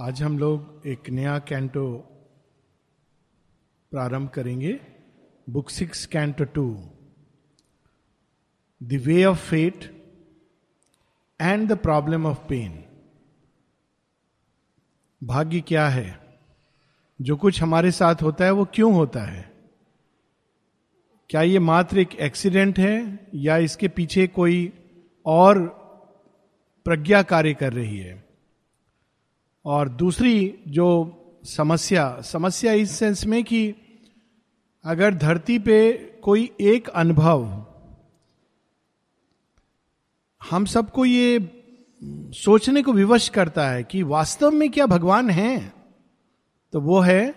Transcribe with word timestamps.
आज 0.00 0.22
हम 0.22 0.38
लोग 0.38 0.82
एक 0.86 1.10
नया 1.10 1.38
कैंटो 1.38 1.96
प्रारंभ 3.90 4.28
करेंगे। 4.28 4.80
Book 5.50 5.70
six 5.70 6.06
canto 6.06 6.44
two 6.44 6.90
the 8.82 8.92
way 8.92 9.24
of 9.24 9.38
fate 9.38 10.04
and 11.40 11.68
the 11.68 11.76
problem 11.76 12.26
of 12.26 12.38
pain 12.38 12.84
भाग्य 15.24 15.60
क्या 15.60 15.88
है? 15.88 16.38
जो 17.20 17.36
कुछ 17.36 17.62
हमारे 17.62 17.90
साथ 17.90 18.14
होता 18.22 18.44
है, 18.44 18.50
वो 18.50 18.64
क्यों 18.64 18.94
होता 18.94 19.22
है? 19.22 19.52
क्या 21.30 21.42
ये 21.42 21.58
मात्र 21.58 21.98
एक 21.98 22.14
एक्सीडेंट 22.14 22.78
है, 22.78 23.28
या 23.34 23.56
इसके 23.56 23.88
पीछे 23.88 24.26
कोई 24.26 24.72
और 25.26 25.68
प्रज्ञा 26.84 27.22
कार्य 27.22 27.54
कर 27.54 27.72
रही 27.72 27.98
है? 27.98 28.27
और 29.68 29.88
दूसरी 29.88 30.58
जो 30.68 30.86
समस्या 31.44 32.20
समस्या 32.20 32.72
इस 32.72 32.90
सेंस 32.90 33.26
में 33.26 33.44
कि 33.44 33.74
अगर 34.84 35.14
धरती 35.14 35.58
पे 35.58 35.92
कोई 36.22 36.50
एक 36.60 36.88
अनुभव, 36.88 37.66
हम 40.50 40.64
सबको 40.64 41.04
ये 41.04 41.50
सोचने 42.34 42.82
को 42.82 42.92
विवश 42.92 43.28
करता 43.28 43.68
है 43.68 43.84
कि 43.84 44.02
वास्तव 44.02 44.50
में 44.50 44.70
क्या 44.70 44.86
भगवान 44.86 45.30
है 45.30 45.72
तो 46.72 46.80
वो 46.80 47.00
है 47.00 47.30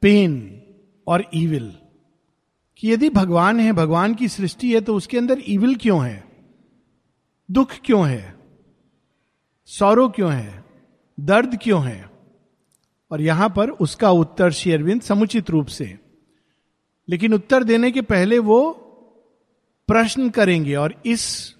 पेन 0.00 0.62
और 1.06 1.24
ईविल 1.34 1.78
कि 2.76 2.92
यदि 2.92 3.10
भगवान 3.10 3.60
है, 3.60 3.72
भगवान 3.72 4.14
की 4.14 4.28
सृष्टि 4.28 4.74
है 4.74 4.80
तो 4.80 4.94
उसके 4.94 5.18
अंदर 5.18 5.42
ईविल 5.48 5.74
क्यों 5.76 6.06
है? 6.06 6.24
दुख 7.50 7.72
क्यों 7.84 8.08
है? 8.08 8.38
सौरव 9.66 10.08
क्यों 10.10 10.32
है? 10.32 10.67
दर्द 11.18 11.58
क्यों 11.62 11.84
है? 11.84 12.10
और 13.10 13.20
यहाँ 13.20 13.48
पर 13.48 13.70
उसका 13.70 14.10
उत्तर 14.10 14.50
शेयरविंद 14.50 15.02
समुचित 15.02 15.50
रूप 15.50 15.66
से। 15.66 15.98
लेकिन 17.08 17.34
उत्तर 17.34 17.64
देने 17.64 17.90
के 17.90 18.02
पहले 18.02 18.38
वो 18.38 18.70
प्रश्न 19.88 20.28
करेंगे 20.30 20.74
और 20.74 20.94
इस 21.06 21.54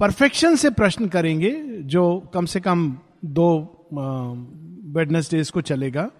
परफेक्शन 0.00 0.56
से 0.56 0.70
प्रश्न 0.70 1.08
करेंगे, 1.08 1.50
जो 1.82 2.18
कम 2.34 2.46
से 2.46 2.60
कम 2.60 2.98
दो 3.24 3.48
वेडनेसडेज 4.92 5.50
को 5.50 5.60
चलेगा, 5.60 6.10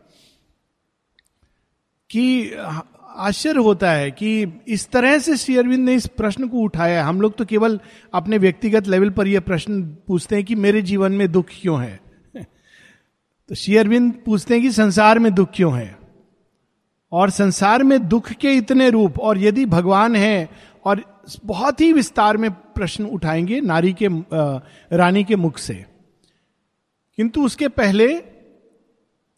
कि 2.11 2.53
आश्चर्य 3.17 3.61
होता 3.61 3.91
है 3.93 4.11
कि 4.11 4.63
इस 4.69 4.89
तरह 4.91 5.19
से 5.19 5.37
श्री 5.37 5.57
अरविंद 5.57 5.85
ने 5.85 5.95
इस 5.95 6.07
प्रश्न 6.07 6.49
को 6.49 6.59
उठाया 6.59 7.05
हम 7.05 7.21
लोग 7.21 7.37
तो 7.37 7.45
केवल 7.45 7.81
अपने 8.15 8.39
व्यक्तिगत 8.39 8.87
लेवल 8.87 9.11
पर 9.11 9.27
यह 9.27 9.41
प्रश्न 9.41 9.83
पूछते 10.07 10.37
हैं 10.37 10.45
कि 10.45 10.55
मेरे 10.55 10.83
जीवन 10.83 11.13
में 11.13 11.33
दुख 11.33 11.47
क्यों 11.61 11.83
है? 11.83 12.06
तो 13.49 13.55
श्री 13.55 13.77
अरविंद 13.77 14.23
पूछते 14.27 14.55
हैं 14.55 14.63
कि 14.63 14.73
संसार 14.73 15.19
में 15.19 15.35
दुख 15.35 15.49
क्यों 15.55 15.79
है? 15.79 15.99
और 17.13 17.31
संसार 17.31 17.83
में 17.83 18.09
दुख 18.09 18.33
के 18.33 18.55
इतने 18.55 18.91
रूप, 18.91 19.19
और 19.19 19.39
यदि 19.39 19.67
भगवान 19.67 20.17
है, 20.17 20.51
और 20.85 21.25
बहुत 21.45 21.81
ही 21.81 21.93
विस्तार 21.93 22.37
में 22.37 22.51
प्रश्न 22.51 23.05
उठाएँगे 23.05 23.61
नारी 23.61 23.93
के 23.93 24.09
रानी 24.97 25.25
के 25.25 25.37
मुख 25.37 25.59
से। 25.59 25.87
किंतु 27.17 27.45
उसके 27.45 27.69
पहले 27.69 28.23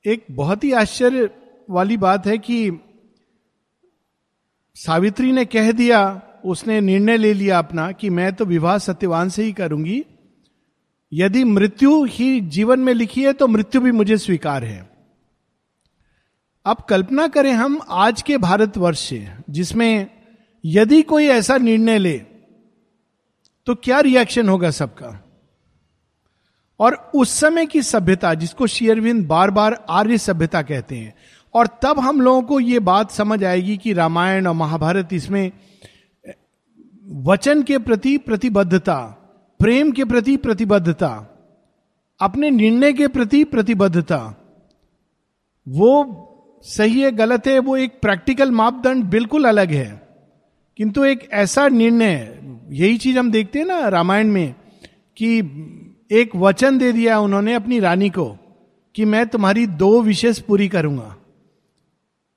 एक 0.07 0.27
बहुत 0.31 0.65
ही 0.65 0.73
आश्चर्य 0.73 1.31
वाली 1.71 1.97
बात 1.97 2.27
है 2.27 2.39
कि 2.39 2.71
सावित्री 4.75 5.33
ने 5.33 5.45
कह 5.45 5.73
दिया, 5.73 6.23
उसने 6.45 6.81
निर्णय 6.81 7.17
ले 7.17 7.33
लिया 7.33 7.59
अपना 7.59 7.93
कि 7.93 8.11
मैं 8.11 8.33
तो 8.33 8.45
विवाह 8.45 8.79
सत्यवान 8.79 9.29
से 9.29 9.43
ही 9.43 9.53
करूँगी 9.53 10.05
यदि 11.13 11.45
मृत्यु 11.45 12.05
ही 12.05 12.41
जीवन 12.41 12.81
में 12.81 12.93
लिखी 12.95 13.25
है 13.25 13.33
तो 13.33 13.47
मृत्यु 13.49 13.81
भी 13.81 13.93
मुझे 13.93 14.17
स्वीकार 14.17 14.65
है। 14.65 14.89
अब 16.67 16.77
कल्पना 16.89 17.27
करें 17.29 17.53
हम 17.53 17.81
आज 17.89 18.23
के 18.23 18.37
भारतवर्ष 18.39 19.01
से, 19.01 19.29
जिसमें 19.51 20.07
यदि 20.65 21.03
कोई 21.03 21.27
ऐसा 21.27 21.57
निर्णय 21.57 21.99
ले 21.99 22.19
तो 23.67 23.75
क्या 23.75 24.01
रिएक्शन 24.01 24.49
होगा 24.49 24.71
सबका? 24.71 25.25
और 26.81 26.95
उस 27.15 27.31
समय 27.31 27.67
की 27.67 27.83
सभ्यता, 27.83 28.35
जिसको 28.35 28.67
शेयरविंद 28.67 29.27
बार 29.27 29.51
बार 29.51 29.85
आर्य 29.91 30.19
सभ्यता 30.19 30.63
कहते 30.63 30.97
हैं, 30.97 31.15
और 31.55 31.67
तब 31.83 31.99
हम 31.99 32.21
लोगों 32.21 32.43
को 32.43 32.61
यह 32.61 32.81
बात 32.81 33.11
समझ 33.11 33.45
आएगी 33.45 33.77
कि 33.77 33.93
रामायण 33.93 34.47
और 34.47 34.55
महाभारत 34.55 35.13
इसमें, 35.13 35.51
वचन 37.23 37.63
के 37.63 37.79
प्रति 37.79 38.17
प्रतिबद्धता 38.19 39.18
प्रेम 39.59 39.93
के 39.93 40.05
प्रति 40.05 40.37
प्रतिबद्धता, 40.37 41.35
अपने 42.21 42.51
निर्णय 42.51 42.93
के 42.93 43.09
प्रति 43.09 43.45
प्रतिबद्धता, 43.45 44.45
वो 45.69 46.25
सही 46.63 47.01
है, 47.01 47.13
गलत 47.13 47.47
है, 47.47 47.59
वो 47.59 47.77
एक 47.77 48.01
प्रैक्टिकल 48.01 48.51
मापदंड 48.51 49.05
बिल्कुल 49.05 49.45
अलग 49.45 49.71
है। 49.71 50.09
किंतु 50.77 51.05
एक 51.05 51.29
ऐसा 51.33 51.69
निर्णय, 51.69 52.41
यही 52.71 52.99
चीज़ 52.99 53.19
हम 53.19 53.31
देखते 53.31 53.59
हैं 53.59 53.67
ना 53.67 53.89
रामायण 53.89 54.29
में, 54.29 54.55
कि 55.17 55.39
एक 56.11 56.37
वचन 56.37 56.79
दे 56.79 56.93
दिया 56.93 57.21
उन्होंने 57.21 57.55
अपनी 57.55 57.81
रानी 57.81 58.11
को, 58.11 58.39
कि 58.95 59.05
मैं 59.05 59.27
तुम्हारी 59.27 59.67
दो 59.67 60.03
विशेष 60.03 60.39
पूरी 60.39 60.69
करूँगा। 60.69 61.17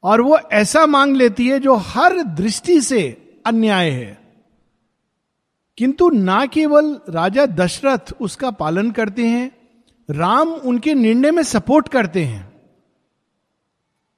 और 0.03 0.21
वो 0.21 0.37
ऐसा 0.37 0.85
मांग 0.85 1.15
लेती 1.15 1.47
है 1.47 1.59
जो 1.59 1.75
हर 1.75 2.23
दृष्टि 2.23 2.81
से 2.81 3.33
अन्याय 3.45 3.89
है। 3.89 4.20
किंतु 5.77 6.09
ना 6.09 6.45
केवल 6.45 6.99
राजा 7.09 7.45
दशरथ 7.45 8.13
उसका 8.21 8.51
पालन 8.51 8.91
करते 8.91 9.27
हैं, 9.27 9.51
राम 10.09 10.49
उनके 10.49 10.93
निर्णय 10.93 11.31
में 11.31 11.43
सपोर्ट 11.43 11.87
करते 11.87 12.23
हैं। 12.23 12.51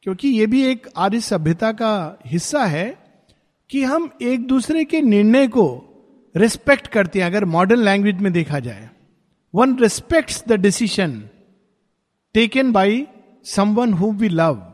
क्योंकि 0.04 0.28
यह 0.28 0.48
भी 0.48 0.64
एक 0.64 0.88
आर्य 0.98 1.20
सभ्यता 1.20 1.72
का 1.72 2.20
हिस्सा 2.26 2.66
है 2.66 2.98
कि 3.70 3.84
हम 3.84 4.10
एक 4.22 4.48
दूसरे 4.48 4.84
के 4.84 5.02
निर्णय 5.02 5.48
को 5.48 5.90
रिस्पेक्ट 6.36 6.88
करते 6.88 7.20
हैं, 7.20 7.26
अगर 7.26 7.46
मॉडर्न 7.46 7.80
लैंग्वेज 7.80 8.16
में 8.16 8.34
देखा 8.34 8.60
जाए। 8.60 8.90
One 9.56 9.78
respects 9.80 10.44
the 10.48 10.54
decision 10.54 11.30
taken 12.34 12.72
by 12.72 13.08
someone 13.44 13.94
who 13.94 14.12
we 14.12 14.30
love 14.30 14.74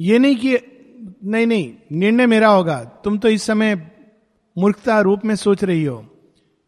ये 0.00 0.18
नहीं 0.18 0.36
कि, 0.36 0.58
नहीं 1.24 1.46
नहीं, 1.46 1.74
निर्णय 1.92 2.26
मेरा 2.26 2.48
होगा, 2.48 2.84
तुम 2.84 3.18
तो 3.18 3.28
इस 3.28 3.42
समय 3.42 3.91
मूर्खता 4.58 5.00
रूप 5.00 5.20
में 5.24 5.36
सोच 5.36 5.64
रही 5.64 5.84
हो। 5.84 6.08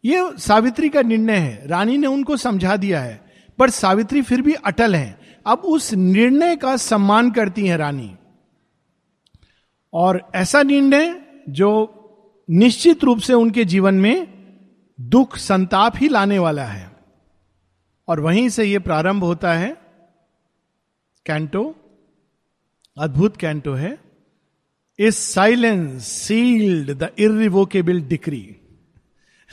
ये 0.05 0.31
सावित्री 0.37 0.89
का 0.89 1.01
निर्णय 1.01 1.37
है। 1.37 1.67
रानी 1.67 1.97
ने 1.97 2.07
उनको 2.07 2.37
समझा 2.37 2.77
दिया 2.77 3.01
है। 3.01 3.25
पर 3.59 3.69
सावित्री 3.69 4.21
फिर 4.21 4.41
भी 4.41 4.53
अटल 4.53 4.95
है। 4.95 5.19
अब 5.47 5.57
उस 5.57 5.93
निर्णय 5.93 6.55
का 6.55 6.77
सम्मान 6.77 7.31
करती 7.31 7.67
है 7.67 7.77
रानी। 7.77 8.15
और 9.93 10.31
ऐसा 10.35 10.63
निर्णय 10.63 11.21
जो 11.49 12.01
निश्चित 12.49 13.03
रूप 13.03 13.19
से 13.19 13.33
उनके 13.33 13.65
जीवन 13.65 13.93
में 13.93 14.35
दुख, 15.01 15.37
संताप 15.37 15.93
ही 15.95 16.07
लाने 16.07 16.39
वाला 16.39 16.63
है। 16.63 16.97
और 18.07 18.19
वहीं 18.19 18.49
से 18.49 18.63
यह 18.63 18.79
प्रारंभ 18.79 19.23
होता 19.23 19.53
है। 19.53 19.77
कैंटो, 21.25 21.75
अद्भुत 22.97 23.37
कैंटो 23.37 23.73
है। 23.73 24.04
इस 24.99 25.33
silence 25.33 26.07
sealed 26.07 26.91
the 26.91 27.09
irrevocable 27.19 28.01
decree 28.01 28.55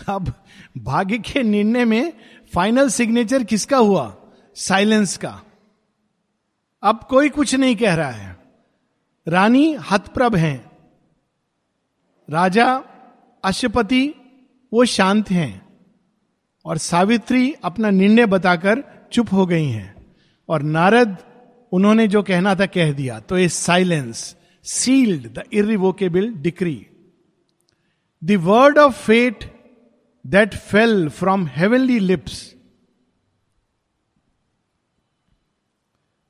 अब 0.09 0.33
भाग्य 0.79 1.19
के 1.19 1.43
निर्णय 1.43 1.85
में 1.85 2.13
फाइनल 2.55 2.89
सिग्नेचर 2.89 3.45
किसका 3.45 3.77
हुआ? 3.77 4.17
साइलेंस 4.55 5.17
का। 5.17 5.43
अब 6.83 7.07
कोई 7.11 7.29
कुछ 7.29 7.55
नहीं 7.55 7.77
कह 7.77 7.95
रहा 7.95 8.11
है। 8.11 8.37
रानी 9.29 9.75
हतप्रभ 9.91 10.37
हैं। 10.37 10.71
राजा 12.31 12.85
अशुपति 13.45 14.15
वो 14.73 14.85
शांत 14.85 15.31
हैं। 15.31 15.67
और 16.65 16.79
सावित्री 16.79 17.55
अपना 17.65 17.91
निर्णय 17.91 18.27
बताकर 18.27 18.85
चुप 19.13 19.33
हो 19.33 19.47
गई 19.47 19.69
हैं। 19.69 20.17
और 20.49 20.63
नारद, 20.63 21.17
उन्होंने 21.73 22.09
जो 22.09 22.23
कहना 22.23 22.55
था 22.55 22.67
कह 22.67 22.93
दिया। 22.93 23.21
तो 23.21 23.37
a 23.37 23.49
silence 23.49 24.37
sealed 24.63 25.35
the 25.35 25.45
irrevocable 25.51 26.31
decree. 26.31 26.89
The 28.23 28.37
word 28.37 28.79
of 28.79 28.97
fate 28.97 29.49
that 30.25 30.55
fell 30.55 31.11
from 31.11 31.47
heavenly 31.47 31.99
lips. 31.99 32.55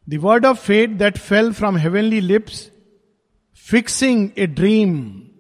The 0.06 0.18
word 0.18 0.44
of 0.44 0.58
fate 0.58 0.98
that 0.98 1.18
fell 1.18 1.52
from 1.52 1.76
heavenly 1.76 2.20
lips, 2.20 2.70
fixing 3.52 4.32
a 4.36 4.46
dream, 4.46 5.30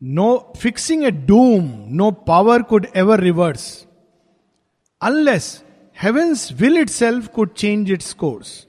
no, 0.00 0.52
fixing 0.56 1.04
a 1.04 1.10
doom, 1.10 1.88
no 1.90 2.12
power 2.12 2.62
could 2.62 2.88
ever 2.94 3.16
reverse, 3.16 3.86
unless 5.00 5.62
heaven's 5.92 6.52
will 6.54 6.76
itself 6.76 7.32
could 7.32 7.54
change 7.54 7.90
its 7.90 8.14
course. 8.14 8.66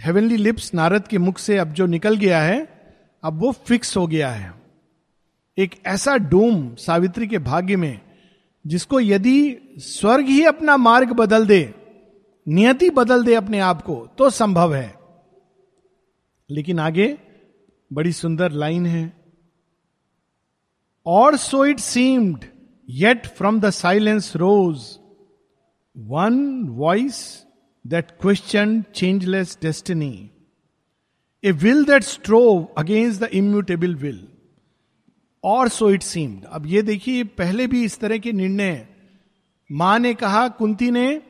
Heavenly 0.00 0.36
lips 0.36 0.74
Narad 0.74 1.08
के 1.08 1.18
मुख 1.18 1.38
से 1.38 1.58
अब 1.58 1.72
जो 1.72 1.86
निकल 1.86 2.16
गया 2.16 2.42
है, 2.42 2.68
अब 3.24 3.40
वो 3.40 3.52
फिक्स 3.52 3.96
हो 3.96 4.06
गया 4.06 4.30
है। 4.30 4.54
एक 5.58 5.86
ऐसा 5.86 6.16
डूम 6.16 6.74
सावित्री 6.74 7.26
के 7.26 7.38
भाग्य 7.38 7.76
में, 7.76 8.00
जिसको 8.66 9.00
यदि 9.00 9.58
स्वर्ग 9.78 10.24
ही 10.24 10.44
अपना 10.44 10.76
मार्ग 10.76 11.12
बदल 11.12 11.46
दे, 11.46 11.74
नियति 12.48 12.90
बदल 12.90 13.24
दे 13.24 13.34
अपने 13.34 13.58
आप 13.58 13.82
को 13.82 14.08
तो 14.18 14.30
संभव 14.30 14.74
है। 14.74 14.94
लेकिन 16.50 16.78
आगे 16.78 17.18
बड़ी 17.92 18.12
सुंदर 18.12 18.52
लाइन 18.52 18.86
है। 18.86 19.12
और 21.06 21.36
so 21.36 21.64
it 21.64 21.78
seemed 21.78 22.44
yet 22.88 23.26
from 23.26 23.60
the 23.60 23.70
silence 23.70 24.36
rose 24.36 24.98
one 25.96 26.62
voice 26.62 27.45
that 27.86 28.10
question 28.10 28.82
changeless 28.94 29.58
destiny 29.62 30.30
a 31.44 31.52
will 31.52 31.84
that 31.84 32.02
strove 32.02 32.64
against 32.78 33.20
the 33.20 33.28
immutable 33.32 33.94
will 33.94 34.26
और 35.44 35.68
सो 35.68 35.90
इट 35.90 36.02
सीम्ड 36.02 36.44
अब 36.44 36.66
ये 36.66 36.82
देखिए, 36.82 37.24
पहले 37.24 37.66
भी 37.66 37.84
इस 37.84 37.98
तरह 37.98 38.18
के 38.18 38.32
निर्णय 38.32 38.86
माँ 39.70 39.98
ने 39.98 40.14
कहा, 40.14 40.48
कुंती 40.48 40.90
ने, 40.90 41.22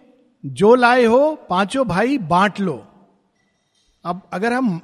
जो 0.44 0.74
लाए 0.74 1.04
हो, 1.04 1.34
पाँचों 1.50 1.86
भाई 1.88 2.18
बांट 2.18 2.60
लो। 2.60 2.76
अब 4.04 4.20
अगर 4.32 4.52
हम 4.52 4.80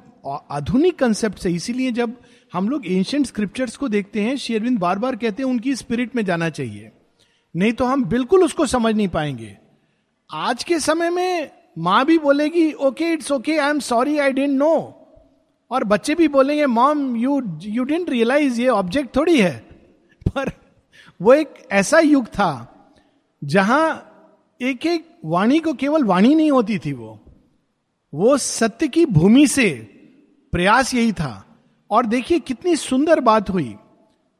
आधुनिक 0.51 0.97
कंसेप्ट 0.99 1.39
से, 1.39 1.49
इसीलिए 1.49 1.91
जब 1.91 2.15
हम 2.53 2.69
लोग 2.69 2.85
एंशियंट 2.87 3.25
स्क्रिप्चर्स 3.25 3.77
को 3.77 3.87
देखते 3.87 4.21
हैं 4.21 4.35
शेरविंद 4.37 4.79
बार 4.79 4.99
बार 4.99 5.15
कहते 5.15 5.43
हैं, 5.43 5.49
उनकी 5.49 5.75
स्पिरिट 5.75 6.15
में 6.15 6.25
जाना 6.25 6.49
चाहिए। 6.49 6.91
नहीं 7.55 7.73
तो 7.73 7.85
हम 7.85 8.05
बिल्कुल 8.05 8.43
उसको 8.43 8.65
समझ 8.65 8.95
नहीं 8.95 9.07
पाएँगे। 9.07 9.57
आज 10.29 10.63
के 10.63 10.79
समय 10.79 11.09
में 11.09 11.51
माँ 11.77 12.05
भी 12.05 12.17
बोलेगी 12.19 12.71
okay 12.73 13.11
it's 13.13 13.31
okay 13.31 13.57
I 13.57 13.69
am 13.69 13.79
sorry 13.79 14.17
I 14.17 14.31
didn't 14.31 14.51
know 14.51 14.99
और 15.71 15.83
बच्चे 15.83 16.15
भी 16.15 16.27
बोलेंगे 16.27 16.65
mom 16.65 17.15
you 17.15 17.41
you 17.61 17.83
didn't 17.83 18.09
realise 18.09 18.61
ये 18.61 18.67
ऑब्जेक्ट 18.67 19.15
थोड़ी 19.15 19.41
है. 19.41 19.57
पर 20.35 20.51
वो 21.21 21.33
एक 21.33 21.53
ऐसा 21.71 21.99
युग 21.99 22.27
था, 22.27 22.51
जहाँ 23.43 24.09
एक 24.61 24.85
एक 24.85 25.19
वाणी 25.25 25.59
को 25.59 25.73
केवल 25.73 26.03
वाणी 26.03 26.35
नहीं 26.35 26.51
होती 26.51 26.77
थी 26.79 26.93
वो। 26.93 27.19
वो 28.13 28.37
सत्य 28.37 28.87
की 28.87 29.05
भूमि 29.05 29.47
से 29.47 29.69
प्रयास 30.51 30.93
यही 30.93 31.11
था। 31.11 31.45
और 31.91 32.05
देखिए 32.05 32.39
कितनी 32.39 32.75
सुंदर 32.75 33.19
बात 33.19 33.49
हुई। 33.49 33.75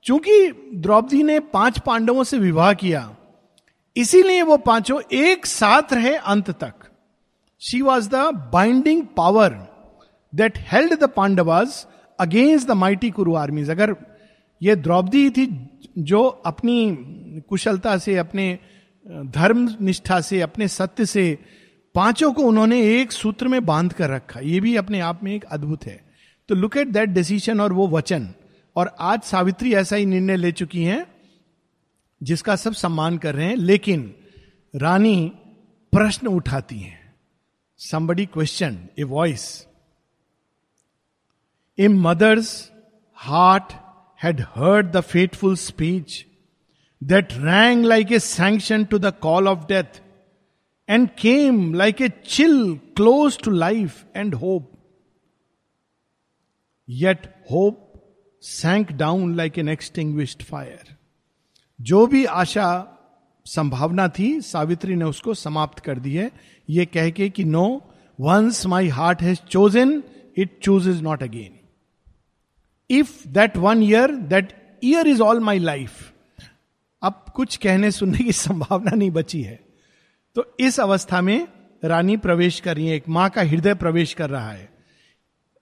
चूँकि 0.04 0.52
द्रौपदी 0.74 1.24
ने 1.24 1.40
पाँच 1.40 1.80
पांडवों 1.80 2.24
से 2.24 2.38
विवाह 2.38 2.74
किया, 2.74 3.16
इसीलिए 3.96 4.42
वो 4.42 4.58
पाँचों 4.58 5.02
एक 5.14 5.46
साथ 5.46 5.94
रहे 5.94 6.16
अंत 6.16 6.52
तक। 6.52 6.74
She 7.64 7.82
was 7.82 8.10
the 8.10 8.16
binding 8.54 9.08
power 9.18 9.68
that 10.36 10.54
held 10.58 10.94
the 10.94 11.04
Pandavas 11.04 11.86
against 12.20 12.68
the 12.68 12.72
mighty 12.72 13.12
Kuru 13.12 13.36
armies 13.36 13.70
अगर 13.70 13.96
ये 14.62 14.76
द्रौपदी 14.76 15.30
थी 15.30 15.70
जो 15.98 16.24
अपनी 16.24 16.98
कुशलता 17.50 17.98
से, 17.98 18.18
अपने 18.18 18.60
धर्म 19.08 19.76
निष्ठा 19.82 20.22
से, 20.22 20.42
अपने 20.42 20.68
सत्य 20.68 21.06
से 21.06 21.40
पाँचों 21.96 22.34
को 22.34 22.42
उन्होंने 22.42 23.02
एक 23.02 23.12
सूत्र 23.12 23.48
में 23.48 23.66
बाँध 23.66 23.94
कर 23.94 24.10
रखा, 24.10 24.40
ये 24.40 24.60
भी 24.60 24.76
अपने 24.76 25.00
आप 25.00 25.24
में 25.24 25.36
एक 25.36 25.44
अद्भुत 25.44 25.86
है। 25.86 26.04
तो 26.50 26.56
लुक 26.56 26.78
एट 26.78 26.88
दैट 26.88 27.10
डिसीज़न 27.10 27.62
और 27.62 27.74
वो 27.74 27.88
वचन। 27.88 28.34
और 28.76 28.96
आज 29.00 29.22
सावित्री 29.22 29.74
ऐसा 29.74 29.96
ही 29.96 30.06
निर्णय 30.06 30.38
ले 30.38 30.52
चुकी 30.52 30.84
हैं, 30.84 31.06
जिसका 32.24 32.56
सब 32.56 32.74
सम्मान 32.74 33.18
कर 33.18 33.36
रहे 33.36 33.46
हैं, 33.46 33.56
लेकिन 33.56 34.14
रानी 34.76 35.32
प्रश्न 35.92 36.28
उठाती 36.28 36.80
हैं। 36.80 37.03
Somebody 37.92 38.26
question 38.26 38.90
a 39.00 39.04
voice 39.04 39.68
a 41.80 41.88
mother's 41.88 42.72
heart 43.14 43.74
had 44.24 44.42
heard 44.42 44.92
the 44.92 45.02
fateful 45.02 45.56
speech 45.56 46.26
that 47.04 47.34
rang 47.34 47.86
like 47.86 48.12
a 48.12 48.20
sanction 48.20 48.86
to 48.86 49.00
the 49.00 49.14
call 49.22 49.48
of 49.48 49.60
death 49.60 50.02
and 50.90 51.10
came 51.10 51.74
like 51.74 52.02
a 52.02 52.10
chill 52.10 52.80
close 52.96 53.38
to 53.44 53.52
life 53.52 54.06
and 54.16 54.36
hope 54.36 54.72
yet 56.90 57.28
hope 57.52 57.92
sank 58.42 58.92
down 58.92 59.36
like 59.36 59.58
an 59.58 59.70
extinguished 59.70 60.44
fire 60.44 60.96
जो 61.82 62.08
भी 62.08 62.26
आशा 62.26 62.90
संभावना 63.46 64.08
थी, 64.08 64.42
सावित्री 64.42 64.96
ने 64.96 65.06
उसको 65.06 65.34
समाप्त 65.34 65.80
कर 65.80 66.00
दी 66.00 66.16
है। 66.16 66.32
ये 66.70 66.86
कह 66.86 67.10
के 67.10 67.30
कि 67.30 67.44
no 67.44 67.92
once 68.20 68.66
my 68.66 68.88
heart 68.88 69.22
has 69.22 69.40
chosen 69.40 70.04
it 70.38 70.60
choose 70.64 70.90
is 70.90 71.02
not 71.02 71.24
again 71.24 71.60
if 72.90 73.28
that 73.28 73.58
one 73.58 73.84
year 73.84 74.12
that 74.12 74.78
year 74.84 75.08
is 75.08 75.22
all 75.22 75.40
my 75.40 75.60
life 75.60 76.10
अब 77.02 77.26
कुछ 77.36 77.56
कहने 77.58 77.92
सुनने 77.92 78.18
की 78.18 78.32
संभावना 78.32 78.92
नहीं 78.92 79.12
बची 79.12 79.42
है। 79.42 79.60
तो 80.36 80.56
इस 80.60 80.80
अवस्था 80.80 81.22
में 81.22 81.48
रानी 81.86 82.18
प्रवेश 82.18 82.60
कर 82.60 82.76
रही 82.76 82.88
है, 82.88 82.96
एक 82.96 83.10
माँ 83.10 83.30
का 83.30 83.42
हृदय 83.42 83.74
प्रवेश 83.74 84.14
कर 84.14 84.30
रहा 84.30 84.52
है। 84.52 84.70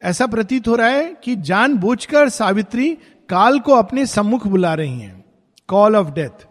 ऐसा 0.01 0.27
प्रतीत 0.27 0.67
हो 0.67 0.75
रहा 0.75 0.87
है 0.87 1.17
कि 1.23 1.35
जानबूझकर 1.35 2.29
सावित्री 2.29 2.97
काल 3.29 3.59
को 3.59 3.73
अपने 3.73 4.05
सम्मुख 4.05 4.47
बुला 4.47 4.73
रही 4.73 4.99
हैं। 4.99 5.25
Call 5.67 5.95
of 5.95 6.11
death 6.11 6.47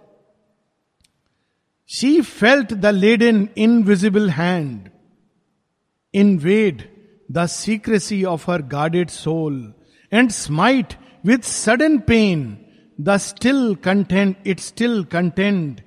she 1.92 2.20
felt 2.20 2.74
the 2.74 2.86
lead 2.86 3.22
in 3.22 3.48
invisible 3.56 4.30
hand 4.30 4.88
in 6.14 6.38
wade 6.38 6.82
the 7.30 7.46
secrecy 7.46 8.24
of 8.24 8.50
her 8.50 8.62
guarded 8.62 9.08
soul 9.08 9.74
and 10.12 10.30
smite 10.30 10.94
with 11.24 11.38
sudden 11.38 11.98
pain 11.98 12.58
the 13.00 13.16
still 13.16 13.74
content 13.74 14.36
it 14.46 14.60
still 14.60 15.04
content 15.04 15.80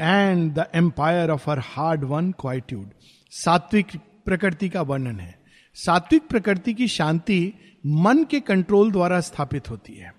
and 0.00 0.52
the 0.52 0.66
empire 0.74 1.30
of 1.30 1.50
her 1.50 1.58
hard 1.58 2.04
won 2.04 2.30
quietude 2.32 2.90
सात्विक 3.30 3.86
प्रकृति 4.24 4.68
का 4.68 4.82
वर्णन 4.82 5.20
है। 5.20 5.38
सात्विक 5.74 6.22
प्रकृति 6.22 6.74
की 6.74 6.88
शांति 6.88 7.52
मन 7.86 8.24
के 8.24 8.40
कंट्रोल 8.40 8.92
द्वारा 8.92 9.20
स्थापित 9.20 9.70
होती 9.70 9.94
है। 9.94 10.14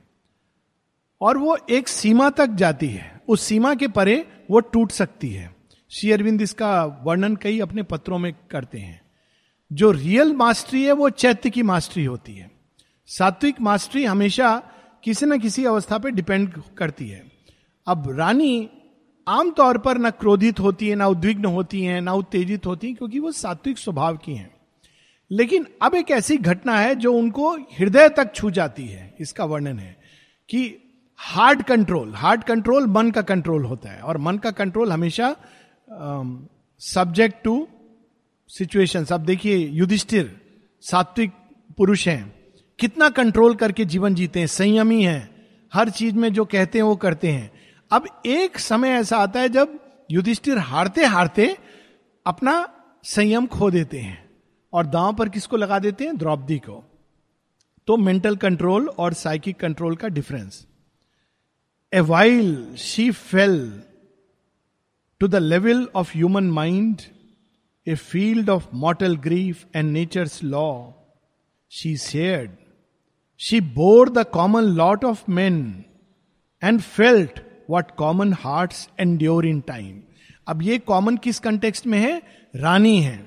और 1.22 1.38
वो 1.38 1.58
एक 1.70 1.88
सीमा 1.88 2.30
तक 2.30 2.48
जाती 2.48 2.88
है। 2.88 3.22
उस 3.28 3.42
सीमा 3.42 3.74
के 3.76 3.88
परे 3.88 4.28
वो 4.50 4.60
टूट 4.60 4.92
सकती 4.92 5.30
है। 5.30 5.56
श्री 5.90 6.12
अरविंद 6.12 6.42
इसका 6.42 6.86
वर्णन 6.86 7.36
कई 7.36 7.60
अपने 7.60 7.84
पत्रों 7.84 8.18
में 8.18 8.34
करते 8.52 8.80
हैं। 8.80 9.02
जो 9.74 9.92
रियल 9.92 10.34
मास्टरी 10.34 10.84
है, 10.84 10.92
वो 10.92 11.10
चैत्य 11.10 11.50
की 11.50 11.64
मास्टरी 11.64 12.06
होती 12.06 12.36
है। 12.36 12.52
सात्विक 13.08 13.62
मास्टरी 13.62 14.06
हमेशा 14.06 14.64
किसी 15.04 15.26
न 15.26 15.40
किसी 15.40 15.66
अवस्था 15.66 15.98
पर 15.98 16.10
डिपेंड 16.10 16.54
करती 16.78 17.10
है। 17.10 17.32
अब 17.88 18.20
रानी 18.20 18.70
आमतौर 19.28 19.78
पर 19.78 19.98
न 19.98 20.10
क्रोधित 20.10 20.60
होती 20.60 20.90
है, 20.90 20.96
ना 20.96 21.08
उद्विग्न 21.08 21.46
होती 21.46 21.82
है, 21.82 22.02
ना 22.02 22.14
उत्तेजित 22.14 22.66
होती 22.66 22.88
है, 22.88 22.94
क्योंकि 22.94 23.20
वो 23.20 23.32
सात्विक 23.32 23.78
स्वभाव 23.78 24.18
की 24.18 24.34
हैं। 24.34 24.52
लेकिन 25.32 25.68
अब 25.82 25.96
एक 25.96 26.12
ऐसी 26.12 26.38
घटना 26.38 26.80
है 26.80 26.96
जो 26.96 27.14
उनको 27.14 27.56
हृदय 27.56 28.10
तक 28.10 28.36
छू 28.36 28.52
जाती 28.52 28.86
है, 28.86 29.16
इसका 29.20 29.46
वर्णन 29.46 29.80
है 29.80 29.98
कि 30.50 30.89
हार्ड 31.22 31.64
कंट्रोल 31.64 32.14
हार्ड 32.16 32.44
कंट्रोल 32.44 32.88
मन 32.88 33.12
का 33.12 33.22
कंट्रोल 33.22 33.66
होता 33.66 33.90
है 33.90 34.02
और 34.02 34.18
मन 34.18 34.38
का 34.38 34.52
कंट्रोल 34.52 34.92
हमेशा 34.92 35.36
सब्जेक्ट 36.80 37.44
टू 37.44 37.68
सिचुएशन 38.48 39.06
अब 39.06 39.22
देखिए, 39.22 39.58
युधिष्ठिर, 39.58 40.42
सात्विक 40.82 41.32
पुरुष 41.78 42.08
हैं। 42.08 42.36
कितना 42.80 43.10
कंट्रोल 43.10 43.56
करके 43.56 43.86
जीवन 43.86 44.16
जीते 44.16 44.40
हैं, 44.40 44.48
संयमी 44.48 45.04
हैं। 45.04 45.46
हर 45.74 45.90
चीज़ 45.90 46.16
में 46.16 46.34
जो 46.34 46.46
कहते 46.46 46.78
हैं, 46.78 46.84
वो 46.84 46.96
करते 46.96 47.28
हैं। 47.28 47.52
अब 47.92 48.08
एक 48.26 48.60
समय 48.60 48.90
ऐसा 48.90 49.18
आता 49.18 49.40
है 49.40 49.50
जब 49.50 49.80
युधिष्ठिर 50.12 50.58
हारते 50.58 51.06
हारते 51.06 51.58
अपना 52.26 52.70
संयम 53.04 53.48
खो 53.48 53.72
देते 53.72 54.00
हैं 54.00 54.30
और 54.74 54.86
दांव 54.86 55.14
पर 55.14 55.30
किसको 55.30 55.58
लगा 55.58 55.80
देते 55.80 56.06
हैं? 56.06 56.18
द्रौपदी 56.18 56.58
को। 56.58 56.84
तो 57.88 57.98
मेंटल 57.98 58.36
कंट्रोल 58.36 58.88
और 58.88 59.14
साइकिक 59.14 59.60
कंट्रोल 59.60 59.96
का 59.96 60.08
difference 60.08 60.66
uh 61.94 62.02
she 62.78 63.12
fell 63.12 63.82
to 65.20 65.28
the 65.28 65.36
level 65.36 65.88
of 65.96 66.12
human 66.18 66.44
mind 66.44 66.98
a 67.88 67.96
field 67.96 68.50
of 68.50 68.68
mortal 68.74 69.16
grief 69.16 69.66
and 69.76 69.92
nature's 69.92 70.44
law 70.44 70.92
she 71.70 71.98
shared 71.98 72.52
she 73.38 73.62
bore 73.62 74.10
the 74.10 74.18
common 74.18 74.62
lot 74.62 75.06
of 75.06 75.32
men 75.32 75.84
and 76.64 76.82
felt 76.82 77.40
what 77.70 77.92
common 77.92 78.34
heart 78.34 78.74
endure 79.00 79.46
in 79.46 79.62
time 79.62 80.02
अब 80.48 80.62
ये 80.62 80.78
common 80.78 81.18
किस 81.18 81.40
context 81.40 81.88
में 81.88 82.00
है? 82.00 82.22
रानी 82.56 83.02
है, 83.02 83.26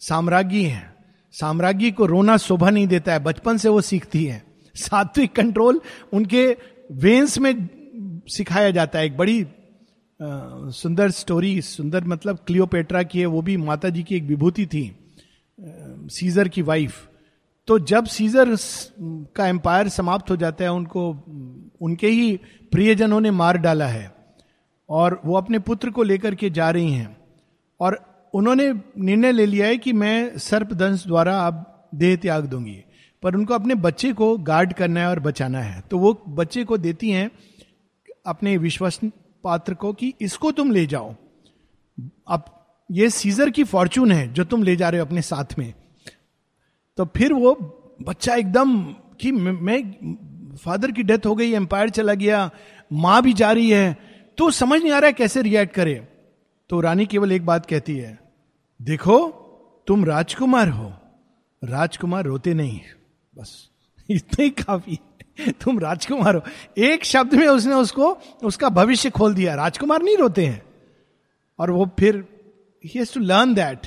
साम्राज्ञी 0.00 0.64
है। 0.64 0.94
साम्राज्ञी 1.32 1.90
को 1.90 2.06
रोना 2.06 2.36
शोभा 2.36 2.70
नहीं 2.70 2.86
देता 2.86 3.12
है, 3.12 3.18
बचपन 3.18 3.56
से 3.56 3.68
वो 3.68 3.80
सीखती 3.80 4.24
है। 4.24 4.42
सात्विक 4.74 5.32
कंट्रोल 5.32 5.80
उनके 6.12 6.56
वेन्स 6.92 7.38
में 7.38 7.83
सिखाया 8.26 8.70
जाता 8.70 8.98
है। 8.98 9.06
एक 9.06 9.16
बड़ी 9.16 9.42
आ, 9.42 9.46
सुंदर 10.70 11.10
स्टोरी 11.10 11.60
सुंदर 11.62 12.04
मतलब 12.04 12.38
क्लियोपेट्रा 12.46 13.02
की 13.02 13.20
है 13.20 13.26
वो 13.26 13.40
भी 13.42 13.56
माता 13.56 13.88
जी 13.88 14.02
की 14.02 14.16
एक 14.16 14.22
विभूति 14.22 14.66
थी 14.66 14.84
सीजर 16.10 16.48
की 16.48 16.62
वाइफ 16.62 17.08
तो 17.68 17.78
जब 17.78 18.04
सीजर 18.06 18.54
का 19.36 19.46
एम्पायर 19.46 19.88
समाप्त 19.88 20.30
हो 20.30 20.36
जाता 20.36 20.64
है 20.64 20.72
उनको 20.72 21.10
उनके 21.80 22.08
ही 22.08 22.36
प्रियजनों 22.72 23.20
ने 23.20 23.30
मार 23.30 23.58
डाला 23.58 23.86
है 23.86 24.12
और 24.88 25.20
वो 25.24 25.36
अपने 25.36 25.58
पुत्र 25.58 25.90
को 25.90 26.02
लेकर 26.02 26.34
के 26.34 26.50
जा 26.50 26.70
रही 26.70 26.92
हैं। 26.92 27.16
और 27.80 27.98
उन्होंने 28.34 28.72
निर्णय 28.98 29.32
ले 29.32 29.46
लिया 29.46 29.66
है 29.66 29.76
कि 29.76 29.92
मैं 29.92 30.38
सर्पदंश 30.38 31.06
द्वारा 31.06 31.38
अब 31.38 31.88
देह 31.94 32.16
त्याग 32.16 32.46
दूँगी 32.46 32.82
पर 33.22 33.34
उनको 33.34 33.54
अपने 33.54 33.74
बच्चे 33.74 34.12
को 34.12 34.36
गार्ड 34.38 34.72
करना 34.72 35.00
है 35.00 35.08
और 35.08 35.20
बचाना 35.20 35.60
है। 35.60 35.80
तो 35.80 35.98
वो 35.98 36.22
बच्चे 36.28 36.64
को 36.64 36.78
देती 36.78 37.10
हैं 37.10 37.30
अपने 38.26 38.56
विश्वास 38.56 39.00
पात्र 39.44 39.74
को 39.74 39.92
कि 39.92 40.12
इसको 40.20 40.50
तुम 40.52 40.70
ले 40.70 40.86
जाओ। 40.86 41.14
अब 42.28 42.44
ये 42.90 43.08
सीजर 43.10 43.50
की 43.50 43.64
फॉर्चून 43.64 44.12
है 44.12 44.32
जो 44.32 44.44
तुम 44.44 44.62
ले 44.62 44.76
जा 44.76 44.88
रहे 44.88 45.00
हो 45.00 45.06
अपने 45.06 45.22
साथ 45.22 45.58
में। 45.58 45.72
तो 46.98 47.04
फिर 47.16 47.32
वो 47.32 47.54
बच्चा 48.02 48.34
एकदम 48.34 48.82
कि 49.20 49.32
मैं 49.32 50.56
फादर 50.56 50.90
की 50.92 51.02
डेथ 51.02 51.26
हो 51.26 51.34
गई, 51.34 51.52
एम्पायर 51.52 51.90
चला 51.90 52.14
गया, 52.14 52.50
माँ 52.92 53.22
भी 53.22 53.32
जा 53.32 53.52
रही 53.52 53.70
है 53.70 53.96
तो 54.38 54.50
समझ 54.50 54.80
नहीं 54.82 54.92
आ 54.92 54.98
रहा 54.98 55.06
है 55.06 55.12
कैसे 55.12 55.42
रिएक्ट 55.42 55.74
करे। 55.74 55.94
तो 56.70 56.80
रानी 56.80 57.06
केवल 57.06 57.32
एक 57.32 57.46
बात 57.46 57.66
कहती 57.66 57.96
है, 57.96 58.18
देखो, 58.82 59.18
तुम 59.86 60.04
राजकुमार 60.04 60.68
हो, 60.68 60.92
राजकुमार 61.64 62.24
रोते 62.24 62.54
नहीं, 62.54 62.80
बस, 63.36 63.70
इतना 64.10 64.42
ही 64.42 64.50
काफ़ी 64.50 64.98
तुम 65.40 65.78
राजकुमार 65.78 66.34
हो। 66.34 66.42
एक 66.78 67.04
शब्द 67.04 67.34
में 67.34 67.46
उसने 67.46 67.74
उसको, 67.74 68.18
उसका 68.42 68.68
भविष्य 68.68 69.10
खोल 69.10 69.34
दिया। 69.34 69.54
राजकुमार 69.54 70.02
नहीं 70.02 70.16
रोते 70.16 70.46
हैं। 70.46 70.62
और 71.58 71.70
वो 71.70 71.90
फिर 71.98 72.24
ही 72.84 73.04
टू 73.04 73.20
लर्न 73.20 73.54
दैट 73.54 73.86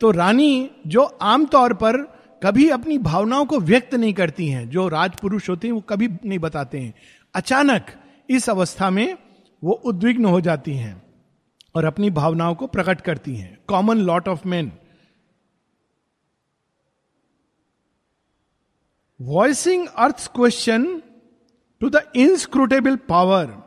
तो 0.00 0.10
रानी 0.10 0.70
जो 0.86 1.02
आमतौर 1.22 1.74
पर 1.74 1.96
कभी 2.42 2.68
अपनी 2.70 2.98
भावनाओं 2.98 3.46
को 3.46 3.58
व्यक्त 3.58 3.94
नहीं 3.94 4.12
करती 4.12 4.48
हैं, 4.48 4.68
जो 4.70 4.88
राजपुरुष 4.88 5.48
होते 5.50 5.68
हैं, 5.68 5.74
वो 5.74 5.80
कभी 5.80 6.08
नहीं 6.24 6.38
बताते 6.38 6.78
हैं। 6.78 6.94
अचानक 7.34 7.86
इस 8.30 8.50
अवस्था 8.50 8.90
में 8.90 9.16
वो 9.64 9.72
उद्विग्न 9.72 10.24
हो 10.24 10.40
जाती 10.40 10.72
हैं 10.72 11.02
और 11.74 11.84
अपनी 11.84 12.10
भावनाओं 12.10 12.54
को 12.54 12.66
प्रकट 12.66 13.00
करती 13.00 13.36
हैं। 13.36 13.58
Common 13.66 13.96
lot 13.96 14.28
of 14.28 14.48
man 14.48 14.72
voicing 19.24 19.88
Earth's 19.98 20.28
question 20.28 21.02
to 21.80 21.88
the 21.88 22.06
inscrutable 22.12 22.98
power. 22.98 23.62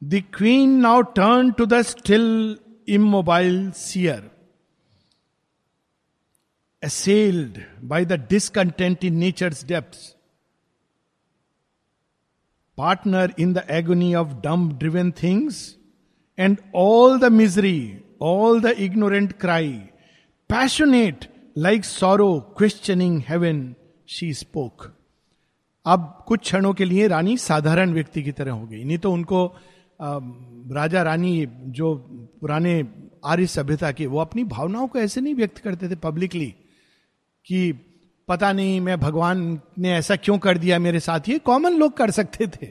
The 0.00 0.20
queen 0.20 0.80
now 0.80 1.02
turned 1.02 1.56
to 1.58 1.66
the 1.66 1.82
still, 1.82 2.56
immobile 2.86 3.72
seer. 3.72 4.22
Assailed 6.80 7.60
by 7.80 8.04
the 8.04 8.18
discontent 8.18 9.04
in 9.04 9.18
nature's 9.18 9.62
depths, 9.62 10.14
partner 12.76 13.28
in 13.36 13.52
the 13.52 13.70
agony 13.70 14.14
of 14.14 14.42
dumb 14.42 14.74
driven 14.78 15.12
things, 15.12 15.76
and 16.36 16.60
all 16.72 17.18
the 17.18 17.30
misery, 17.30 18.02
all 18.18 18.58
the 18.58 18.80
ignorant 18.80 19.38
cry, 19.38 19.92
passionate 20.48 21.28
like 21.54 21.84
sorrow, 21.84 22.40
questioning 22.40 23.20
heaven, 23.20 23.76
she 24.12 24.32
spoke. 24.38 24.86
अब 25.86 26.24
कुछ 26.26 26.40
क्षणों 26.40 26.72
के 26.74 26.84
लिए 26.84 27.06
रानी 27.08 27.36
साधारण 27.36 27.92
व्यक्ति 27.92 28.22
की 28.22 28.32
तरह 28.32 28.52
हो 28.52 28.66
गई। 28.66 28.84
नहीं 28.84 28.98
तो 28.98 29.12
उनको 29.12 29.46
राजा 30.00 31.02
रानी 31.02 31.46
जो 31.50 31.94
पुराने 32.40 32.84
आर्य 33.24 33.46
सभ्यता 33.46 33.92
के, 33.92 34.06
वो 34.06 34.18
अपनी 34.18 34.44
भावनाओं 34.44 34.88
को 34.88 34.98
ऐसे 34.98 35.20
नहीं 35.20 35.34
व्यक्त 35.34 35.58
करते 35.58 35.88
थे 35.88 35.94
पब्लिकली 35.94 36.54
कि 37.46 37.72
पता 38.28 38.52
नहीं 38.52 38.80
मैं 38.80 38.98
भगवान 39.00 39.60
ने 39.78 39.92
ऐसा 39.92 40.16
क्यों 40.16 40.38
कर 40.38 40.58
दिया 40.58 40.78
मेरे 40.78 41.00
साथ। 41.00 41.28
ये 41.28 41.38
कॉमन 41.38 41.72
लोग 41.72 41.96
कर 41.96 42.10
सकते 42.10 42.46
थे। 42.46 42.66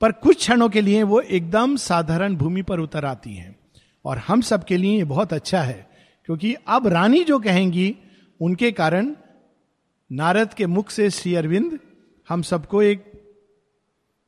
पर 0.00 0.12
कुछ 0.12 0.36
क्षणों 0.36 0.68
के 0.68 0.80
लिए 0.80 1.02
वो 1.02 1.20
एकदम 1.20 1.76
साधारण 1.76 2.36
भूमि 2.36 2.62
पर 2.62 2.80
उतर 2.80 3.04
आती 3.04 3.34
हैं। 3.34 3.56
और 4.04 4.18
हम 4.18 4.40
सब 4.40 4.64
के 4.64 4.76
लिए 4.76 4.96
ये 4.96 5.04
बहुत 5.04 5.32
अच्छा 5.32 5.62
है, 5.62 5.88
क्योंकि 6.24 6.54
अब 6.68 6.86
रानी 6.86 7.24
जो 7.24 7.38
कहेंगी, 7.38 7.96
उनके 8.40 8.70
कारण 8.72 9.14
नारद 10.10 10.54
के 10.54 10.66
मुख 10.66 10.90
से 10.90 11.08
श्री 11.10 11.34
अरविंद 11.34 11.78
हम 12.28 12.42
सबको 12.42 12.82
एक 12.82 13.04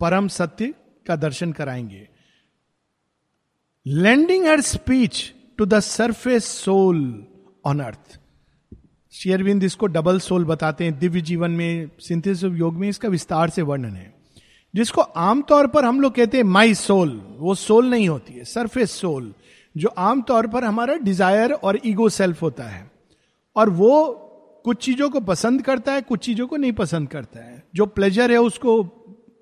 परम 0.01 0.29
सत्य 0.29 0.75
का 1.07 1.17
दर्शन 1.17 1.53
कराएँगे। 1.53 2.09
Lending 3.87 4.47
her 4.47 4.61
speech 4.61 5.33
to 5.59 5.67
the 5.67 5.81
surface 5.81 6.45
soul 6.45 7.27
on 7.65 7.81
earth 7.81 8.19
शेयरविंद 9.13 9.65
इसको 9.65 9.87
डबल 9.87 10.19
सोल 10.21 10.45
बताते 10.45 10.85
हैं, 10.85 10.99
दिव्य 10.99 11.21
जीवन 11.21 11.51
में 11.51 11.91
सिंथेसिस 12.01 12.53
योग 12.53 12.75
में, 12.75 12.89
इसका 12.89 13.09
विस्तार 13.09 13.51
से 13.51 13.63
वर्णन 13.63 13.97
है। 13.97 14.13
जिसको 14.75 15.01
आमतौर 15.01 15.67
पर 15.67 15.85
हम 15.85 16.01
लोग 16.01 16.15
कहते 16.15 16.37
हैं 16.37 16.45
माई 16.45 16.75
सोल 16.75 17.11
वो 17.39 17.55
सोल 17.55 17.91
नहीं 17.91 18.09
होती 18.09 18.35
है 18.35 18.45
सरफेस 18.45 18.91
सोल 18.91 19.33
जो 19.77 19.89
आमतौर 19.89 20.47
पर 20.47 20.65
हमारा 20.65 20.95
डिज़ायर 20.95 21.53
और 21.53 21.79
ईगो 21.87 22.09
सेल्फ 22.09 22.43
होता 22.43 22.65
है। 22.65 22.91
और 23.57 23.71
वो 23.71 24.29
कुछ 24.65 24.85
चीज़ों 24.85 25.11
को 25.11 25.21
पसंद 25.21 25.63
करता 25.63 25.93
है, 25.93 26.03
कुछ 26.03 26.25
चीज़ों 26.25 26.47
को 26.47 26.57
नहीं 26.57 26.73
पसंद 26.73 27.09
करता 27.09 27.41
है। 27.41 27.63
जो 27.75 27.87
प्लेजर 27.87 28.33
है, 28.33 28.39
उसको 28.39 28.83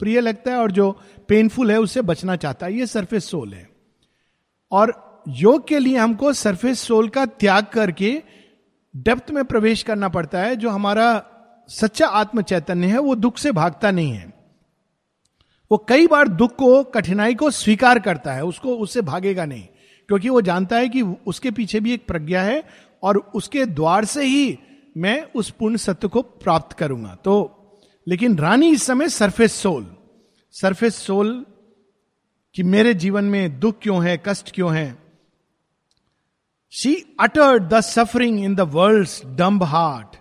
प्रिय 0.01 0.21
लगता 0.21 0.51
है 0.51 0.57
और 0.57 0.73
जो 0.73 1.01
पेनफुल 1.29 1.71
है 1.71 1.81
उससे 1.81 2.03
बचना 2.03 2.37
चाहता 2.37 2.67
है। 2.67 2.75
ये 2.75 2.87
सरफेस 2.87 3.31
सोल 3.31 3.55
है। 3.55 3.71
और 4.73 5.11
योग 5.29 5.69
के 5.69 5.79
लिए 5.79 5.97
हमको 5.97 6.33
सरफेस 6.33 6.81
सोल 6.81 7.09
का 7.09 7.27
त्याग 7.27 7.65
करके 7.65 8.23
डेप्थ 8.97 9.31
में 9.31 9.45
प्रवेश 9.45 9.83
करना 9.83 10.09
पड़ता 10.09 10.39
है। 10.39 10.57
जो 10.57 10.71
हमारा 10.71 11.25
सच्चा 11.69 12.07
आत्म 12.07 12.43
चैतन्य 12.43 12.87
है, 12.87 12.99
वो 12.99 13.15
दुख 13.15 13.39
से 13.39 13.53
भागता 13.53 13.91
नहीं 13.91 14.13
है। 14.13 14.33
वो 15.73 15.87
कई 15.89 16.07
बार 16.07 16.29
दुख 16.29 16.57
को, 16.57 16.85
कठिनाई 16.85 17.35
को 17.35 17.51
स्वीकार 17.51 17.99
करता 17.99 18.33
है। 18.33 18.45
उसको, 18.45 18.77
उससे 18.77 19.01
भागेगा 19.01 19.45
नहीं। 19.45 19.67
क्योंकि 20.09 20.29
वो 20.29 20.41
जानता 20.41 20.77
है 20.77 20.89
कि 20.89 21.03
उसके 21.03 21.51
पीछे 21.51 21.81
भी 21.81 21.93
एक 21.93 22.07
प्रज्ञा 22.07 22.43
है 22.43 22.65
और 23.03 23.17
उसके 23.17 23.67
द्वार 23.67 24.05
से 24.05 24.25
ही 24.25 24.59
मैं 25.01 25.23
उस 25.23 25.51
पूर्ण 25.51 25.77
सत्य 25.77 26.09
को 26.09 26.23
प्राप्त 26.23 26.77
करूँगा। 26.77 27.15
तो 27.15 27.57
लेकिन 28.09 28.39
रानी 28.39 28.71
इस 28.71 28.83
समय 28.83 29.09
सरफेस 29.09 29.53
सोल। 29.53 29.97
सरफेस 30.51 30.95
सोल 30.95 31.47
कि 32.55 32.63
मेरे 32.63 32.95
जीवन 32.95 33.25
में 33.25 33.61
दुख 33.61 33.75
क्यों 33.83 34.05
है, 34.05 34.23
कष्ट 34.27 34.55
क्यों 34.55 34.77
है? 34.77 34.99
She 36.71 37.17
uttered 37.21 37.69
the 37.69 37.81
suffering 37.81 38.45
in 38.45 38.55
the 38.55 38.61
world 38.61 39.37
dumb 39.37 39.63
heart 39.63 40.17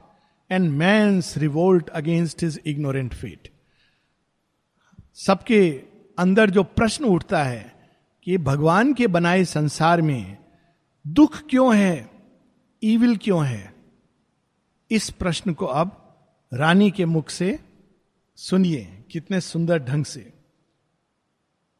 and 0.51 0.69
मैं 0.69 1.21
revolt 1.38 1.89
against 1.89 2.43
his 2.43 2.62
ignorant 2.65 3.13
fate 3.13 3.53
सबके 5.13 5.81
अंदर 6.19 6.50
जो 6.50 6.63
प्रश्न 6.63 7.05
उठता 7.05 7.43
है 7.43 7.91
कि 8.24 8.38
भगवान 8.38 8.93
के 8.93 9.07
बनाए 9.07 9.43
संसार 9.43 10.01
में 10.01 10.38
दुख 11.07 11.41
क्यों 11.50 11.75
है 11.75 12.09
ईविल 12.83 13.17
क्यों 13.17 13.45
है? 13.45 13.78
इस 14.91 15.10
प्रश्न 15.10 15.53
को 15.53 15.65
अब 15.65 16.05
रानी 16.53 16.91
के 16.91 17.05
मुख 17.05 17.29
से 17.29 17.60
सुनिए, 18.36 19.03
कितने 19.12 19.41
सुंदर 19.41 19.79
ढंग 19.79 20.05
से। 20.05 20.34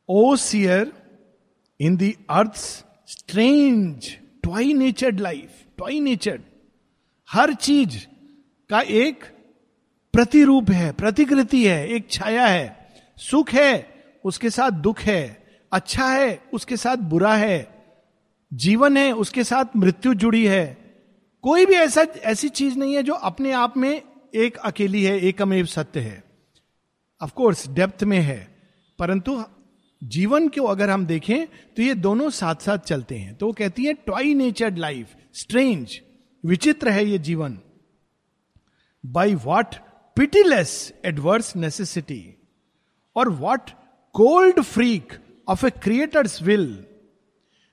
O 0.10 0.36
seer, 0.36 0.94
in 1.80 1.98
the 1.98 2.18
earth 2.30 2.56
strange, 3.08 4.18
twy 4.44 4.74
natured 4.74 5.20
life, 5.20 5.52
twy 5.78 6.00
natured. 6.00 6.42
हर 7.32 7.54
चीज़ 7.54 8.06
का 8.70 8.82
एक 8.82 9.24
प्रतिरूप 10.14 10.70
है, 10.70 10.92
प्रतिकृति 10.92 11.68
है, 11.68 11.88
एक 11.88 12.12
छाया 12.12 12.48
है। 12.48 12.90
सुख 13.18 13.50
है, 13.50 14.04
उसके 14.26 14.50
साथ 14.50 14.72
दुख 14.72 15.00
है। 15.00 15.48
अच्छा 15.72 16.10
है, 16.10 16.44
उसके 16.54 16.78
साथ 16.78 16.96
बुरा 16.96 17.36
है। 17.36 17.86
जीवन 18.54 18.98
है, 18.98 19.12
उसके 19.12 19.44
साथ 19.44 19.66
मृत्यु 19.76 20.14
जुड़ी 20.14 20.46
है। 20.46 20.89
कोई 21.44 21.66
भी 21.66 21.74
ऐसा, 21.74 22.02
ऐसी 22.02 22.50
चीज़ 22.50 22.78
नहीं 22.78 22.94
है 22.96 23.04
जो 23.04 23.14
अपने 23.14 23.52
आप 23.52 23.78
में 23.78 24.02
एक 24.36 24.58
अकेली 24.58 25.04
है, 25.04 25.20
एकमेव 25.20 25.66
सत्य 25.66 26.00
है। 26.00 26.24
ऑफ़ 27.22 27.34
कोर्स 27.34 27.68
डेप्थ 27.68 28.04
में 28.04 28.20
है, 28.20 28.40
परंतु 29.00 29.44
जीवन 30.02 30.48
को 30.48 30.64
अगर 30.64 30.90
हम 30.90 31.06
देखें 31.06 31.46
तो 31.76 31.82
ये 31.82 31.94
दोनों 31.96 32.30
साथ 32.30 32.56
साथ 32.56 32.78
चलते 32.80 33.18
हैं। 33.18 33.36
तो 33.36 33.46
वो 33.46 33.54
कहती 33.54 33.86
है 33.86 33.94
ट्वाई 33.96 34.34
नेचर्ड 34.34 34.78
लाइफ 34.78 35.16
स्ट्रेंज 35.34 36.00
विचित्र 36.44 36.90
है 36.90 37.06
ये 37.06 37.18
जीवन। 37.20 37.58
By 39.04 39.36
what 39.36 39.76
pitiless 40.18 40.72
adverse 41.06 41.56
necessity 41.56 42.24
or 43.16 43.30
what 43.30 43.70
cold 44.16 44.62
freak 44.62 45.14
of 45.48 45.66
a 45.66 45.70
creator's 45.84 46.42
will 46.42 46.68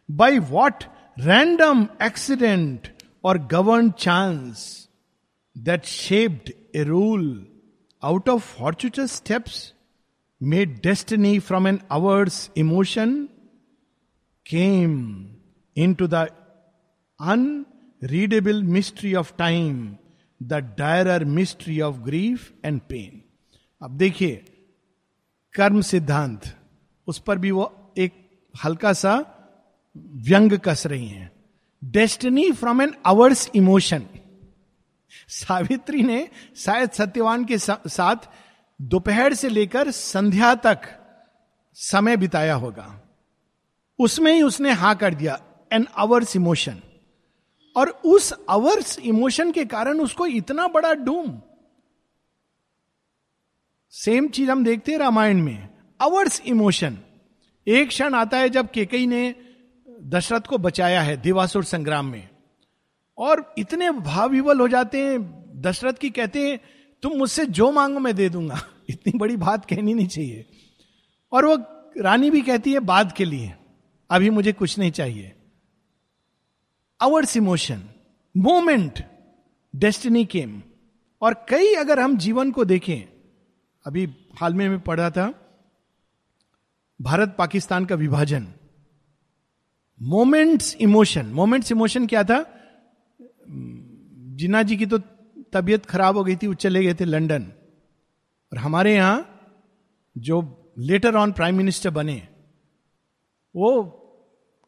by 0.09 0.39
what 0.51 0.85
random 1.19 1.87
accident 2.03 2.93
or 3.27 3.39
govern 3.39 3.91
chance 3.91 4.89
that 5.59 5.85
shaped 5.85 6.53
a 6.77 6.83
rule 6.83 7.47
out 8.03 8.29
of 8.29 8.59
fortuitous 8.59 9.13
steps 9.13 9.75
made 10.43 10.83
destiny 10.83 11.39
from 11.39 11.69
an 11.69 11.81
hour's 11.91 12.51
emotion 12.57 13.29
came 14.47 15.27
into 15.95 16.07
the 16.07 16.15
unreadable 18.05 18.63
mystery 18.63 19.15
of 19.15 19.37
time 19.37 19.97
the 20.43 20.55
dire 20.79 21.25
mystery 21.25 21.81
of 21.81 21.97
grief 21.97 22.53
and 22.65 22.81
pain 22.81 23.23
अब 23.83 23.91
देखिए, 23.91 24.37
कर्म 25.55 25.81
सिद्धांत, 25.81 26.43
उस 27.07 27.19
पर 27.19 27.39
भी 27.39 27.51
वो 27.51 27.95
एक 27.99 28.13
हल्का 28.65 28.93
सा 28.93 29.25
व्यंग 29.97 30.59
कस 30.59 30.87
रही 30.87 31.07
हैं। 31.07 31.36
Destiny 31.87 32.53
from 32.53 32.83
an 32.83 32.95
hour's 33.07 33.51
emotion 33.55 34.07
Savitri 35.29 36.03
ने 36.03 36.29
शायद 36.57 36.91
सत्यवान 36.91 37.45
के 37.45 37.59
साथ 37.59 38.17
दोपहर 38.83 39.35
से 39.35 39.49
लेकर 39.49 39.91
संध्या 39.91 40.55
तक 40.55 40.81
समय 41.75 42.17
बिताया 42.17 42.55
होगा। 42.55 43.01
उसमें 43.99 44.33
ही 44.33 44.43
उसने 44.43 44.73
हा 44.73 44.95
कर 44.95 45.15
दिया 45.15 45.41
एन 45.73 45.87
अवर्स 45.97 46.37
इमोशन 46.37 46.81
और 47.77 47.89
उस 47.89 48.33
अवर्स 48.49 48.99
इमोशन 48.99 49.53
के 49.53 49.65
कारण 49.65 50.01
उसको 50.01 50.27
इतना 50.27 50.69
बड़ा 50.69 50.95
डूम 50.95 51.43
सेम 53.91 54.29
चीज़ 54.29 54.51
हम 54.51 54.65
देखते 54.65 54.93
हैं 54.93 54.99
रामायण 54.99 55.43
में 55.43 55.69
अवर्स 56.01 56.41
इमोशन 56.41 56.99
एक 57.67 57.89
क्षण 57.89 58.15
आता 58.15 58.39
है 58.39 58.49
जब 58.49 58.71
केकई 58.71 59.07
ने 59.07 59.35
दशरथ 60.07 60.41
को 60.41 60.59
बचाया 60.59 61.03
है 61.03 61.17
देवासुर 61.17 61.65
संग्राम 61.65 62.07
में। 62.07 62.29
और 63.19 63.55
इतने 63.59 63.91
भाव 63.91 64.29
विवल 64.29 64.61
हो 64.61 64.69
जाते 64.69 65.01
हैं, 65.01 65.45
दशरथ 65.61 65.95
की 65.95 66.11
कहते 66.11 66.51
हैं, 66.51 66.61
तुम 67.03 67.13
मुझसे 67.13 67.47
जो 67.47 67.73
मांगो 67.73 67.99
मैं 67.99 68.15
दे 68.15 68.29
दूँगा। 68.29 68.61
इतनी 68.91 69.19
बड़ी 69.19 69.37
बात 69.37 69.65
कहनी 69.65 69.95
नहीं 69.95 70.07
चाहिए। 70.07 70.47
और 71.33 71.47
वो 71.47 71.57
रानी 72.03 72.31
भी 72.31 72.43
कहती 72.43 72.73
है, 72.73 72.79
बाद 72.79 73.13
के 73.13 73.25
लिए, 73.25 73.55
अभी 74.11 74.31
मुझे 74.31 74.53
कुछ 74.53 74.79
नहीं 74.79 74.91
चाहिए। 74.91 75.37
Hour's 77.01 77.37
emotion 77.37 77.89
moment 78.37 79.05
destiny 79.77 80.25
came 80.25 80.63
और 81.23 81.47
कई 81.49 81.75
अगर 81.75 82.01
हम 82.01 82.17
जीवन 82.17 82.51
को 82.51 82.65
देखें, 82.65 83.09
अभी 83.87 84.15
हाल 84.41 84.55
में 84.55 84.69
मैं 84.69 84.81
पढ़ा 84.81 85.11
था 85.11 85.35
भारत 87.01 87.35
पाकिस्तान 87.39 87.85
का 87.85 87.95
विभाजन। 87.95 88.49
मोमेंट्स 90.03 90.75
इमोशन 90.75 91.27
मोमेंट्स 91.27 91.73
इमोशन 91.73 92.07
क्या 92.07 92.23
था? 92.25 92.45
जिना 94.37 94.63
जी 94.63 94.77
की 94.77 94.87
तो 94.87 94.99
तबीयत 95.53 95.87
खराब 95.87 96.17
हो 96.17 96.25
गई 96.25 96.37
थी, 96.37 96.47
वो 96.47 96.55
चले 96.55 96.83
गए 96.85 96.95
थे 96.95 97.05
लंदन। 97.05 97.43
और 98.53 98.59
हमारे 98.59 98.95
यहाँ 98.95 99.41
जो 100.19 100.73
लेटर 100.79 101.17
ऑन 101.17 101.33
प्राइम 101.33 101.57
मिनिस्टर 101.57 101.91
बने, 101.91 102.29
वो 103.57 103.83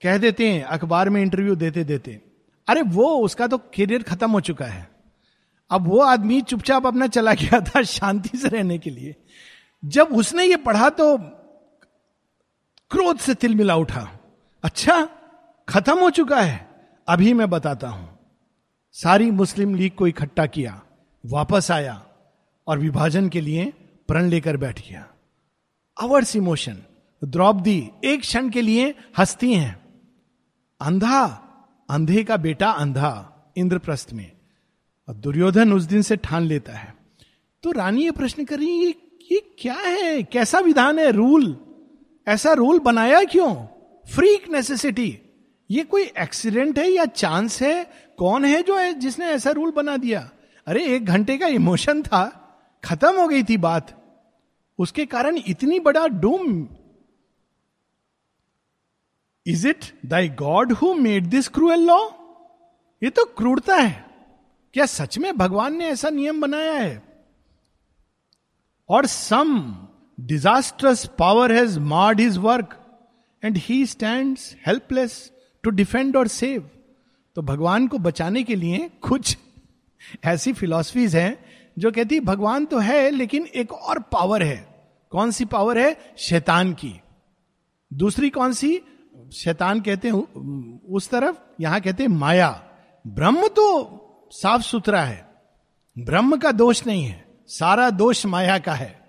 कह 0.02 0.18
देते 0.18 0.48
हैं, 0.48 0.62
अखबार 0.62 1.10
में 1.10 1.22
इंटरव्यू 1.22 1.54
देते 1.54 1.84
देते। 1.84 2.20
अरे 2.68 2.82
वो, 2.82 3.16
उसका 3.16 3.46
तो 3.46 3.58
करियर 3.58 4.02
खत्म 4.02 4.30
हो 4.30 4.40
चुका 4.40 4.64
है। 4.64 4.88
अब 5.70 5.88
वो 5.88 5.98
आदमी 5.98 6.40
चुपचाप 6.40 6.86
अपना 6.86 7.06
चला 7.06 7.32
गया 7.32 7.60
था 7.60 7.82
शांति 7.82 8.38
से 8.38 8.48
रहने 8.48 8.78
के 8.78 8.90
लिए। 8.90 9.14
जब 9.84 10.08
उसने 10.12 10.44
ये 10.44 10.56
पढ़ा 10.56 10.88
तो 10.90 11.16
क्रोध 12.90 13.18
से 13.18 13.34
तिलमिला 13.34 13.76
उठा। 13.76 14.08
अच्छा 14.64 15.08
खत्म 15.68 15.98
हो 15.98 16.10
चुका 16.10 16.40
है। 16.40 16.68
अभी 17.08 17.32
मैं 17.32 17.50
बताता 17.50 17.88
हूँ। 17.88 18.18
सारी 18.92 19.30
मुस्लिम 19.30 19.74
लीग 19.74 19.92
को 19.92 20.06
इकट्ठा 20.06 20.46
किया, 20.46 20.82
वापस 21.26 21.70
आया 21.70 22.06
और 22.66 22.78
विभाजन 22.78 23.28
के 23.28 23.40
लिए 23.40 23.72
प्रण 24.08 24.28
लेकर 24.28 24.56
बैठ 24.56 24.88
गया। 24.88 25.08
अवर्स 26.00 26.36
इमोशन 26.36 26.78
द्रौपदी 27.24 27.90
एक 28.04 28.20
क्षण 28.20 28.48
के 28.48 28.62
लिए 28.62 28.94
हंसती 29.18 29.54
हैं। 29.54 29.84
अंधा, 30.80 31.24
अंधे 31.90 32.24
का 32.24 32.36
बेटा 32.36 32.70
अंधा, 32.70 33.34
इंद्रप्रस्थ 33.56 34.10
में। 34.12 34.32
और 35.08 35.14
दुर्योधन 35.14 35.72
उस 35.72 35.82
दिन 35.82 36.02
से 36.02 36.16
ठान 36.16 36.42
लेता 36.42 36.72
है। 36.72 36.94
तो 37.62 37.70
रानी 37.70 38.04
ये 38.04 38.10
प्रश्न 38.10 38.44
कर 38.44 38.58
रही 38.58 38.84
है, 38.84 38.94
ये 39.32 39.56
क्या 39.58 39.74
है? 39.74 40.22
कैसा 40.22 40.58
विधान 40.58 40.98
है? 40.98 41.10
रूल? 41.10 41.56
ऐसा 42.28 42.52
रूल 42.52 42.78
बनाया 42.78 43.24
क्यों? 43.24 43.54
फ्रीक 44.14 44.48
नेसेसिटी 44.48 45.18
ये 45.70 45.84
कोई 45.84 46.02
एक्सीडेंट 46.02 46.78
है 46.78 46.88
या 46.88 47.04
चांस 47.04 47.62
है? 47.62 47.90
कौन 48.18 48.44
है 48.44 48.62
जो 48.62 48.78
है 48.78 48.92
जिसने 48.92 49.26
ऐसा 49.26 49.50
रूल 49.50 49.70
बना 49.70 49.96
दिया? 49.96 50.30
अरे, 50.66 50.84
एक 50.84 51.06
घंटे 51.06 51.38
का 51.38 51.46
इमोशन 51.46 52.02
था। 52.02 52.44
खत्म 52.84 53.20
हो 53.20 53.28
गई 53.28 53.42
थी 53.42 53.56
बात। 53.56 54.04
उसके 54.78 55.06
कारण 55.06 55.36
इतनी 55.36 55.80
बड़ा 55.80 56.06
doom. 56.06 56.68
Is 59.46 59.68
it 59.68 60.00
thy 60.06 60.28
God 60.28 60.72
who 60.72 60.94
made 60.94 61.26
this 61.26 61.48
cruel 61.48 61.80
law 61.80 62.10
ये 63.02 63.10
तो 63.10 63.24
क्रूरता 63.24 63.76
है। 63.76 64.06
क्या 64.72 64.86
सच 64.86 65.18
में 65.18 65.36
भगवान 65.36 65.76
ने 65.76 65.86
ऐसा 65.86 66.10
नियम 66.10 66.40
बनाया 66.40 66.72
है? 66.72 67.02
और 68.88 69.06
some 69.06 69.76
disaster's 70.20 71.06
power 71.06 71.52
has 71.52 71.80
marred 71.80 72.20
his 72.20 72.36
work 72.36 72.84
and 73.44 73.56
he 73.56 73.86
stands 73.86 74.38
helpless 74.66 75.32
to 75.62 75.70
defend 75.70 76.16
और 76.16 76.28
सेव 76.28 76.70
तो 77.34 77.42
भगवान 77.42 77.86
को 77.86 77.98
बचाने 77.98 78.42
के 78.42 78.54
लिए 78.54 78.90
कुछ 79.00 79.38
ऐसी 80.24 80.52
फिलॉसफीज 80.52 81.16
हैं 81.16 81.44
जो 81.78 81.90
कहती 81.90 82.20
भगवान 82.20 82.64
तो 82.64 82.78
है, 82.78 83.10
लेकिन 83.10 83.46
एक 83.46 83.72
और 83.72 83.98
पावर 83.98 84.42
है। 84.42 84.88
कौन 85.10 85.30
सी 85.30 85.44
पावर 85.44 85.78
है? 85.78 86.14
शैतान 86.18 86.72
की। 86.72 87.00
दूसरी 87.92 88.30
कौन 88.30 88.52
सी? 88.52 88.80
शैतान 89.34 89.80
कहते 89.80 90.08
हैं, 90.08 90.14
उस 90.88 91.10
तरफ़, 91.10 91.36
यहाँ 91.60 91.80
कहते 91.80 92.02
हैं 92.02 92.10
माया। 92.10 92.64
ब्रह्म 93.06 93.48
तो 93.48 93.94
साफ़ 94.32 94.62
सुथरा 94.62 95.02
है। 95.02 95.28
ब्रह्म 95.98 96.36
का 96.36 96.52
दोष 96.52 96.86
नहीं 96.86 97.04
है। 97.04 97.24
सारा 97.46 97.90
दोष 97.90 98.26
माया 98.26 98.58
का 98.58 98.74
है। 98.74 99.00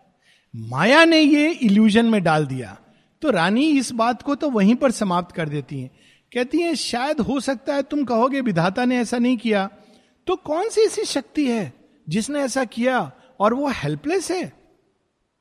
माया 0.55 1.05
ने 1.05 1.19
ये 1.19 1.51
इल्यूजन 1.51 2.05
में 2.05 2.23
डाल 2.23 2.45
दिया। 2.45 2.77
तो 3.21 3.29
रानी 3.29 3.65
इस 3.65 3.91
बात 3.91 4.21
को 4.21 4.35
तो 4.35 4.49
वहीं 4.49 4.75
पर 4.75 4.91
समाप्त 4.91 5.35
कर 5.35 5.49
देती 5.49 5.81
है। 5.81 5.91
कहती 6.33 6.61
है, 6.61 6.75
शायद 6.75 7.19
हो 7.19 7.39
सकता 7.39 7.75
है 7.75 7.83
तुम 7.83 8.03
कहोगे, 8.03 8.41
विधाता 8.41 8.85
ने 8.85 8.97
ऐसा 8.97 9.17
नहीं 9.17 9.37
किया। 9.37 9.69
तो 10.27 10.35
कौन 10.35 10.69
सी 10.69 10.81
ऐसी 10.81 11.05
शक्ति 11.05 11.47
है 11.47 11.73
जिसने 12.09 12.39
ऐसा 12.39 12.65
किया 12.65 13.11
और 13.39 13.53
वो 13.53 13.67
हेल्पलेस 13.67 14.31
है? 14.31 14.53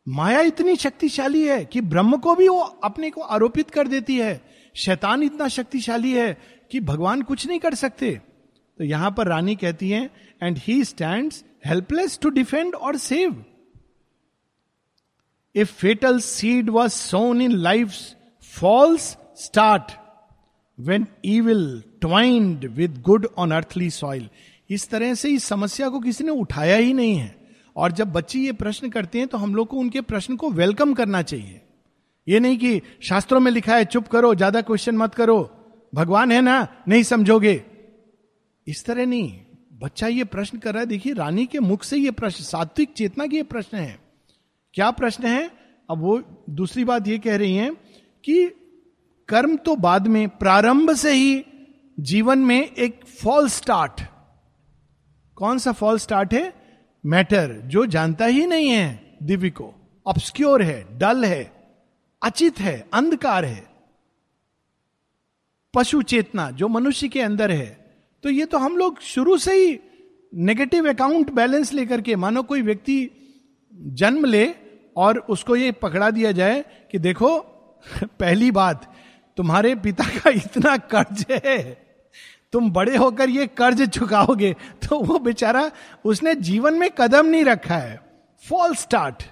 माया 0.09 0.41
इतनी 0.41 0.77
शक्तिशाली 0.77 1.47
है 1.47 1.65
कि 1.65 1.81
ब्रह्म 1.81 2.17
को 2.17 2.35
भी 2.35 2.49
वो 2.49 2.61
अपने 2.61 3.11
को 3.11 3.21
आरोपित 3.21 3.71
कर 3.71 3.89
देती 3.89 4.17
है। 4.17 4.51
शैतान 4.75 5.23
इतना 5.23 5.49
शक्तिशाली 5.49 6.13
है 6.13 6.39
कि 6.71 6.81
भगवान 6.81 7.23
कुछ 7.23 7.47
नहीं 7.47 7.59
कर 7.59 7.75
सकते। 7.75 8.21
तो 8.79 8.85
यहाँ 8.85 9.11
पर 9.11 9.27
रानी 9.27 9.57
कहती 9.57 9.91
है 9.91 10.11
and 10.43 10.59
he 10.59 10.85
stands 10.85 11.33
helpless 11.67 12.19
to 12.23 12.31
defend 12.31 12.75
और 12.75 12.97
save 12.97 13.45
a 15.57 15.65
fatal 15.65 16.21
seed 16.21 16.71
was 16.71 16.93
sown 16.93 17.41
in 17.43 17.53
life 17.53 17.93
false 18.61 19.17
start 19.37 19.93
when 20.79 21.07
evil 21.25 21.83
twined 22.01 22.65
with 22.67 23.01
good 23.03 23.27
on 23.39 23.51
earthly 23.51 23.91
soil 23.91 24.29
इस 24.71 24.89
तरह 24.91 25.15
से 25.15 25.31
इस 25.31 25.45
समस्या 25.45 25.89
को 25.89 26.01
किसी 26.01 26.25
ने 26.25 26.31
उठाया 26.33 26.77
ही 26.77 26.93
नहीं 26.93 27.17
है। 27.17 27.35
और 27.77 27.93
जब 27.93 28.13
बच्चे 28.13 28.39
ये 28.39 28.53
प्रश्न 28.53 28.89
करते 28.91 29.19
हैं 29.19 29.29
तो 29.29 29.39
हम 29.39 29.55
लोग 29.55 29.69
को 29.69 29.77
उनके 29.77 30.01
प्रश्न 30.03 30.37
को 30.37 30.51
वेलकम 30.51 30.95
करना 30.95 31.23
चाहिए। 31.23 31.61
ये 32.27 32.41
नहीं 32.41 32.59
कि 32.59 32.81
शास्त्रों 33.03 33.41
में 33.41 33.51
लिखा 33.53 33.77
है, 33.77 33.85
चुप 33.85 34.09
करो, 34.09 34.35
ज़्यादा 34.35 34.61
क्वेश्चन 34.61 34.97
मत 34.97 35.15
करो। 35.15 35.39
भगवान 35.93 36.33
है 36.33 36.41
ना? 36.41 36.67
नहीं 36.89 37.03
समझोगे। 37.03 37.63
इस 38.67 38.85
तरह 38.85 39.07
नहीं। 39.07 39.33
बच्चा 39.81 40.07
ये 40.07 40.25
प्रश्न 40.25 40.59
कर 40.59 40.73
रहा 40.73 40.81
है, 40.81 40.87
देखिए, 40.87 41.13
रानी 41.13 41.47
के 41.47 41.61
मुख 41.61 41.85
से 41.85 41.97
ये 41.97 42.11
प्रश्न, 42.11 42.45
सात्विक 42.45 42.93
चेतना 42.93 43.27
की 43.27 43.37
ये 43.37 43.43
प्रश्न 43.45 43.77
है। 43.77 43.99
क्या 44.75 44.91
प्रश्न 44.91 45.27
है? 45.27 45.51
अब 45.89 45.99
वो 45.99 46.21
दूसरी 46.51 46.85
बात 46.85 47.09
ये 47.09 47.19
कह 47.19 47.37
रही 47.37 47.55
है 47.55 47.71
कि 48.25 48.45
कर्म 49.29 49.57
तो 49.57 49.77
बाद 49.77 50.07
में, 50.07 50.29
प्रारंभ 50.29 50.93
से 50.93 51.13
ही 51.13 51.45
जीवन 52.01 52.39
में 52.39 52.73
एक 52.73 53.01
फॉल 53.25 53.49
स्टार्ट 53.49 54.03
कौन 55.37 55.59
सा 55.59 55.73
फॉल 55.73 55.99
स्टार्ट 55.99 56.35
है? 56.35 56.53
मैटर 57.07 57.63
जो 57.65 57.87
जानता 57.87 58.25
ही 58.25 58.47
नहीं 58.47 58.71
है 58.71 59.17
दिव्य 59.23 59.51
को। 59.51 59.75
ऑब्सक्योर 60.07 60.63
है 60.63 60.99
डल 60.99 61.25
है, 61.25 61.53
अचित 62.23 62.61
है, 62.61 62.89
अंधकार 62.93 63.45
है। 63.45 63.67
पशु 65.75 66.03
चेतना, 66.03 66.51
जो 66.51 66.69
मनुष्य 66.69 67.09
के 67.09 67.21
अंदर 67.21 67.51
है। 67.51 67.95
तो 68.23 68.31
ये 68.31 68.45
तो 68.45 68.59
हम 68.59 68.77
लोग 68.77 69.01
शुरू 69.01 69.39
से 69.39 69.53
ही 69.53 69.81
नेगेटिव 70.35 70.89
अकाउंट 70.89 71.31
बैलेंस 71.31 71.73
लेकर 71.73 72.01
के, 72.01 72.17
मानो 72.17 72.43
कोई 72.43 72.63
व्यक्ति 72.63 73.11
जन्म 73.75 74.25
ले 74.25 74.55
और 74.97 75.19
उसको 75.19 75.57
ये 75.57 75.73
पकड़ा 75.73 76.11
दिया 76.11 76.33
जाए 76.33 76.65
कि 76.93 76.99
देखो, 76.99 77.39
पहली 78.05 78.51
बात 78.51 78.95
तुम्हारे 79.39 79.75
पिता 79.75 80.05
का 80.11 80.31
इतना 80.31 80.77
कर्ज 80.93 81.25
है, 81.31 81.59
तुम 82.53 82.71
बड़े 82.71 82.97
होकर 82.97 83.31
ये 83.31 83.47
कर्ज 83.47 83.83
चुकाओगे 83.89 84.53
तो 84.83 85.01
वो 85.01 85.19
बेचारा 85.19 85.71
उसने 86.05 86.35
जीवन 86.35 86.75
में 86.75 86.89
कदम 86.99 87.27
नहीं 87.27 87.45
रखा 87.45 87.77
है। 87.77 88.01
फॉल 88.45 88.75
स्टार्ट 88.75 89.23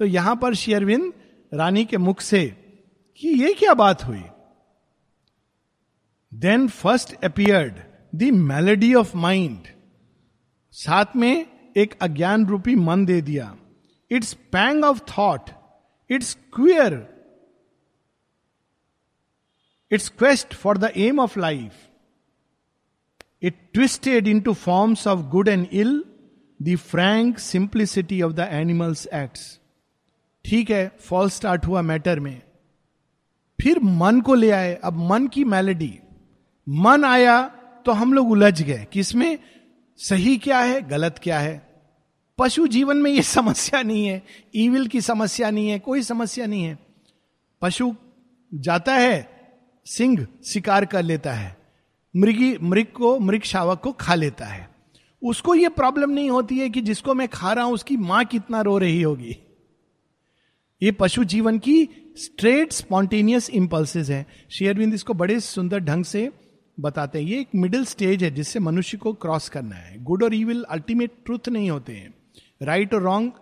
तो 0.00 0.04
यहाँ 0.04 0.36
पर 0.36 0.54
शेयरविंद 0.54 1.12
रानी 1.52 1.84
के 1.84 1.96
मुख 1.98 2.20
से 2.20 2.44
कि 3.20 3.28
ये 3.42 3.52
क्या 3.54 3.74
बात 3.74 4.04
हुई? 4.04 4.22
Then 6.32 6.68
first 6.68 7.14
appeared 7.24 7.74
the 8.14 8.30
malady 8.32 8.94
of 8.94 9.16
mind 9.16 9.66
साथ 10.74 11.16
में 11.16 11.46
एक 11.76 11.94
अज्ञान 12.02 12.46
रूपी 12.46 12.74
मन 12.76 13.04
दे 13.06 13.20
दिया। 13.22 13.54
Its 14.10 14.34
pang 14.52 14.84
of 14.84 15.00
thought 15.10 15.50
its 16.10 16.36
query 16.54 17.13
its 19.92 20.08
quest 20.08 20.54
for 20.54 20.78
the 20.78 20.84
aim 20.96 21.20
of 21.20 21.40
life 21.40 21.72
it 23.42 23.70
twisted 23.74 24.28
into 24.40 24.54
forms 24.54 25.06
of 25.06 25.20
good 25.20 25.48
and 25.48 25.66
ill 25.72 26.04
the 26.62 26.76
frank 26.76 27.38
simplicity 27.38 28.22
of 28.22 28.32
the 28.32 28.40
animal's 28.40 29.06
acts 29.06 29.60
ठीक 30.44 30.70
है 30.70 30.96
फॉल 31.00 31.30
स्टार्ट 31.30 31.66
हुआ 31.66 31.82
मैटर 31.82 32.20
में। 32.20 32.42
फिर 33.62 33.80
मन 33.80 34.20
को 34.20 34.34
ले 34.34 34.50
आए। 34.50 34.74
अब 34.74 34.92
मन 34.92 35.28
की 35.28 35.44
मेलेडी 35.44 35.98
मन 36.68 37.04
आया 37.04 37.48
तो 37.86 37.92
हम 37.92 38.14
लोग 38.14 38.30
उलझ 38.30 38.62
गए 38.62 38.86
किसमें 38.92 39.38
सही 39.96 40.38
क्या 40.38 40.58
है, 40.58 40.88
गलत 40.88 41.20
क्या 41.22 41.40
है। 41.40 41.82
पशु 42.38 42.66
जीवन 42.66 42.96
में 42.96 43.10
ये 43.10 43.22
समस्या 43.36 43.82
नहीं 43.82 44.06
है। 44.06 44.22
ईविल 44.54 44.86
की 44.86 45.00
समस्या 45.00 45.50
नहीं 45.50 45.68
है, 45.68 45.78
कोई 45.78 46.02
समस्या 46.02 46.46
नहीं 46.46 46.64
है। 46.64 46.78
पशु 47.60 47.94
जाता 48.54 48.94
है 48.94 49.33
सिंह 49.84 50.26
शिकार 50.44 50.84
कर 50.84 51.02
लेता 51.02 51.32
है। 51.32 51.56
मृगी, 52.16 52.58
मृग 52.62 52.86
को, 52.86 53.18
मृग 53.18 53.42
शावक 53.42 53.80
को 53.80 53.92
खा 53.92 54.14
लेता 54.14 54.46
है। 54.46 54.70
उसको 55.22 55.54
यह 55.54 55.68
प्रॉब्लम 55.68 56.10
नहीं 56.10 56.30
होती 56.30 56.58
है 56.58 56.70
कि 56.70 56.80
जिसको 56.80 57.14
मैं 57.14 57.28
खा 57.28 57.52
रहा 57.52 57.64
हूँ, 57.64 57.74
उसकी 57.74 57.96
माँ 57.96 58.24
कितना 58.24 58.60
रो 58.60 58.78
रही 58.78 59.02
होगी। 59.02 59.36
ये 60.82 60.92
पशु 60.92 61.24
जीवन 61.24 61.58
की 61.58 61.88
स्ट्रेट 62.16 62.72
स्पॉन्टेनियस 62.72 63.50
इंपल्सेस 63.50 64.10
है। 64.10 64.26
शेयरविंद 64.50 64.94
इसको 64.94 65.14
बड़े 65.14 65.40
सुंदर 65.40 65.78
ढंग 65.78 66.04
से 66.04 66.32
बताते 66.80 67.22
हैं। 67.22 67.26
ये 67.26 67.40
एक 67.40 67.48
मिडिल 67.54 67.84
स्टेज 67.84 68.24
है 68.24 68.30
जिससे 68.30 68.58
मनुष्य 68.58 68.96
को 68.96 69.12
क्रॉस 69.12 69.48
करना 69.48 69.76
है। 69.76 70.04
गुड 70.04 70.22
और 70.22 70.34
ईविल 70.34 70.62
अल्टीमेट 70.62 71.10
ट्रूथ 71.24 71.48
नहीं 71.48 71.70
होते 71.70 71.92
हैं। 71.92 72.14
राइट 72.62 72.94
और 72.94 73.02
रॉन्ग 73.02 73.32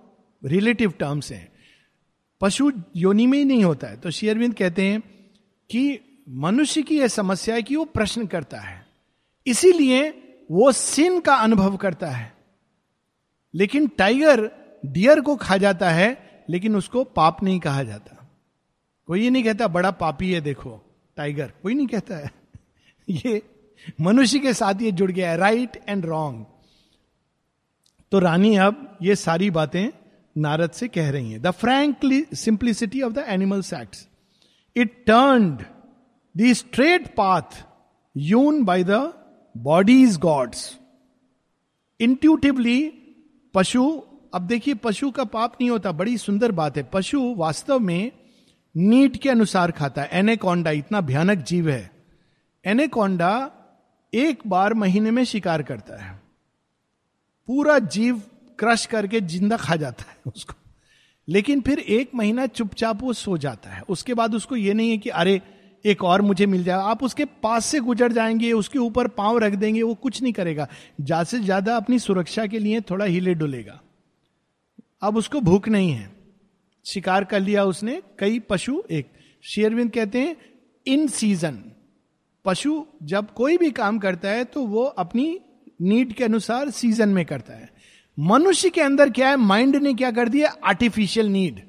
रिलेटिव 0.44 0.90
टर्म्स 0.90 1.32
हैं। 1.32 1.52
पशु 2.40 2.72
योनि 2.96 3.26
में 3.26 3.38
ही 3.38 3.44
नहीं 3.44 3.64
होता 3.64 3.86
है। 3.86 3.96
तो 3.96 4.10
शेयरविंद 4.10 4.54
कहते 4.54 4.82
हैं 4.82 5.00
कि 5.70 5.98
मनुष्य 6.32 6.82
की 6.82 6.98
यह 6.98 7.08
समस्या 7.08 7.54
है 7.54 7.62
कि 7.62 7.76
वो 7.76 7.84
प्रश्न 7.84 8.26
करता 8.26 8.60
है। 8.60 8.86
इसीलिए 9.46 10.10
वो 10.50 10.72
सिन 10.72 11.20
का 11.20 11.34
अनुभव 11.34 11.76
करता 11.76 12.10
है। 12.10 12.36
लेकिन 13.54 13.88
टाइगर 13.88 14.50
डियर 14.86 15.20
को 15.20 15.36
खा 15.36 15.56
जाता 15.56 15.90
है, 15.90 16.44
लेकिन 16.50 16.76
उसको 16.76 17.04
पाप 17.04 17.42
नहीं 17.42 17.60
कहा 17.60 17.82
जाता। 17.82 18.30
कोई 19.06 19.22
ये 19.22 19.30
नहीं 19.30 19.44
कहता, 19.44 19.68
बड़ा 19.68 19.90
पापी 19.90 20.32
है, 20.32 20.40
देखो, 20.40 21.00
टाइगर। 21.16 21.52
कोई 21.62 21.74
नहीं 21.74 21.86
कहता 21.86 22.16
है। 22.16 22.32
ये 23.10 23.42
मनुष्य 24.00 24.38
के 24.38 24.54
साथ 24.54 24.74
ये 24.82 24.92
जुड़ 24.92 25.10
गया 25.10 25.30
है, 25.30 25.36
राइट 25.36 25.84
एंड 25.88 26.06
रॉन्ग। 26.06 26.46
तो 28.12 28.18
रानी 28.18 28.56
अब 28.56 28.98
ये 29.02 29.16
सारी 29.16 29.50
बातें 29.50 29.88
नारद 30.38 30.70
से 30.70 30.88
कह 30.88 31.10
रही 31.10 31.32
हैं। 31.32 31.42
The 31.42 31.50
frankly 31.50 32.26
simplicity 32.34 33.02
of 33.02 33.12
the 33.12 33.18
animal 33.18 33.58
act 33.58 34.08
it 34.76 35.04
turn 35.06 35.58
the 36.36 36.52
straight 36.52 37.14
path 37.14 37.66
hewn 38.16 38.64
by 38.64 38.84
the 38.84 39.12
body's 39.56 40.18
gods 40.18 40.78
intuitively 42.00 42.88
पशु, 43.54 44.02
अब 44.34 44.42
देखिए, 44.42 44.74
पशु 44.74 45.10
का 45.10 45.24
पाप 45.24 45.52
नहीं 45.60 45.70
होता, 45.70 45.92
बड़ी 45.92 46.18
सुंदर 46.18 46.52
बात 46.52 46.76
है। 46.76 46.82
पशु 46.82 47.34
वास्तव 47.34 47.78
में 47.78 48.12
नीट 48.76 49.16
के 49.16 49.30
अनुसार 49.30 49.70
खाता 49.70 50.02
है। 50.02 50.08
एनेकोंडा, 50.12 50.70
इतना 50.70 51.00
भयानक 51.00 51.38
जीव 51.38 51.70
है। 51.70 51.90
एनेकोंडा 52.64 53.52
एक 54.14 54.42
बार 54.46 54.74
महीने 54.74 55.10
में 55.10 55.24
शिकार 55.24 55.62
करता 55.62 56.04
है। 56.04 56.22
पूरा 57.46 57.78
जीव 57.78 58.22
क्रश 58.58 58.86
करके 58.86 59.20
ज़िंदा 59.20 59.56
खा 59.56 59.76
जाता 59.76 60.10
है 60.10 60.16
उसको। 60.36 60.54
लेकिन 61.28 61.60
फिर 61.60 61.78
एक 61.78 62.10
महीना 62.14 62.46
चुपचाप 62.46 63.02
वो 63.02 63.12
सो 63.12 63.38
जाता 63.38 63.70
है। 63.70 63.82
उसके 63.88 64.14
बाद 64.14 64.34
उसको 64.34 64.56
ये 64.56 64.74
नहीं 64.74 64.90
है 64.90 64.98
कि, 64.98 65.10
अरे 65.10 65.42
एक 65.84 66.02
और 66.04 66.22
मुझे 66.22 66.46
मिल 66.46 66.64
जाए। 66.64 66.80
आप 66.80 67.02
उसके 67.02 67.24
पास 67.24 67.66
से 67.66 67.80
गुजर 67.80 68.12
जाएँगे, 68.12 68.52
उसके 68.52 68.78
ऊपर 68.78 69.08
पाँव 69.08 69.38
रख 69.38 69.54
देंगे, 69.54 69.82
वो 69.82 69.94
कुछ 69.94 70.22
नहीं 70.22 70.32
करेगा। 70.32 70.68
ज़्यादा 71.00 71.24
से 71.24 71.40
ज़्यादा 71.40 71.76
अपनी 71.76 71.98
सुरक्षा 71.98 72.46
के 72.46 72.58
लिए 72.58 72.80
थोड़ा 72.80 73.04
हिले 73.04 73.34
डुलेगा। 73.34 73.80
अब 75.02 75.16
उसको 75.16 75.40
भूख 75.40 75.68
नहीं 75.68 75.90
है। 75.90 76.10
शिकार 76.86 77.24
कर 77.24 77.40
लिया 77.40 77.64
उसने, 77.64 78.00
कई 78.18 78.38
पशु 78.40 78.82
एक। 78.90 79.10
शेयरविंद 79.44 79.90
कहते 79.90 80.20
हैं, 80.20 80.36
इन 80.86 81.06
सीज़न 81.08 81.62
पशु 82.44 82.84
जब 83.02 83.32
कोई 83.32 83.56
भी 83.56 83.70
काम 83.70 83.98
करता 83.98 84.28
है 84.28 84.44
तो 84.44 84.64
वो 84.66 84.84
अपनी 84.84 85.38
नीड 85.82 86.12
के 86.12 86.24
अनुसार 86.24 86.70
सीज़न 86.70 87.08
में 87.08 87.24
करता 87.26 87.54
है। 87.54 87.68
मनुष्य 88.18 88.70
के 88.70 88.80
अंदर 88.80 89.10
क्या 89.10 89.28
है? 89.28 89.36
माइंड 89.36 89.76
ने 89.76 89.92
क्या 89.94 90.10
कर 90.10 90.28
दिया? 90.28 90.48
आर्टिफिशियल 90.64 91.26
नीड 91.26 91.60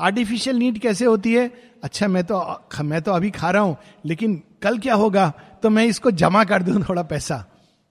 आर्टिफिशियल 0.00 0.56
नीड 0.56 0.78
कैसे 0.78 1.04
होती 1.04 1.34
है? 1.34 1.48
अच्छा 1.84 2.08
मैं 2.08 2.24
तो 2.24 2.64
मैं 2.82 3.02
तो 3.02 3.12
अभी 3.12 3.30
खा 3.30 3.50
रहा 3.50 3.62
हूँ, 3.62 3.76
लेकिन 4.04 4.42
कल 4.62 4.78
क्या 4.78 4.94
होगा? 4.94 5.32
तो 5.62 5.70
मैं 5.70 5.84
इसको 5.86 6.10
जमा 6.10 6.44
कर 6.44 6.62
दूँ 6.62 6.82
थोड़ा 6.82 7.02
पैसा। 7.02 7.44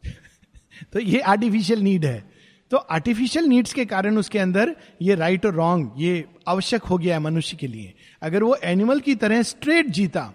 तो 0.93 0.99
ये 0.99 1.19
आर्टिफिशियल 1.19 1.79
नीड 1.79 2.05
है। 2.05 2.31
तो 2.71 2.77
आर्टिफिशियल 2.77 3.45
नीड्स 3.45 3.73
के 3.73 3.85
कारण 3.85 4.17
उसके 4.17 4.39
अंदर 4.39 4.75
ये 5.01 5.15
राइट 5.15 5.45
और 5.45 5.53
रॉन्ग 5.53 5.91
ये 5.97 6.25
आवश्यक 6.47 6.83
हो 6.83 6.97
गया 6.97 7.15
है 7.15 7.21
मनुष्य 7.21 7.57
के 7.57 7.67
लिए। 7.67 7.93
अगर 8.21 8.43
वो 8.43 8.55
एनिमल 8.55 8.99
की 8.99 9.15
तरह 9.15 9.41
स्ट्रेट 9.41 9.87
जीता 9.87 10.33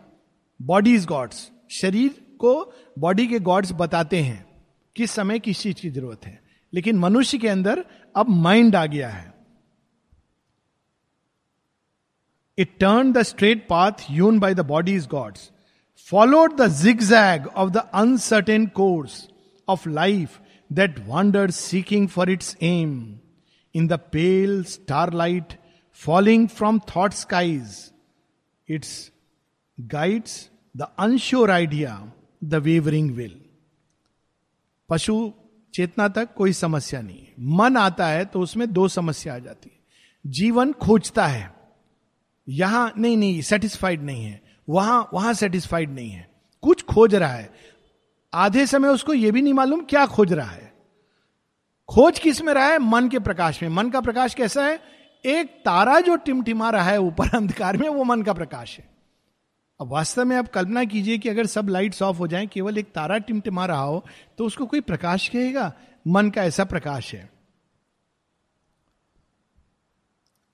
बॉडी 0.62 0.94
इज़ 0.94 1.06
गॉड्स 1.06 1.50
शरीर 1.70 2.10
को 2.38 2.72
बॉडी 2.98 3.26
के 3.26 3.38
गॉड्स 3.38 3.72
बताते 3.72 4.20
हैं, 4.22 4.46
किस 4.96 5.10
समय 5.10 5.38
किस 5.38 5.60
चीज़ 5.60 5.76
की 5.76 5.90
ज़रूरत 5.90 6.26
है। 6.26 6.40
लेकिन 6.74 6.98
मनुष्य 6.98 7.38
के 7.38 7.48
अंदर 7.48 7.84
अब 8.16 8.28
माइंड 8.28 8.76
आ 8.76 8.86
गया 8.86 9.08
है। 9.08 9.31
Turn 12.58 13.12
the 13.12 13.22
straight 13.22 13.66
path 13.68 14.06
hewn 14.10 14.38
by 14.38 14.54
the 14.54 14.60
body 14.66 14.94
is 14.94 15.08
gods 15.08 15.50
followed 16.08 16.56
the 16.56 16.68
zigzag 16.82 17.46
of 17.46 17.70
the 17.70 17.88
uncertain 17.94 18.66
course 18.76 19.26
of 19.68 19.88
life 19.88 20.38
that 20.70 21.06
wandered 21.06 21.52
seeking 21.52 22.08
for 22.08 22.28
its 22.28 22.56
aim 22.60 23.20
in 23.74 23.88
the 23.88 23.98
pale 23.98 24.64
starlight 24.64 25.56
falling 25.90 26.48
from 26.48 26.80
thought 26.80 27.14
skies. 27.14 27.92
It 28.68 29.10
guides 29.78 30.50
the 30.74 30.88
unsure 30.98 31.50
idea, 31.50 32.00
the 32.42 32.60
wavering 32.60 33.14
will. 33.16 33.36
पशु 34.90 35.14
चेतना 35.74 36.06
तक 36.08 36.34
कोई 36.36 36.52
समस्या 36.52 37.00
नहीं 37.02 37.26
मन 37.56 37.76
आता 37.76 38.06
है 38.08 38.24
तो 38.32 38.40
उसमें 38.40 38.72
दो 38.72 38.86
समस्या 38.88 39.34
आ 39.34 39.38
जाती 39.38 39.70
है 39.70 40.30
जीवन 40.30 40.72
खोजता 40.82 41.26
है 41.26 41.50
यहाँ, 42.48 42.92
नहीं 42.98 43.16
नहीं 43.16 43.42
सेटिस्फाइड 43.42 44.02
नहीं 44.02 44.24
है। 44.24 44.42
वहाँ 44.68 45.08
वहाँ 45.14 45.34
सेटिस्फाइड 45.34 45.90
नहीं 45.90 46.10
है। 46.10 46.30
कुछ 46.62 46.82
खोज 46.82 47.14
रहा 47.14 47.32
है। 47.32 47.50
आधे 48.34 48.66
समय 48.66 48.88
उसको 48.88 49.14
यह 49.14 49.32
भी 49.32 49.42
नहीं 49.42 49.54
मालूम 49.54 49.80
क्या 49.80 50.06
खोज 50.06 50.32
रहा 50.32 50.50
है। 50.50 50.72
खोज 51.88 52.18
किसमें 52.18 52.54
रहा 52.54 52.66
है? 52.66 52.78
मन 52.78 53.08
के 53.08 53.18
प्रकाश 53.18 53.62
में। 53.62 53.68
मन 53.70 53.90
का 53.90 54.00
प्रकाश 54.00 54.34
कैसा 54.34 54.66
है? 54.66 54.80
एक 55.24 55.46
तारा 55.64 56.00
जो 56.00 56.16
टिमटिमा 56.16 56.70
रहा 56.70 56.90
है 56.90 57.00
ऊपर 57.00 57.36
अंधकार 57.36 57.76
में, 57.76 57.88
वो 57.88 58.04
मन 58.04 58.22
का 58.22 58.32
प्रकाश 58.32 58.78
है। 58.78 58.90
अब 59.80 59.88
वास्तव 59.88 60.24
में 60.24 60.36
आप 60.36 60.48
कल्पना 60.48 60.84
कीजिए 60.84 61.18
कि 61.18 61.28
अगर 61.28 61.46
सब 61.46 61.68
लाइट्स 61.68 62.02
ऑफ़ 62.02 62.16
हो 62.16 62.26
जाएँ, 62.26 62.46
केवल 62.46 62.78
एक 62.78 62.86
तारा 62.86 63.18
टिमटिमा 63.18 63.66
रहा 63.66 63.82
हो 63.82 64.04
तो 64.38 64.46
उसको 64.46 64.66
कोई 64.66 64.80
प्रकाश 64.80 65.28
कहेगा? 65.28 65.72
मन 66.06 66.30
का 66.30 66.44
ऐसा 66.44 66.64
प्रकाश 66.64 67.14
है। 67.14 67.30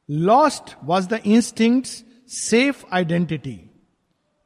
Lost 0.09 0.77
was 0.85 1.09
the 1.09 1.21
instinct's 1.27 1.83
safe 2.29 2.85
identity 2.92 3.61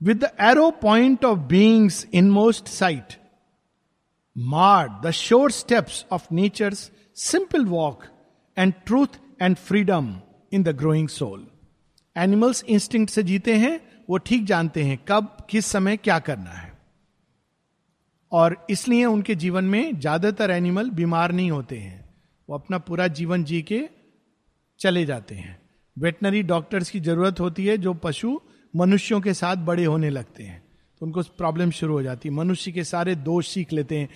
with 0.00 0.24
the 0.24 0.30
arrow 0.40 0.70
point 0.70 1.24
of 1.24 1.38
being's 1.38 2.06
inmost 2.30 2.68
sight 2.68 3.20
marred 4.36 4.92
the 5.02 5.10
short 5.12 5.52
steps 5.52 5.96
of 6.10 6.22
nature's 6.30 6.90
simple 7.14 7.64
walk 7.64 8.04
and 8.56 8.74
truth 8.86 9.18
and 9.40 9.58
freedom 9.58 10.06
in 10.52 10.62
the 10.62 10.72
growing 10.72 11.08
soul. 11.08 11.40
Animals 12.16 12.64
instinct 12.64 13.10
से 13.10 13.22
जीते 13.22 13.54
हैं, 13.54 13.80
वो 14.10 14.18
ठीक 14.18 14.44
जानते 14.44 14.82
हैं 14.82 14.98
कब, 15.08 15.46
किस 15.50 15.66
समय 15.66 15.96
क्या 15.96 16.18
करना 16.18 16.50
है। 16.50 16.72
और 18.32 18.66
इसलिए 18.70 19.04
उनके 19.04 19.34
जीवन 19.34 19.64
में 19.64 20.00
ज़्यादातर 20.00 20.50
एनिमल 20.50 20.90
बीमार 20.90 21.32
नहीं 21.32 21.50
होते 21.50 21.78
हैं। 21.78 22.04
वो 22.48 22.56
अपना 22.58 22.78
पूरा 22.78 23.08
जीवन 23.08 23.44
जी 23.44 23.62
के 23.62 23.88
चले 24.82 25.04
जाते 25.04 25.34
हैं। 25.34 25.60
वेटनरी 25.96 26.42
डॉक्टर्स 26.42 26.90
की 26.90 27.00
ज़रूरत 27.00 27.40
होती 27.40 27.66
है 27.66 27.78
जो 27.78 27.94
पशु 27.94 28.40
मनुष्यों 28.76 29.20
के 29.20 29.34
साथ 29.34 29.56
बड़े 29.56 29.84
होने 29.84 30.10
लगते 30.10 30.42
हैं। 30.42 30.62
तो 31.00 31.06
उनको 31.06 31.22
प्रॉब्लम 31.22 31.70
शुरू 31.70 31.92
हो 31.92 32.02
जाती 32.02 32.28
है। 32.28 32.34
मनुष्य 32.34 32.72
के 32.72 32.84
सारे 32.84 33.14
दोष 33.14 33.48
सीख 33.48 33.72
लेते 33.72 33.98
हैं। 33.98 34.08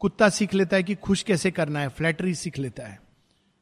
कुत्ता 0.00 0.28
सीख 0.28 0.54
लेता 0.54 0.76
है 0.76 0.82
कि 0.82 0.94
खुश 0.94 1.22
कैसे 1.22 1.50
करना 1.50 1.80
है। 1.80 1.88
फ्लैटरी 1.88 2.34
सीख 2.34 2.58
लेता 2.58 2.86
है। 2.86 2.98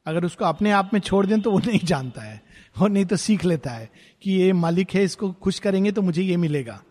अगर 0.05 0.25
उसको 0.25 0.45
अपने 0.45 0.71
आप 0.71 0.89
में 0.93 0.99
छोड़ 0.99 1.25
दें 1.25 1.41
तो 1.41 1.51
वो 1.51 1.59
नहीं 1.59 1.79
जानता 1.83 2.21
है। 2.21 2.41
और 2.81 2.89
नहीं 2.89 3.05
तो 3.05 3.15
सीख 3.15 3.45
लेता 3.45 3.71
है 3.71 3.89
कि 4.21 4.31
ये 4.31 4.53
मालिक 4.53 4.91
है, 4.91 5.03
इसको 5.03 5.31
खुश 5.31 5.59
करेंगे 5.59 5.91
तो 5.91 6.01
मुझे 6.01 6.21
ये 6.21 6.37
मिलेगा। 6.37 6.83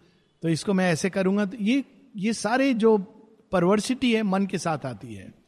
तो 0.43 0.49
इसको 0.49 0.73
मैं 0.73 0.91
ऐसे 0.93 1.11
करूँगा 1.11 1.45
तो 1.45 1.57
ये 1.61 1.85
ये 2.17 2.33
सारे 2.33 2.75
जो 2.75 2.99
परवर्सिटी 3.53 4.15
है, 4.15 4.23
मन 4.23 4.47
के 4.47 4.59
साथ 4.59 4.87
आती 4.87 5.15
है। 5.15 5.42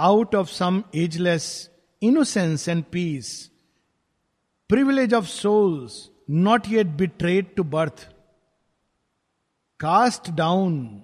Out 0.00 0.34
of 0.34 0.48
some 0.48 0.82
ageless 0.94 1.70
innocence 2.02 2.68
and 2.68 2.84
peace 2.84 3.50
privilege 4.70 5.12
of 5.12 5.28
souls 5.28 5.94
not 6.28 6.68
yet 6.68 6.96
betrayed 6.96 7.46
to 7.56 7.64
birth. 7.64 8.04
Cast 9.80 10.30
down 10.30 11.02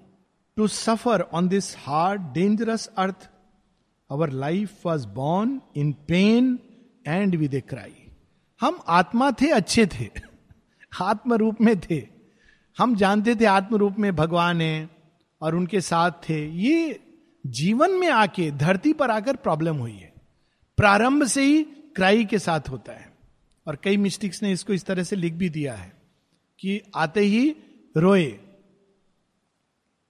to 0.56 0.66
suffer 0.68 1.20
on 1.32 1.48
this 1.48 1.76
hard 1.78 2.22
dangerous 2.22 2.86
earth 2.96 3.28
our 4.10 4.30
life 4.30 4.86
was 4.86 5.06
born 5.06 5.60
in 5.76 5.92
pain 5.92 6.58
and 7.06 7.36
with 7.36 7.54
a 7.54 7.60
cry 7.60 7.94
हम 8.60 8.80
आत्मा 8.88 9.30
थे, 9.30 9.50
अच्छे 9.50 9.86
थे 9.86 10.10
आत्म 11.00 11.34
रूप 11.34 11.60
में 11.60 11.80
थे 11.80 12.08
हम 12.78 12.96
जानते 12.96 13.34
थे 13.34 13.44
आत्म 13.44 13.76
रूप 13.76 13.98
में 13.98 14.16
भगवान 14.16 14.60
है 14.60 14.90
और 15.40 15.54
उनके 15.54 15.80
साथ 15.80 16.10
थे 16.28 16.46
ये 16.48 17.00
जीवन 17.46 17.90
में 17.90 18.10
आके, 18.10 18.50
धरती 18.50 18.92
पर 18.92 19.10
आकर 19.10 19.36
प्रॉब्लम 19.36 19.76
हुई 19.76 19.96
है। 19.96 20.12
प्रारंभ 20.76 21.24
से 21.24 21.42
ही 21.42 21.62
क्राई 21.64 22.24
के 22.24 22.38
साथ 22.38 22.60
होता 22.70 22.92
है। 22.92 23.16
और 23.66 23.76
कई 23.76 23.96
मिस्टिक्स 23.96 24.42
ने 24.42 24.52
इसको 24.52 24.72
इस 24.72 24.84
तरह 24.84 25.02
से 25.02 25.16
लिख 25.16 25.32
भी 25.32 25.48
दिया 25.48 25.74
है 25.74 25.92
कि 26.60 26.80
आते 26.94 27.20
ही 27.20 27.56
रोए। 27.96 28.26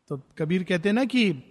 तो 0.09 0.22
कबीर 0.38 0.64
कहते 0.64 0.92
ना 0.92 1.05
कि 1.05 1.42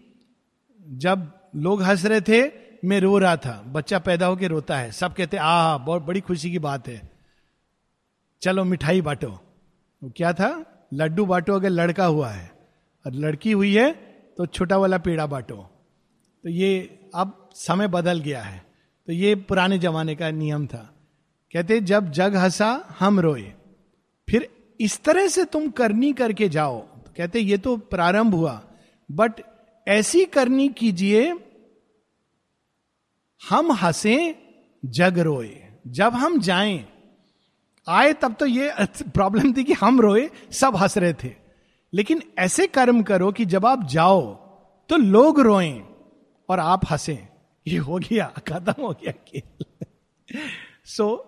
जब 0.88 1.32
लोग 1.56 1.82
हंस 1.82 2.06
रहे 2.06 2.21
थे, 2.21 2.52
मैं 2.86 3.00
रो 3.00 3.17
रहा 3.17 3.38
था। 3.38 3.63
बच्चा 3.67 4.00
पैदा 4.00 4.26
होकर 4.26 4.48
रोता 4.48 4.78
है। 4.78 4.91
सब 4.91 5.15
कहते 5.15 5.38
आ 5.38 5.78
बहुत 5.78 6.02
बड़ी 6.02 6.21
खुशी 6.21 6.52
की 6.52 6.60
बात 6.60 6.88
है। 6.88 7.12
चलो 8.41 8.63
मिठाई 8.63 9.02
बांटो। 9.02 9.30
वो 10.04 10.13
क्या 10.15 10.34
था? 10.34 10.65
लड्डू 10.93 11.26
बांटो 11.26 11.56
अगर 11.56 11.69
लड़का 11.69 12.06
हुआ 12.06 12.30
है। 12.30 12.52
और 13.06 13.13
लड़की 13.13 13.52
हुई 13.52 13.76
है 13.76 13.91
तो 14.38 14.45
छोटा 14.45 14.78
वाला 14.78 14.98
पेड़ा 14.98 15.26
बांटो। 15.26 15.71
तो 16.46 16.50
ये 16.50 17.00
अब 17.16 17.50
समय 17.56 17.88
बदल 17.88 18.20
गया 18.20 18.42
है। 18.42 18.66
तो 19.08 19.14
ये 19.14 19.36
पुराने 19.36 19.78
जमाने 19.78 20.16
का 20.16 20.32
नियम 20.32 20.68
था। 20.68 20.96
कहते, 21.54 21.80
जब 21.80 22.12
जग 22.12 22.36
हंसा, 22.36 22.96
हम 23.00 23.20
रोए। 23.20 23.54
फिर 24.30 24.50
इस 24.82 25.04
तरह 25.04 25.28
से 25.28 25.46
तुम 25.46 25.70
करनी 25.70 26.14
करके 26.14 26.50
जाओ। 26.50 26.80
तो 26.80 27.14
कहते, 27.18 27.40
ये 27.40 27.58
तो 27.58 27.78
प्रारंभ 27.78 28.36
हुआ। 28.36 28.64
बट 29.12 29.32
ऐसी 29.88 30.26
करनी 30.26 30.70
कीजिए, 30.70 31.34
हम 33.50 33.72
हंसे, 33.72 34.36
जग 34.86 35.20
रोए। 35.20 35.62
जब 35.88 36.14
हम 36.14 36.40
जाएँ, 36.40 36.86
आए, 37.88 38.14
तब 38.14 38.36
तो 38.40 38.46
ये 38.46 38.74
प्रॉब्लम 39.02 39.54
थी 39.54 39.64
कि 39.64 39.74
हम 39.74 40.02
रोए, 40.02 40.30
सब 40.52 40.76
हंस 40.76 40.98
रहे 40.98 41.14
थे। 41.14 41.36
लेकिन 41.94 42.22
ऐसे 42.40 42.68
कर्म 42.68 43.04
करो 43.04 43.32
कि 43.32 43.46
जब 43.46 43.66
आप 43.66 43.88
जाओ 43.88 44.34
तो 44.90 44.98
लोग 44.98 45.40
रोएँ। 45.40 45.95
और 46.50 46.60
आप 46.60 46.86
हंसे। 46.92 47.18
ये 47.66 47.78
हो 47.78 47.98
गया 48.00 48.26
खत्म 48.48 48.74
हो 48.80 48.92
गया 49.04 49.14
सो 50.86 51.06
so, 51.06 51.20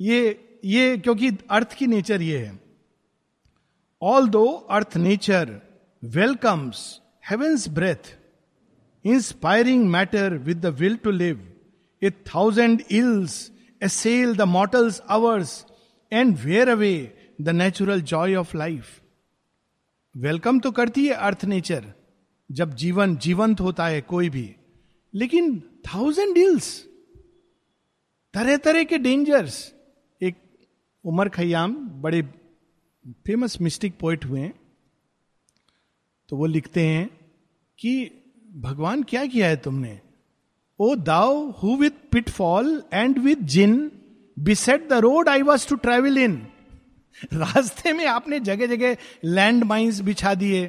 ये 0.00 0.58
ये 0.64 0.96
क्योंकि 0.98 1.30
अर्थ 1.50 1.72
की 1.72 1.86
नेचर 1.86 2.22
ये 2.22 2.38
है। 2.38 2.58
Although 4.28 4.46
earth 4.70 4.96
nature 4.96 5.60
welcomes 6.02 6.82
heaven's 7.30 7.68
breath 7.68 8.16
inspiring 9.04 9.88
matter 9.88 10.34
with 10.38 10.60
the 10.66 10.74
will 10.80 10.96
to 10.96 11.10
live 11.10 11.46
a 12.02 12.10
thousand 12.10 12.82
ills 12.90 13.50
assail 13.82 14.36
the 14.36 14.42
mortal's 14.48 15.00
hours 15.12 15.50
and 16.12 16.36
wear 16.38 16.68
away 16.68 16.94
the 17.40 17.48
natural 17.48 18.00
joy 18.02 18.34
of 18.34 18.56
life 18.56 19.00
welcome 20.14 20.58
तो 20.60 20.70
करती 20.70 21.06
है 21.06 21.14
earth 21.26 21.44
nature 21.44 21.84
जब 22.50 22.74
जीवन 22.74 23.16
जीवंत 23.16 23.60
होता 23.60 23.86
है 23.86 24.00
कोई 24.00 24.28
भी। 24.28 24.44
लेकिन 25.14 25.58
थाउज़ेंड 25.86 26.34
डील्स 26.34 26.86
तरह 28.34 28.56
तरह 28.56 28.84
के 28.84 28.98
डेंजर्स 28.98 29.72
एक 30.20 30.36
उमर 31.04 31.28
खयाम, 31.28 31.74
बड़े 31.74 32.22
फ़ेमस 33.26 33.60
मिस्टिक 33.60 33.98
पोइट 33.98 34.24
हुए 34.24 34.48
तो 36.28 36.36
वो 36.36 36.46
लिखते 36.46 36.86
हैं 36.86 37.08
कि 37.78 38.10
भगवान 38.56 39.02
क्या 39.02 39.24
किया 39.26 39.46
है 39.46 39.56
तुमने? 39.56 40.00
O 40.80 40.94
thou 40.94 41.50
who 41.52 41.76
with 41.76 41.90
pitfall 42.12 42.82
and 42.92 43.18
with 43.18 43.36
gin 43.36 43.90
beset 44.36 44.88
the 44.88 44.92
road 44.92 45.28
I 45.28 45.42
was 45.42 45.68
to 45.68 45.76
travel 45.76 46.18
in 46.18 46.36
रास्ते 47.32 47.92
में 47.92 48.06
आपने 48.06 48.40
जगह 48.40 48.66
जगह 48.66 48.96
लैंड 49.24 49.64
माइन्स 49.64 50.00
बिछा 50.00 50.34
दिए 50.34 50.66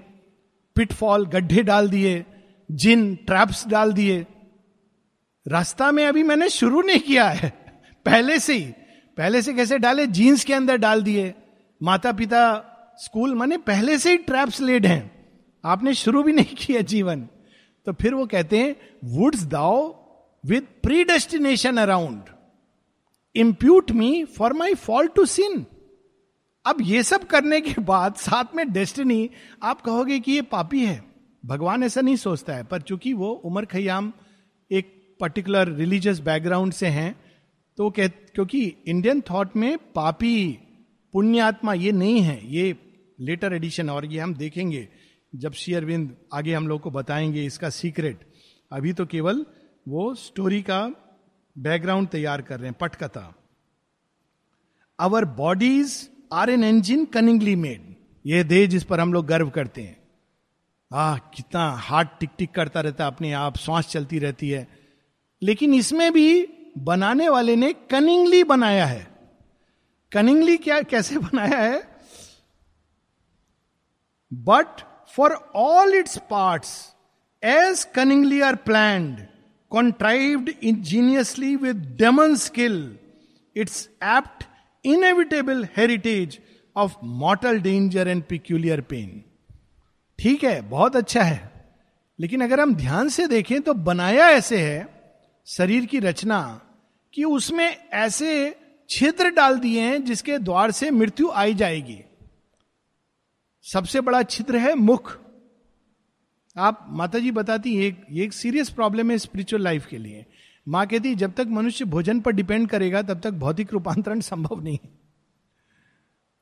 पिटफॉल 0.76 1.26
गड्ढे 1.26 1.64
डाल 1.64 1.90
दिए। 1.90 2.26
जिन 2.72 3.16
ट्रैप्स 3.16 3.68
डाल 3.68 3.94
दिए। 3.94 4.26
रास्ता 5.48 5.92
में 5.92 6.06
अभी 6.06 6.24
मैंने 6.24 6.50
शुरू 6.50 6.82
नहीं 6.82 7.00
किया 7.00 7.30
है। 7.30 7.50
पहले 8.06 8.40
से 8.40 8.54
ही, 8.54 8.66
पहले 9.18 9.42
से 9.42 9.54
कैसे 9.54 9.80
डाले? 9.80 10.08
जीन्स 10.08 10.44
के 10.44 10.54
अंदर 10.54 10.78
डाल 10.78 11.04
दिए। 11.04 11.34
माता 11.84 12.12
पिता 12.12 12.68
स्कूल 12.98 13.36
मैंने 13.36 13.58
पहले 13.58 13.98
से 13.98 14.12
ही 14.12 14.18
ट्रैप्स 14.18 14.62
लेड 14.62 14.86
हैं। 14.86 15.30
आपने 15.66 15.94
शुरू 15.94 16.24
भी 16.24 16.32
नहीं 16.32 16.56
किया 16.56 16.82
जीवन। 16.82 17.30
तो 17.86 17.94
फिर 17.94 18.14
वो 18.14 18.26
कहते 18.26 18.60
हैं 18.60 18.76
wouldst 19.06 19.44
thou 19.44 20.02
with 20.46 20.68
predestination 21.04 21.78
around 21.78 22.24
impute 23.36 23.92
me 23.92 24.26
for 24.26 24.54
my 24.54 24.74
fall 24.74 25.08
to 25.08 25.26
sin 25.26 25.66
अब 26.66 26.78
ये 26.82 27.04
सब 27.04 27.24
करने 27.24 27.62
के 27.62 27.82
बाद 27.82 28.16
साथ 28.16 28.56
में 28.56 28.72
डेस्टिनी 28.72 29.30
आप 29.64 29.82
कहोगे 29.82 30.20
कि 30.20 30.32
ये 30.32 30.42
पापी 30.42 30.86
है। 30.86 31.11
भगवान 31.44 31.84
ऐसा 31.84 32.02
नहीं 32.02 32.16
सोचता 32.16 32.54
है, 32.54 32.64
पर 32.64 32.82
चूँकि 32.82 33.14
वो 33.14 33.32
उमर 33.46 33.66
खयाम 33.66 34.12
एक 34.72 35.18
पर्टिकुलर 35.20 35.72
रिलीजियस 35.72 36.20
बैकग्राउंड 36.20 36.74
से 36.74 36.88
हैं 36.88 37.16
तो 37.78 37.90
कह, 37.90 38.08
क्योंकि 38.08 38.62
इंडियन 38.88 39.22
थॉट 39.22 39.56
में 39.56 39.78
पापी 39.96 40.52
पुण्यात्मा 41.14 41.74
ये 41.74 41.92
नहीं 41.92 42.22
है, 42.22 42.40
ये 42.48 42.76
लेटर 43.20 43.54
एडिशन 43.54 43.90
और 43.90 44.06
ये 44.06 44.20
हम 44.20 44.34
देखेंगे, 44.36 44.88
जब 45.34 45.54
श्री 45.54 45.74
अरविंद 45.74 46.16
आगे 46.34 46.54
हम 46.54 46.68
लोग 46.68 46.82
को 46.82 46.92
बताएँगे 46.92 47.46
इसका 47.46 47.70
सीक्रेट 47.70 48.26
अभी 48.72 48.94
तो 48.94 49.06
केवल 49.06 49.46
वो 49.88 50.14
स्टोरी 50.16 50.62
का 50.62 50.82
बैकग्राउंड 51.56 52.08
तैयार 52.08 52.42
कर 52.42 52.60
रहे 52.60 52.70
हैं, 52.70 52.78
पटकथा। 52.80 53.34
Our 55.00 55.26
bodies 55.26 56.10
are 56.34 56.50
an 56.50 56.64
engine 56.64 57.06
cunningly 57.06 57.56
made 57.56 57.96
ये 58.26 58.44
देह 58.44 58.68
जिस 58.68 58.84
पर 58.84 59.00
हम 59.00 59.14
लोग 59.14 59.26
गर्व 59.26 59.50
करते 59.50 59.82
हैं। 59.82 60.01
आह, 60.94 61.18
कितना 61.18 61.72
हार्ट 61.72 62.10
टिक 62.20 62.30
टिक 62.38 62.52
करता 62.52 62.82
रहता 62.82 63.04
है, 63.04 63.12
अपने 63.12 63.34
आप 63.34 63.58
श्वास 63.58 63.88
चलती 63.88 64.20
रहती 64.20 64.50
है। 64.50 64.68
लेकिन 65.44 65.74
इसमें 65.74 66.14
भी 66.14 66.48
बनाने 66.78 67.30
वाले 67.30 67.56
ने 67.56 67.74
कनिंगली 67.74 68.44
बनाया 68.44 68.86
है। 68.86 69.08
कनिंगली 70.12 70.58
क्या, 70.58 70.82
कैसे 70.82 71.18
बनाया 71.18 71.58
है? 71.58 72.02
But 74.34 74.82
for 75.08 75.32
all 75.56 75.96
its 75.96 76.18
parts 76.18 76.96
as 77.44 77.84
cunningly 77.84 78.42
are 78.42 78.56
planned 78.56 79.28
contrived 79.76 80.50
ingeniously 80.64 81.58
with 81.58 81.78
demon 82.02 82.38
skill 82.38 83.00
its 83.56 83.90
apt 84.04 84.44
inevitable 84.88 85.66
heritage 85.78 86.40
of 86.76 86.94
mortal 87.04 87.60
danger 87.60 88.08
and 88.08 88.24
peculiar 88.24 88.86
pain. 88.94 89.31
ठीक 90.22 90.44
है, 90.44 90.62
बहुत 90.62 90.96
अच्छा 90.96 91.24
है। 91.24 91.52
लेकिन 92.20 92.42
अगर 92.42 92.60
हम 92.60 92.76
ध्यान 92.76 93.10
से 93.10 93.28
देखें 93.28 93.62
तो 93.62 93.74
बनाया 93.74 94.30
ऐसे 94.30 94.58
है, 94.58 95.04
शरीर 95.46 95.86
की 95.86 96.00
रचना, 96.00 96.62
कि 97.14 97.24
उसमें 97.24 97.78
ऐसे 97.78 98.60
छिद्र 98.90 99.30
डाल 99.30 99.60
दिए 99.60 99.82
हैं 99.82 100.04
जिसके 100.04 100.38
द्वार 100.38 100.72
से 100.72 100.92
मृत्यु 100.92 101.32
आई 101.32 101.54
जाएगी। 101.54 102.00
सबसे 103.74 104.02
बड़ा 104.02 104.24
छिद्र 104.24 104.58
है 104.58 104.76
मुख। 104.76 105.20
आप 106.58 106.86
माता 106.90 107.20
जी 107.20 107.32
बताती 107.32 107.86
एक 107.86 108.06
एक 108.12 108.34
सीरियस 108.34 108.70
प्रॉब्लम 108.70 109.12
है 109.12 109.18
स्पिरिचुअल 109.18 109.64
लाइफ 109.64 109.86
के 109.86 109.98
लिए। 109.98 110.26
माँ 110.68 110.88
कहती 110.88 111.16
जब 111.16 111.34
तक 111.34 111.48
मनुष्य 111.48 111.86
भोजन 111.86 112.20
पर 112.20 112.32
डिपेंड 112.32 112.70
करेगा, 112.70 113.02
तब 113.02 113.20
तक 113.20 113.32
भौतिक 113.32 113.74
रूपांतरण 113.74 114.20
संभव 114.20 114.64
नहीं 114.64 114.80
है। 114.84 114.90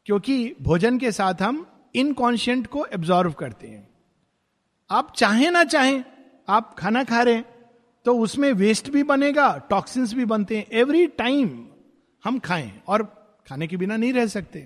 क्योंकि 0.05 0.55
भोजन 0.61 0.97
के 0.97 1.11
साथ 1.11 1.41
हम 1.41 1.67
इनकॉन्शियंट 1.95 2.67
को 2.67 2.85
एब्जॉर्व 2.85 3.31
करते 3.31 3.67
हैं। 3.67 3.87
आप 4.89 5.13
चाहें 5.15 5.51
ना 5.51 5.63
चाहें, 5.63 6.03
आप 6.49 6.75
खाना 6.79 7.03
खा 7.03 7.21
रहे 7.21 7.33
हैं 7.33 7.45
तो 8.05 8.17
उसमें 8.17 8.51
वेस्ट 8.53 8.89
भी 8.89 9.03
बनेगा 9.03 9.47
टॉक्सिन्स 9.69 10.13
भी 10.13 10.25
बनते 10.25 10.57
हैं। 10.57 10.65
एवरी 10.71 11.07
टाइम 11.07 11.67
हम 12.23 12.39
खाएँ 12.39 12.71
और 12.87 13.03
खाने 13.49 13.67
के 13.67 13.77
बिना 13.77 13.97
नहीं 13.97 14.13
रह 14.13 14.25
सकते। 14.27 14.59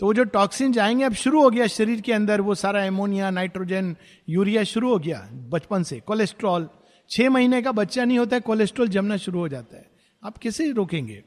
तो 0.00 0.06
वो 0.06 0.14
जो 0.14 0.24
टॉक्सिन 0.24 0.72
जाएँगे 0.72 1.04
अब 1.04 1.12
शुरू 1.12 1.42
हो 1.42 1.50
गया 1.50 1.66
शरीर 1.66 2.00
के 2.00 2.12
अंदर, 2.12 2.40
वो 2.40 2.54
सारा 2.54 2.84
एमोनिया 2.84 3.30
नाइट्रोजन 3.30 3.96
यूरिया 4.28 4.64
शुरू 4.64 4.88
हो 4.88 4.98
गया 4.98 5.28
बचपन 5.32 5.82
से। 5.82 6.00
कोलेस्ट्रॉल 6.00 6.68
छह 7.10 7.30
महीने 7.30 7.62
का 7.62 7.72
बच्चा 7.72 8.04
नहीं 8.04 8.18
होता 8.18 8.36
है 8.36 8.40
कोलेस्ट्रॉल 8.40 8.88
जमना 8.88 9.16
शुरू 9.16 9.38
हो 9.38 9.48
जाता 9.48 9.76
है। 9.76 9.90
आप 10.22 10.38
कैसे 10.38 10.70
रोकेंगे? 10.72 11.22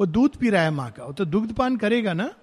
वो 0.00 0.06
दूध 0.06 0.36
पी 0.36 0.50
रहा 0.50 0.62
है 0.62 0.70
माँ 0.70 0.90
का, 0.90 1.04
वो 1.04 1.12
तो 1.12 1.24
दुग्धपान 1.24 1.76
करेगा 1.76 2.12
ना? 2.12 2.34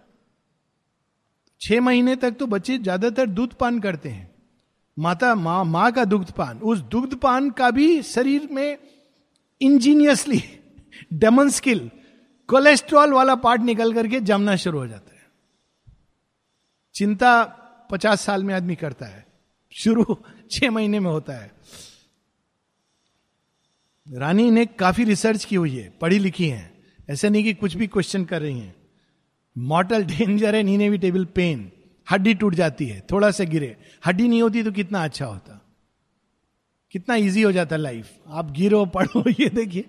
छह 1.62 1.82
महीने 1.82 2.16
तक 2.16 2.32
तो 2.32 2.46
बच्चे 2.48 2.78
ज़्यादातर 2.78 3.26
दूध 3.28 3.54
पान 3.54 3.80
करते 3.80 4.10
हैं। 4.10 4.30
माता, 4.98 5.34
माँ 5.36 5.64
माँ 5.66 5.92
का 5.92 6.06
दुग्ध 6.06 6.32
पान। 6.32 6.60
उस 6.60 6.80
दुग्ध 6.82 7.16
पान 7.16 7.50
का 7.50 7.70
भी 7.72 8.02
शरीर 8.04 8.48
में 8.52 8.78
इंजीनियसली 9.62 10.42
डेमन 11.14 11.50
स्किल, 11.50 11.90
कोलेस्ट्रॉल 12.50 13.14
वाला 13.14 13.36
पार्ट 13.36 13.62
निकल 13.62 13.94
करके 13.94 14.20
जमना 14.22 14.56
शुरू 14.56 14.80
हो 14.80 14.88
जाता 14.88 15.16
है। 15.16 15.30
चिंता 16.96 17.44
पचास 17.92 18.22
साल 18.22 18.44
में 18.44 18.54
आदमी 18.54 18.76
करता 18.76 19.06
है। 19.06 19.26
शुरू 19.76 20.18
छह 20.52 20.72
महीने 20.72 21.00
में 21.00 21.10
होता 21.12 21.34
है। 21.34 21.52
रानी 24.08 24.50
ने 24.52 24.66
काफ़ी 24.66 25.04
रिसर्च 25.04 25.46
की 25.46 25.56
हुई 25.56 25.76
है, 25.76 25.90
पढ़ी 26.02 26.20
लिखी 26.20 26.48
है। 26.48 26.72
ऐसा 27.10 27.30
नहीं 27.30 27.44
कि 27.44 27.54
कुछ 27.54 27.76
भी 27.76 27.88
क्वेश्चन 27.88 28.26
कर 28.26 28.42
रही 28.42 28.60
हैं। 28.60 28.76
मॉटल 29.58 30.04
डेंजर 30.04 30.56
है 30.56 30.62
इनएविटेबल 30.62 31.26
पेन 31.26 31.72
हड्डी 32.12 32.34
टूट 32.34 32.56
जाती 32.56 32.86
है, 32.86 33.04
थोड़ा 33.12 33.32
सा 33.32 33.44
गिरे। 33.44 33.78
हड्डी 34.06 34.28
नहीं 34.28 34.42
होती 34.42 34.64
तो 34.64 34.72
कितना 34.72 35.04
अच्छा 35.04 35.26
होता। 35.26 35.58
कितना 36.92 37.16
इजी 37.16 37.42
हो 37.42 37.52
जाता 37.52 37.76
लाइफ 37.76 38.10
आप 38.28 38.52
गिरो, 38.52 38.86
पढ़ो, 38.86 39.24
ये 39.40 39.50
देखिए, 39.50 39.86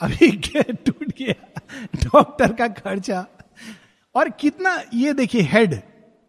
अभी 0.00 0.30
टूट 0.72 1.08
गया 1.08 1.60
डॉक्टर 1.96 2.52
का 2.52 2.68
खर्चा। 2.68 3.26
और 4.14 4.30
कितना, 4.30 4.82
ये 4.94 5.12
देखिए 5.12 5.42
हेड 5.42 5.80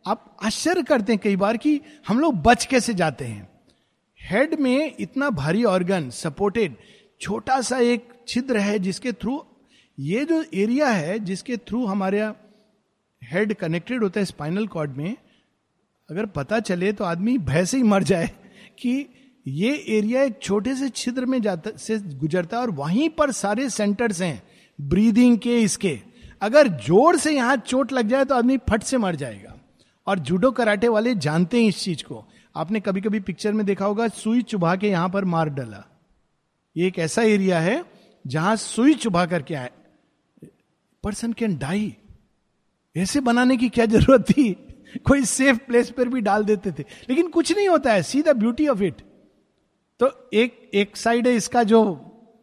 आप 0.07 0.37
आश्चर्य 0.43 0.83
करते 0.83 1.13
हैं 1.13 1.21
कई 1.23 1.35
बार 1.35 1.57
कि 1.57 1.81
हम 2.07 2.19
लोग 2.19 2.35
बच 2.35 2.65
कैसे 2.65 2.93
जाते 2.93 3.25
हैं। 3.25 3.49
हेड 4.21 4.59
में 4.59 4.95
इतना 4.99 5.29
भारी 5.29 5.63
ऑर्गन 5.63 6.09
सपोर्टेड 6.09 6.75
छोटा 7.21 7.61
सा 7.61 7.77
एक 7.77 8.09
छिद्र 8.27 8.57
है 8.57 8.79
जिसके 8.79 9.11
थ्रू 9.11 9.45
ये 9.99 10.25
जो 10.25 10.45
एरिया 10.53 10.89
है 10.89 11.19
जिसके 11.19 11.57
थ्रू 11.57 11.85
हमारे 11.85 12.31
हेड 13.21 13.53
कनेक्टेड 13.53 14.03
होता 14.03 14.19
है 14.19 14.25
स्पाइनल 14.25 14.67
कॉर्ड 14.67 14.91
में, 14.91 15.15
अगर 16.09 16.25
पता 16.25 16.59
चले 16.59 16.91
तो 16.93 17.03
आदमी 17.03 17.37
भय 17.37 17.65
से 17.65 17.77
ही 17.77 17.83
मर 17.83 18.03
जाए 18.03 18.27
कि 18.79 19.05
ये 19.45 19.73
एरिया 19.89 20.21
एक 20.23 20.39
छोटे 20.41 20.75
से 20.75 20.89
छिद्र 20.89 21.25
में 21.25 21.41
जाता, 21.41 21.71
से 21.71 21.97
गुजरता 21.99 22.57
है 22.57 22.63
और 22.63 22.71
वहीं 22.71 23.09
पर 23.09 23.31
सारे 23.31 23.69
सेंटर्स 23.69 24.21
हैं 24.21 24.41
ब्रीदिंग 24.79 25.37
के, 25.37 25.59
इसके। 25.61 25.99
अगर 26.41 26.67
ज़ोर 26.77 27.17
से 27.17 27.31
यहाँ 27.31 27.55
चोट 27.57 27.91
लग 27.93 28.07
जाए 28.07 28.25
तो 28.25 28.35
आदमी 28.35 28.57
फट 28.69 28.83
से 28.83 28.97
मर 28.97 29.15
जाएगा। 29.15 29.53
और 30.07 30.19
जूडो 30.19 30.51
कराटे 30.51 30.87
वाले 30.87 31.13
जानते 31.17 31.61
हैं 31.61 31.69
इस 31.69 31.83
चीज़ 31.83 32.03
को। 32.03 32.23
आपने 32.55 32.79
कभी 32.79 33.01
कभी 33.01 33.19
पिक्चर 33.19 33.53
में 33.53 33.65
देखा 33.65 33.85
होगा, 33.85 34.07
सुई 34.07 34.41
चुभा 34.41 34.75
के 34.75 34.89
यहाँ 34.89 35.09
पर 35.09 35.25
मार 35.25 35.49
डाला। 35.49 35.83
ये 36.75 36.87
एक 36.87 36.99
ऐसा 36.99 37.21
एरिया 37.21 37.59
है 37.59 37.83
जहाँ 38.25 38.55
सुई 38.55 38.93
चुभा 38.95 39.25
करके 39.25 39.55
आए। 39.55 39.71
पर्सन 41.03 41.33
कैन 41.33 41.57
डाई 41.57 41.95
ऐसे 42.97 43.19
बनाने 43.21 43.57
की 43.57 43.69
क्या 43.69 43.85
ज़रूरत 43.85 44.25
थी? 44.29 44.51
कोई 45.05 45.23
सेफ़ 45.25 45.57
प्लेस 45.57 45.89
पर 45.91 46.07
भी 46.09 46.21
डाल 46.21 46.43
देते 46.45 46.71
थे। 46.71 46.83
लेकिन 47.09 47.27
कुछ 47.29 47.51
नहीं 47.51 47.67
होता 47.67 47.93
है। 47.93 48.03
See 48.03 48.21
the 48.21 48.35
beauty 48.37 48.67
of 48.67 48.83
it 48.83 49.01
तो 49.99 50.29
एक 50.33 50.69
एक 50.73 50.97
साइड 50.97 51.27
है 51.27 51.35
इसका 51.35 51.63
जो 51.63 51.83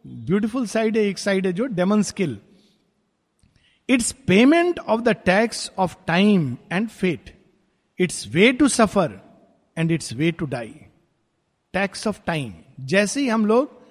ब्यूटीफुल 0.07 0.65
साइड 0.67 0.97
है, 0.97 1.03
एक 1.03 1.17
साइड 1.17 1.45
है 1.45 1.53
जो 1.53 1.65
demon 1.65 2.01
skill 2.03 2.37
its 3.89 4.11
payment 4.27 4.79
of 4.79 5.01
the 5.01 5.09
tax 5.25 5.71
of 5.77 5.95
time 6.07 6.55
and 6.71 6.87
fate 6.89 7.33
its 7.99 8.27
way 8.27 8.51
to 8.53 8.67
suffer 8.67 9.19
and 9.77 9.91
its 9.91 10.13
way 10.13 10.31
to 10.31 10.45
die 10.45 10.73
tax 11.73 12.07
of 12.07 12.19
time 12.25 12.53
जैसे 12.85 13.21
ही 13.21 13.27
हम 13.27 13.45
लोग 13.45 13.81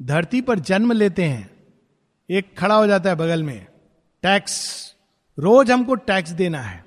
धरती 0.00 0.40
पर 0.40 0.58
जन्म 0.58 0.92
लेते 0.92 1.24
हैं, 1.24 1.50
एक 2.30 2.54
खड़ा 2.58 2.74
हो 2.74 2.86
जाता 2.86 3.10
है 3.10 3.16
बगल 3.16 3.42
में। 3.42 3.66
टैक्स 4.22 4.54
रोज 5.40 5.70
हमको 5.70 5.94
टैक्स 5.94 6.30
देना 6.30 6.60
है। 6.60 6.84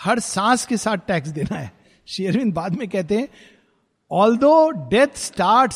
हर 0.00 0.18
सांस 0.18 0.66
के 0.66 0.76
साथ 0.76 0.96
टैक्स 0.96 1.28
देना 1.28 1.58
है। 1.58 1.72
शेरविंद 2.06 2.54
बाद 2.54 2.72
में 2.72 2.88
कहते 2.88 3.18
हैं 3.18 3.28
although 4.36 4.70
death 4.70 5.16
start 5.16 5.74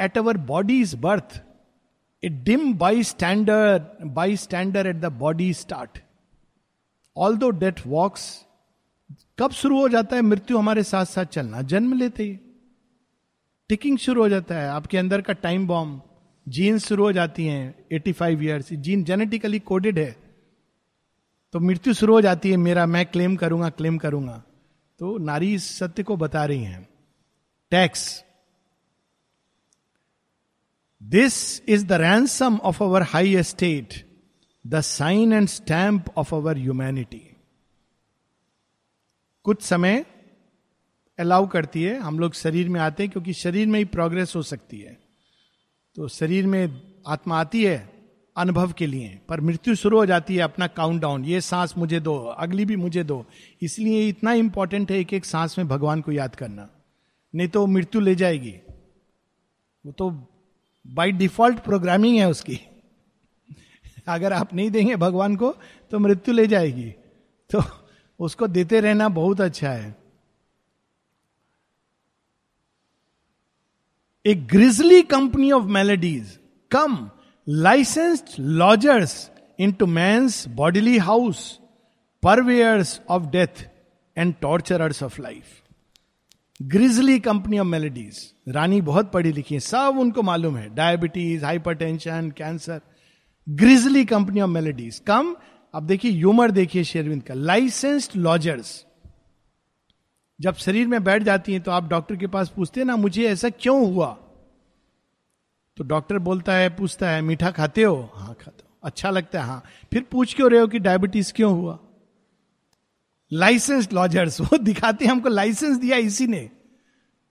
at 0.00 0.18
our 0.18 0.36
body 0.36 0.80
is 0.80 0.96
birth 0.96 1.42
a 2.24 2.28
dim 2.28 2.74
bystander 3.02 4.06
bystander 4.36 4.86
at 4.86 4.96
the 4.96 5.06
body 5.06 5.54
start 5.54 5.98
although 7.36 7.50
death 7.50 7.72
walks 7.86 8.44
कब 9.38 9.50
शुरू 9.50 9.80
हो 9.80 9.88
जाता 9.88 10.16
है 10.16 10.22
मृत्यु 10.22 10.58
हमारे 10.58 10.82
साथ 10.82 11.04
साथ 11.04 11.24
चलना? 11.24 11.62
जन्म 11.62 11.92
लेते 11.92 12.22
ही। 12.22 12.40
टिकिंग 13.68 13.98
शुरू 13.98 14.22
हो 14.22 14.28
जाता 14.28 14.54
है। 14.54 14.68
आपके 14.68 14.98
अंदर 14.98 15.20
का 15.20 15.32
टाइम 15.32 15.66
बॉम्ब 15.66 16.02
जीन 16.48 16.78
शुरू 16.78 17.04
हो 17.04 17.12
जाती 17.12 17.46
हैं 17.46 17.88
85 17.88 18.12
five 18.12 18.42
years 18.42 18.72
gene 18.72 19.04
genetically 19.04 19.58
coded 19.58 19.98
है। 19.98 20.27
तो 21.52 21.60
मृत्यु 21.60 21.94
शुरू 21.94 22.14
हो 22.14 22.20
जाती 22.20 22.50
है, 22.50 22.56
मेरा, 22.56 22.86
मैं 22.86 23.06
क्लेम 23.06 23.36
करूँगा 23.36 23.68
क्लेम 23.68 23.98
करूँगा। 23.98 24.42
तो 24.98 25.18
नारी 25.18 25.54
इस 25.54 25.78
सत्य 25.78 26.02
को 26.02 26.16
बता 26.16 26.44
रही 26.44 26.64
हैं। 26.64 26.88
Tax 27.70 28.24
this 31.02 31.62
is 31.68 31.86
the 31.86 31.92
ransom 31.92 32.58
of 32.58 32.82
our 32.84 33.02
high 33.02 33.34
estate 33.36 34.06
the 34.66 34.80
sign 34.80 35.32
and 35.32 35.48
stamp 35.48 36.04
of 36.16 36.34
our 36.34 36.58
humanity 36.58 37.22
कुछ 39.44 39.62
समय 39.62 40.04
अलाउ 41.18 41.46
करती 41.46 41.82
है, 41.82 41.98
हम 41.98 42.18
लोग 42.18 42.34
शरीर 42.34 42.68
में 42.68 42.80
आते 42.80 43.02
हैं, 43.02 43.12
क्योंकि 43.12 43.32
शरीर 43.32 43.66
में 43.66 43.78
ही 43.78 43.84
प्रोग्रेस 43.84 44.32
हो 44.36 44.42
सकती 44.42 44.80
है। 44.80 44.98
तो 45.96 46.08
शरीर 46.08 46.46
में 46.46 46.82
आत्मा 47.06 47.40
आती 47.40 47.64
है 47.64 47.97
अनुभव 48.38 48.72
के 48.72 48.86
लिए, 48.86 49.20
पर 49.28 49.40
मृत्यु 49.40 49.74
शुरू 49.74 49.98
हो 49.98 50.06
जाती 50.06 50.36
है 50.36 50.42
अपना 50.42 50.66
काउंट 50.66 51.02
डाउन 51.02 51.24
ये 51.24 51.40
सांस 51.40 51.74
मुझे 51.78 52.00
दो, 52.00 52.18
अगली 52.18 52.64
भी 52.64 52.76
मुझे 52.76 53.04
दो। 53.04 53.26
इसलिए 53.62 54.08
इतना 54.08 54.32
इंपॉर्टेंट 54.32 54.90
है 54.90 54.98
एक 54.98 55.12
एक 55.12 55.24
सांस 55.24 55.58
में 55.58 55.68
भगवान 55.68 56.00
को 56.00 56.12
याद 56.12 56.34
करना। 56.34 56.68
नहीं 57.34 57.48
तो 57.48 57.66
मृत्यु 57.66 58.00
ले 58.00 58.14
जाएगी। 58.14 58.54
वो 59.86 59.92
तो 59.92 60.28
बाई 60.86 61.12
डिफ़ॉल्ट 61.12 61.58
प्रोग्रामिंग 61.58 62.18
है 62.18 62.28
उसकी। 62.28 62.60
अगर 64.08 64.32
आप 64.32 64.54
नहीं 64.54 64.70
देंगे 64.70 64.96
भगवान 64.96 65.36
को 65.36 65.54
तो 65.90 65.98
मृत्यु 65.98 66.34
ले 66.34 66.46
जाएगी। 66.46 66.90
तो 67.50 67.62
उसको 68.20 68.46
देते 68.46 68.80
रहना 68.80 69.08
बहुत 69.08 69.40
अच्छा 69.40 69.70
है। 69.70 69.96
A 74.26 74.34
grisly 74.34 75.02
company 75.02 75.52
of 75.52 75.64
maladies 75.64 76.38
come 76.70 77.10
licensed 77.48 78.26
lodgers 78.40 79.30
into 79.72 79.86
man's 79.86 80.28
bodily 80.48 80.98
house 80.98 81.38
purveyors 82.22 83.00
of 83.08 83.26
death 83.26 83.64
and 84.16 84.34
torturers 84.40 85.02
of 85.02 85.20
life 85.22 85.44
grisly 86.62 87.18
company 87.20 87.58
of 87.58 87.66
maladies 87.66 88.20
Rani 88.48 88.80
बहुत 88.80 89.10
पढ़ी 89.12 89.32
लिखी 89.32 89.54
है, 89.54 89.60
सब 89.60 89.96
उनको 89.98 90.22
मालूम 90.22 90.56
है। 90.56 90.68
Diabetes 90.74 91.44
hypertension 91.44 92.30
cancer 92.38 92.80
grisly 93.48 94.04
company 94.04 94.40
of 94.40 94.50
maladies 94.50 94.98
come 94.98 95.36
अब 95.74 95.86
देखिए 95.86 96.12
ह्यूमर 96.12 96.50
देखिए 96.50 96.84
शेरविंद 96.84 97.22
का। 97.22 97.34
लाइसेंस्ड 97.34 98.16
लॉजर्स 98.16 98.84
जब 100.40 100.54
शरीर 100.56 100.86
में 100.86 101.02
बैठ 101.04 101.22
जाती 101.22 101.52
हैं 101.52 101.62
तो 101.62 101.70
आप 101.70 101.88
डॉक्टर 101.88 102.16
के 102.16 102.26
पास 102.26 102.48
पूछते 102.48 102.80
हैं, 102.80 102.86
ना, 102.86 102.96
मुझे 102.96 103.28
ऐसा 103.28 103.50
क्यों 103.50 103.94
हुआ? 103.94 104.16
तो 105.78 105.84
डॉक्टर 105.84 106.18
बोलता 106.18 106.54
है, 106.54 106.68
पूछता 106.68 107.10
है, 107.10 107.22
मीठा 107.22 107.50
खाते 107.50 107.82
हो? 107.82 108.12
हाँ 108.14 108.34
खाते 108.34 108.62
हो। 108.64 108.76
अच्छा 108.82 109.10
लगता 109.10 109.40
है 109.40 109.46
हाँ। 109.46 109.62
फिर 109.92 110.02
पूछ 110.02 110.34
क्यों 110.34 110.50
रहे 110.50 110.60
हो 110.60 110.66
कि 110.66 110.78
डायबिटीज़ 110.78 111.32
क्यों 111.32 111.52
हुआ? 111.52 111.78
लाइसेंस 113.32 113.92
लॉजर्स, 113.92 114.40
वो 114.40 114.58
दिखाते 114.58 115.04
हैं 115.04 115.12
हमको, 115.12 115.28
लाइसेंस 115.28 115.76
दिया 115.76 115.96
इसी 115.96 116.26
ने। 116.26 116.50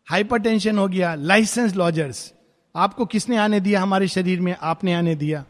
हाइपरटेंशन 0.09 0.77
हो 0.77 0.87
गया 0.87 1.15
लाइसेंस 1.15 1.75
लॉजर्स। 1.75 2.33
आपको 2.75 3.05
किसने 3.05 3.37
आने 3.37 3.59
दिया? 3.59 3.81
हमारे 3.81 4.07
शरीर 4.07 4.41
में 4.41 4.55
आपने 4.61 4.93
आने 4.93 5.15
दिया। 5.15 5.45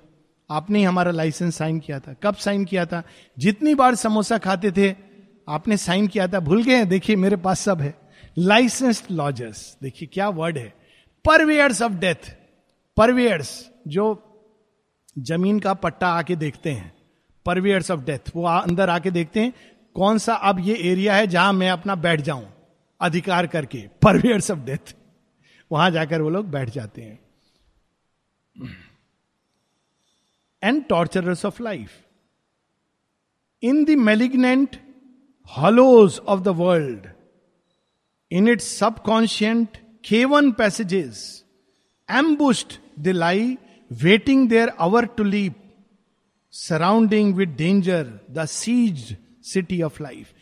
आपने 0.52 0.80
ही 0.80 0.86
हमारा 0.86 1.12
लाइसेंस 1.12 1.56
साइन 1.56 1.80
किया 1.80 2.00
था। 2.00 2.14
कब 2.14 2.36
साइन 2.36 2.66
किया 2.66 2.86
था? 2.86 3.04
जितनी 3.40 3.76
बार 3.76 3.96
समोसा 3.96 4.38
खाते 4.38 4.72
थे, 4.72 4.96
आपने 5.50 5.78
साइन 5.78 6.08
किया 6.08 6.28
था। 6.28 6.40
भूल 6.40 6.64
गए? 6.64 6.86
देखिए, 6.86 7.16
मेरे 7.16 7.36
पास 7.36 7.60
सब 7.60 7.82
है। 7.82 8.00
Licensed 8.38 9.06
lodgers. 9.12 9.78
देखिए, 9.84 10.10
क्या 10.14 10.30
वर्ड 10.30 10.58
है। 10.58 10.74
Purveyors 11.26 11.82
of 11.82 11.94
death. 11.94 12.47
परवेयर्स 12.98 13.50
जो 13.88 14.06
ज़मीन 15.18 15.60
का 15.60 15.74
पट्टा 15.74 16.08
आके 16.08 16.36
देखते 16.36 16.72
हैं 16.72 16.92
परवेयर्स 17.46 17.92
ऑफ़ 17.92 18.00
डेथ 18.00 18.32
वो 18.36 18.46
अंदर 18.46 18.90
आके 18.90 19.12
देखते 19.12 19.40
हैं 19.40 19.54
कौन 19.96 20.18
सा 20.18 20.34
अब 20.34 20.60
ये 20.60 20.76
एरिया 20.92 21.16
है 21.16 21.28
जहाँ 21.28 21.54
मैं 21.54 21.70
अपना 21.70 21.96
बैठ 21.96 22.22
जाऊँ 22.22 22.48
अधिकार 23.02 23.48
करके 23.48 23.88
परवेयर्स 24.04 24.52
ऑफ़ 24.52 24.60
डेथ 24.60 24.96
वहाँ 25.72 25.92
जाकर 25.92 26.22
वो 26.22 26.30
लोग 26.30 26.50
बैठ 26.50 26.70
जाते 26.70 27.02
हैं। 27.02 27.20
And 30.64 30.84
torturers 30.86 31.46
of 31.46 31.64
life 31.64 31.92
in 33.64 33.86
the 33.86 33.90
malignant 33.90 34.78
hollows 35.50 36.16
of 36.28 36.44
the 36.44 36.52
world, 36.54 37.04
in 38.32 38.48
its 38.48 38.66
subconscient 38.80 39.78
caven 40.04 40.50
passages, 40.54 41.44
ambushed 42.10 42.74
they 42.98 43.14
lie, 43.14 43.58
waiting 44.04 44.48
their 44.48 44.68
hour 44.80 45.02
to 45.18 45.24
leap, 45.24 45.54
surrounding 46.54 47.36
with 47.36 47.56
danger 47.58 48.04
the 48.34 48.46
sieged 48.46 49.16
city 49.54 49.80
of 49.90 50.02
life. 50.02 50.34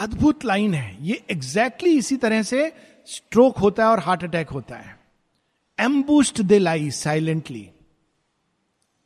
अद्भुत 0.00 0.44
line 0.44 0.74
है। 0.74 1.06
ये 1.06 1.24
exactly 1.30 1.88
exactly 1.88 1.98
इसी 1.98 2.16
तरह 2.16 2.42
से 2.42 2.72
stroke 3.06 3.58
होता 3.58 3.84
है 3.84 3.90
और 3.90 3.98
heart 3.98 4.24
attack 4.24 4.48
होता 4.48 4.76
है। 4.76 4.98
एम्बुस्ट 5.80 6.40
दे 6.40 6.58
लाई 6.58 6.90
साइलेंटली 6.90 7.70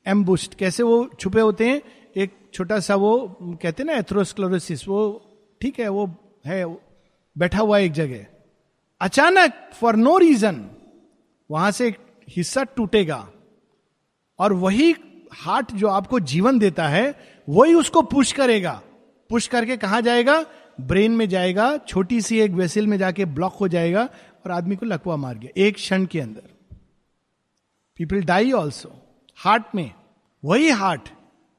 एम्बुस्ट 0.07 0.55
कैसे 0.55 0.83
वो 0.83 1.11
छुपे 1.21 1.41
होते 1.41 1.69
हैं? 1.69 1.83
एक 2.17 2.51
छोटा 2.55 2.81
सा 2.81 2.95
वो 2.95 3.37
कहते 3.43 3.83
हैं 3.83 3.85
ना 3.85 3.93
एथ्रोस्क्लोरोसिस 3.93 4.89
वो 4.89 5.01
ठीक 5.61 5.81
है 5.81 5.89
वो 5.89 6.07
है 6.47 6.65
बैठा 7.39 7.59
हुआ 7.59 7.79
एक 7.79 7.93
जगह। 7.93 8.27
अचानक 9.01 9.71
फॉर 9.75 9.97
नो 9.97 10.19
रीजन 10.19 10.71
वहाँ 11.51 11.71
से 11.71 11.95
हिस्सा 12.29 12.65
टूटेगा। 12.65 13.29
और 14.39 14.53
वही 14.53 14.95
हार्ट 15.33 15.73
जो 15.73 15.89
आपको 15.89 16.21
जीवन 16.21 16.59
देता 16.59 16.89
है, 16.89 17.19
वही 17.49 17.75
उसको 17.75 18.03
पुश 18.03 18.33
करेगा। 18.33 18.83
पुश 19.31 19.47
करके 19.47 19.77
कहा 19.77 20.01
जाएगा? 20.01 20.47
ब्रेन 20.81 21.13
में 21.13 21.29
जाएगा, 21.29 21.77
छोटी 21.77 22.21
सी 22.21 22.41
एक 22.41 22.51
वेसिल 22.51 22.87
में 22.87 22.99
जाके 22.99 23.25
ब्लॉक 23.25 23.55
हो 23.55 23.69
जाएगा 23.69 24.05
और 24.45 24.51
आदमी 24.51 24.77
को 24.77 24.87
लकवा 24.87 25.17
मार 25.17 25.39
गया, 25.39 25.51
एक 25.57 25.75
क्षण 25.75 26.05
के 26.05 26.21
अंदर। 26.21 26.77
पीपल 27.97 28.23
डाई 28.23 28.53
ऑल्सो 28.53 28.93
हार्ट 29.37 29.63
में, 29.75 29.91
वही 30.45 30.71
हार्ट 30.71 31.09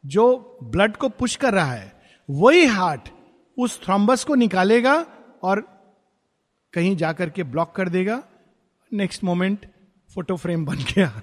जो 0.05 0.57
ब्लड 0.63 0.97
को 0.97 1.09
पुश 1.09 1.35
कर 1.35 1.53
रहा 1.53 1.73
है, 1.73 2.01
वही 2.29 2.65
हार्ट 2.65 3.09
उस 3.59 3.83
थ्रॉम्बस 3.83 4.23
को 4.23 4.35
निकालेगा 4.35 5.05
और 5.43 5.61
कहीं 6.73 6.97
जाकर 6.97 7.29
के 7.29 7.43
ब्लॉक 7.43 7.75
कर 7.75 7.89
देगा। 7.89 8.23
नेक्स्ट 8.93 9.23
मोमेंट 9.23 9.72
फ़ोटो 10.15 10.35
फ्रेम 10.35 10.65
बन 10.65 10.77
गया। 10.77 11.21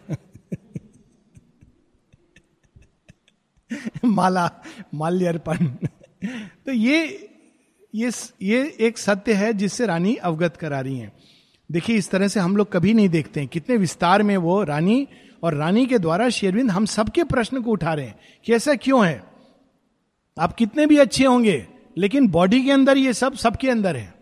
माला, 4.04 4.50
माल्यर्पण। 4.94 5.66
तो 6.66 6.72
ये 6.72 7.26
ये 7.94 8.10
ये 8.42 8.76
एक 8.80 8.98
सत्य 8.98 9.32
है 9.32 9.52
जिससे 9.52 9.86
रानी 9.86 10.14
अवगत 10.16 10.56
करा 10.56 10.80
रही 10.80 10.98
हैं। 10.98 11.12
देखिए, 11.72 11.96
इस 11.96 12.10
तरह 12.10 12.28
से 12.28 12.40
हम 12.40 12.56
लोग 12.56 12.72
कभी 12.72 12.94
नहीं 12.94 13.08
देखते 13.08 13.40
हैं। 13.40 13.48
कितने 13.48 13.76
विस्तार 13.76 14.22
में 14.22 14.36
वो 14.36 14.62
रानी 14.64 15.08
और 15.42 15.54
रानी 15.54 15.86
के 15.86 15.98
द्वारा 15.98 16.28
शेरविंद 16.28 16.70
हम 16.70 16.84
सबके 16.84 17.24
प्रश्न 17.24 17.62
को 17.62 17.70
उठा 17.70 17.94
रहे 17.94 18.06
हैं 18.06 18.18
कि 18.44 18.52
ऐसा 18.52 18.74
क्यों 18.74 19.06
है? 19.06 19.24
आप 20.38 20.52
कितने 20.52 20.86
भी 20.86 20.96
अच्छे 20.96 21.24
होंगे, 21.24 21.66
लेकिन 21.98 22.28
बॉडी 22.28 22.64
के 22.64 22.72
अंदर 22.72 22.98
ये 22.98 23.12
सब 23.12 23.34
सबके 23.34 23.70
अंदर 23.70 23.96
है। 23.96 24.19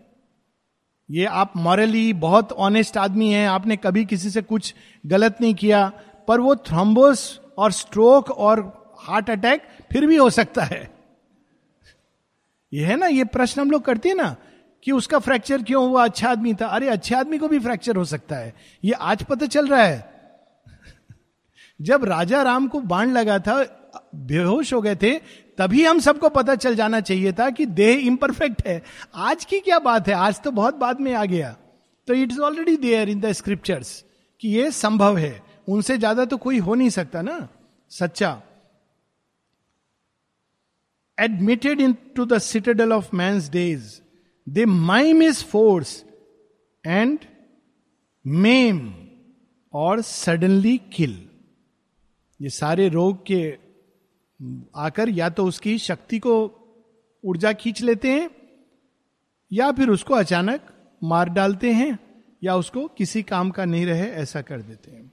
ये 1.11 1.25
आप 1.25 1.53
मॉरली 1.57 2.13
बहुत 2.13 2.51
ऑनेस्ट 2.51 2.97
आदमी 2.97 3.29
हैं, 3.29 3.49
आपने 3.49 3.77
कभी 3.77 4.05
किसी 4.05 4.29
से 4.29 4.41
कुछ 4.41 4.75
गलत 5.05 5.37
नहीं 5.41 5.55
किया, 5.55 5.91
पर 6.27 6.39
वो 6.39 6.55
थ्रोम्बोस 6.55 7.41
और 7.57 7.71
स्ट्रोक 7.71 8.31
और 8.31 8.79
हार्ट 8.99 9.29
अटैक 9.29 9.61
फिर 9.91 10.07
भी 10.07 10.15
हो 10.15 10.29
सकता 10.29 10.63
है। 10.63 10.91
ये 12.73 12.85
है 12.85 12.95
ना, 12.95 13.05
ये 13.05 13.23
प्रश्न 13.23 13.61
हम 13.61 13.71
लोग 13.71 13.81
करते 13.81 14.09
हैं 14.09 14.15
ना, 14.15 14.35
कि 14.83 14.91
उसका 14.91 15.19
फ्रैक्चर 15.19 15.63
क्यों 15.63 15.89
हुआ 15.89 16.05
अच्छा 16.05 16.29
आदमी 16.29 16.53
था? 16.53 16.67
अरे, 16.67 16.89
अच्छे 16.89 17.15
आदमी 17.15 17.37
को 17.37 17.47
भी 17.47 17.59
फ्रैक्चर 17.59 17.95
हो 17.95 18.05
सकता 18.05 18.35
है। 18.35 18.53
ये 18.83 18.91
आज 18.91 19.23
पता 19.23 19.45
चल 19.45 19.67
रहा 19.67 19.83
है। 19.83 20.13
जब 21.81 22.03
राजा 22.03 22.41
राम 22.41 22.67
को 22.67 22.81
बाण 22.81 23.11
लगा 23.11 23.39
था, 23.39 23.75
बेहोश 24.15 24.73
हो 24.73 24.81
गए 24.81 24.95
थे 24.95 25.19
तभी 25.59 25.83
हम 25.85 25.99
सबको 25.99 26.29
पता 26.29 26.55
चल 26.55 26.75
जाना 26.75 26.99
चाहिए 27.01 27.31
था 27.33 27.49
कि 27.49 27.65
देह 27.65 28.05
इम्परफेक्ट 28.07 28.65
है। 28.67 28.81
आज 29.15 29.45
की 29.45 29.59
क्या 29.59 29.79
बात 29.79 30.07
है? 30.07 30.13
आज 30.13 30.41
तो 30.41 30.51
बहुत 30.51 30.75
बाद 30.75 30.99
में 31.01 31.13
आ 31.13 31.25
गया। 31.25 31.55
तो 32.07 32.13
it 32.13 32.31
is 32.31 32.39
already 32.39 32.75
there 32.77 33.09
in 33.09 33.19
the 33.19 33.31
scriptures 33.31 34.03
कि 34.41 34.49
ये 34.49 34.71
संभव 34.71 35.17
है। 35.17 35.41
उनसे 35.67 35.97
ज़्यादा 35.97 36.25
तो 36.25 36.37
कोई 36.37 36.57
हो 36.57 36.75
नहीं 36.75 36.89
सकता 36.89 37.21
ना। 37.21 37.47
सच्चा। 37.91 38.41
Admitted 41.17 41.81
into 42.15 42.25
the 42.25 42.37
citadel 42.39 42.93
of 42.93 43.15
my 43.15 43.39
days 43.51 43.99
they 44.47 44.65
mime 44.65 45.23
is 45.23 45.43
force 45.45 46.03
and 46.83 47.19
maim 48.25 48.79
और 49.73 50.01
सडनली 50.01 50.77
किल 50.93 51.23
ये 52.39 52.49
सारे 52.49 52.87
रोग 52.89 53.25
के 53.25 53.68
आकर 54.75 55.09
या 55.09 55.29
तो 55.29 55.45
उसकी 55.45 55.77
शक्ति 55.77 56.19
को 56.19 56.33
ऊर्जा 57.23 57.53
खींच 57.53 57.81
लेते 57.81 58.11
हैं, 58.11 58.29
या 59.51 59.71
फिर 59.71 59.89
उसको 59.89 60.13
अचानक 60.13 60.61
मार 61.03 61.29
डालते 61.29 61.71
हैं, 61.73 61.97
या 62.43 62.55
उसको 62.55 62.87
किसी 62.87 63.23
काम 63.23 63.49
का 63.51 63.65
नहीं 63.65 63.85
रहे, 63.85 64.05
ऐसा 64.05 64.41
कर 64.41 64.61
देते 64.61 64.91
हैं। 64.91 65.11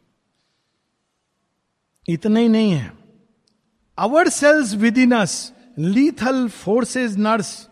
इतना 2.08 2.40
ही 2.40 2.48
नहीं 2.48 2.70
है। 2.72 2.92
Our 3.98 4.28
cells 4.28 4.74
within 4.98 5.12
us 5.12 5.52
lethal 5.78 6.48
forces 6.48 7.16
nurse 7.16 7.68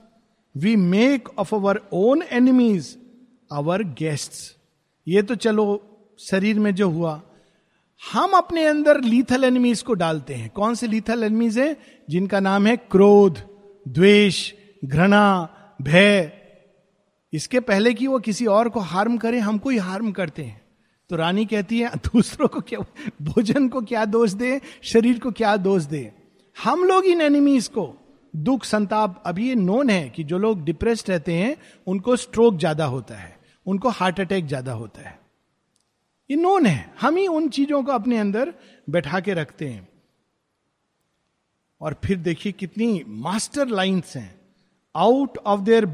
we 0.55 0.76
make 0.76 1.28
of 1.38 1.55
our 1.55 1.80
own 1.92 2.22
enemies 2.22 2.96
our 3.52 3.82
guest 3.82 4.32
ये 5.07 5.22
तो 5.22 5.34
चलो, 5.34 5.66
शरीर 6.18 6.59
में 6.59 6.74
जो 6.74 6.88
हुआ 6.90 7.22
हम 8.03 8.32
अपने 8.32 8.64
अंदर 8.66 9.01
लीथल 9.01 9.45
एनिमीज 9.45 9.82
को 9.82 9.95
डालते 9.95 10.34
हैं। 10.34 10.49
कौन 10.51 10.74
से 10.74 10.86
लीथल 10.86 11.24
एनिमीज 11.24 11.59
हैं? 11.59 11.76
जिनका 12.09 12.40
नाम 12.40 12.66
है 12.66 12.76
क्रोध, 12.76 13.38
द्वेष, 13.88 14.53
घृणा, 14.84 15.49
भय। 15.82 16.32
इसके 17.32 17.61
पहले 17.61 17.95
कि 17.95 18.07
वो 18.07 18.18
किसी 18.18 18.47
और 18.47 18.68
को 18.68 18.80
हार्म 18.80 19.16
करे, 19.16 19.38
हमको 19.38 19.70
ही 19.70 19.78
हार्म 19.78 20.12
करते 20.12 20.42
हैं। 20.42 20.61
तो 21.11 21.16
रानी 21.16 21.45
कहती 21.47 21.78
है, 21.80 21.90
दूसरों 21.97 22.49
को 22.49 22.61
क्या, 22.61 22.78
भोजन 23.22 23.68
को 23.68 23.80
क्या 23.80 24.05
दोष 24.05 24.32
दे? 24.32 24.61
शरीर 24.82 25.18
को 25.18 25.30
क्या 25.30 25.57
दोष 25.57 25.82
दे? 25.82 26.11
हम 26.57 26.84
लोग 26.84 27.05
इन 27.05 27.20
एनिमीज 27.20 27.68
को। 27.68 27.92
दुख, 28.34 28.64
संताप 28.64 29.22
अभी 29.26 29.49
ये 29.49 29.55
नोन 29.55 29.90
है 29.90 30.09
कि 30.11 30.24
जो 30.24 30.38
लोग 30.38 30.64
डिप्रेस्ड 30.64 31.11
रहते 31.11 31.32
हैं, 31.32 31.57
उनको 31.86 32.16
स्ट्रोक 32.16 32.59
ज़्यादा 32.59 32.84
होता 32.84 33.14
है, 33.14 33.36
उनको 33.66 33.88
हार्ट 33.88 34.20
अटैक 34.20 34.47
ज़्यादा 34.47 34.72
होता 34.72 35.09
है। 35.09 35.18
ये 36.31 36.37
नोन 36.37 36.66
है। 36.66 36.95
हम 37.01 37.16
ही 37.16 37.27
उन 37.27 37.49
चीज़ों 37.49 37.83
को 37.83 37.93
अपने 37.93 38.18
अंदर 38.18 38.55
बैठा 38.91 39.20
के 39.20 39.35
रखते 39.35 39.68
हैं। 39.68 39.89
और 41.81 42.01
फिर 42.05 42.18
देखिए 42.18 42.53
कितनी 42.53 43.05
मास्टर 43.09 43.68
लाइन्स 43.68 44.16
हैं। 44.16 44.41
Out 44.97 45.39
of 45.39 45.61
their 45.61 45.85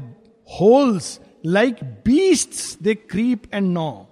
holes 0.49 1.19
like 1.45 1.83
beast 2.05 2.81
they 2.83 2.95
creep 2.95 3.53
and 3.53 3.67
gnaw 3.73 4.07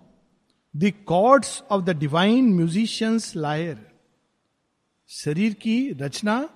the 0.76 0.92
cords 1.06 1.62
of 1.72 1.84
the 1.86 1.90
divine 1.90 2.54
musician's 2.54 3.36
lyre 3.36 3.88
शरीर 5.10 5.54
की 5.54 5.90
रचना 5.92 6.50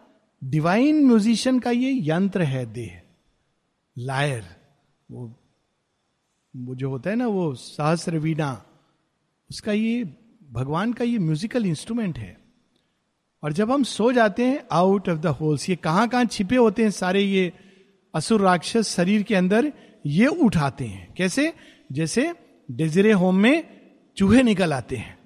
डिवाइन 0.43 1.05
म्यूजिशियन 1.05 1.59
का 1.59 1.71
ये 1.71 1.99
यंत्र 2.01 2.41
है, 2.41 2.65
देह। 2.73 3.01
लायर 3.97 4.43
वो 5.11 5.27
वो 6.55 6.75
जो 6.75 6.89
होता 6.89 7.09
है 7.09 7.15
ना, 7.15 7.27
वो 7.27 7.53
सहस्र 7.55 8.17
वीणा 8.17 8.65
उसका 9.53 9.71
ये, 9.71 10.03
भगवान 10.51 10.93
का 10.93 11.03
ये 11.03 11.19
म्यूजिकल 11.19 11.65
इंस्ट्रूमेंट 11.65 12.19
है। 12.19 12.37
और 13.43 13.53
जब 13.53 13.71
हम 13.71 13.83
सो 13.83 14.11
जाते 14.11 14.45
हैं 14.45 14.63
आउट 14.71 15.09
ऑफ़ 15.09 15.19
द 15.19 15.25
होल्स 15.25 15.69
ये 15.69 15.75
कहाँ 15.75 16.07
कहाँ 16.07 16.25
छिपे 16.25 16.55
होते 16.55 16.83
हैं 16.83 16.91
सारे 16.91 17.21
ये 17.21 17.53
असुर 18.15 18.41
राक्षस 18.41 18.95
शरीर 18.95 19.23
के 19.23 19.35
अंदर, 19.35 19.73
ये 20.05 20.27
उठाते 20.27 20.85
हैं। 20.85 21.13
कैसे? 21.17 21.53
जैसे 21.91 22.33
डेजरे 22.71 23.11
होम 23.11 23.35
में 23.35 23.81
चूहे 24.17 24.43
निकल 24.43 24.73
आते 24.73 24.95
हैं। 24.95 25.19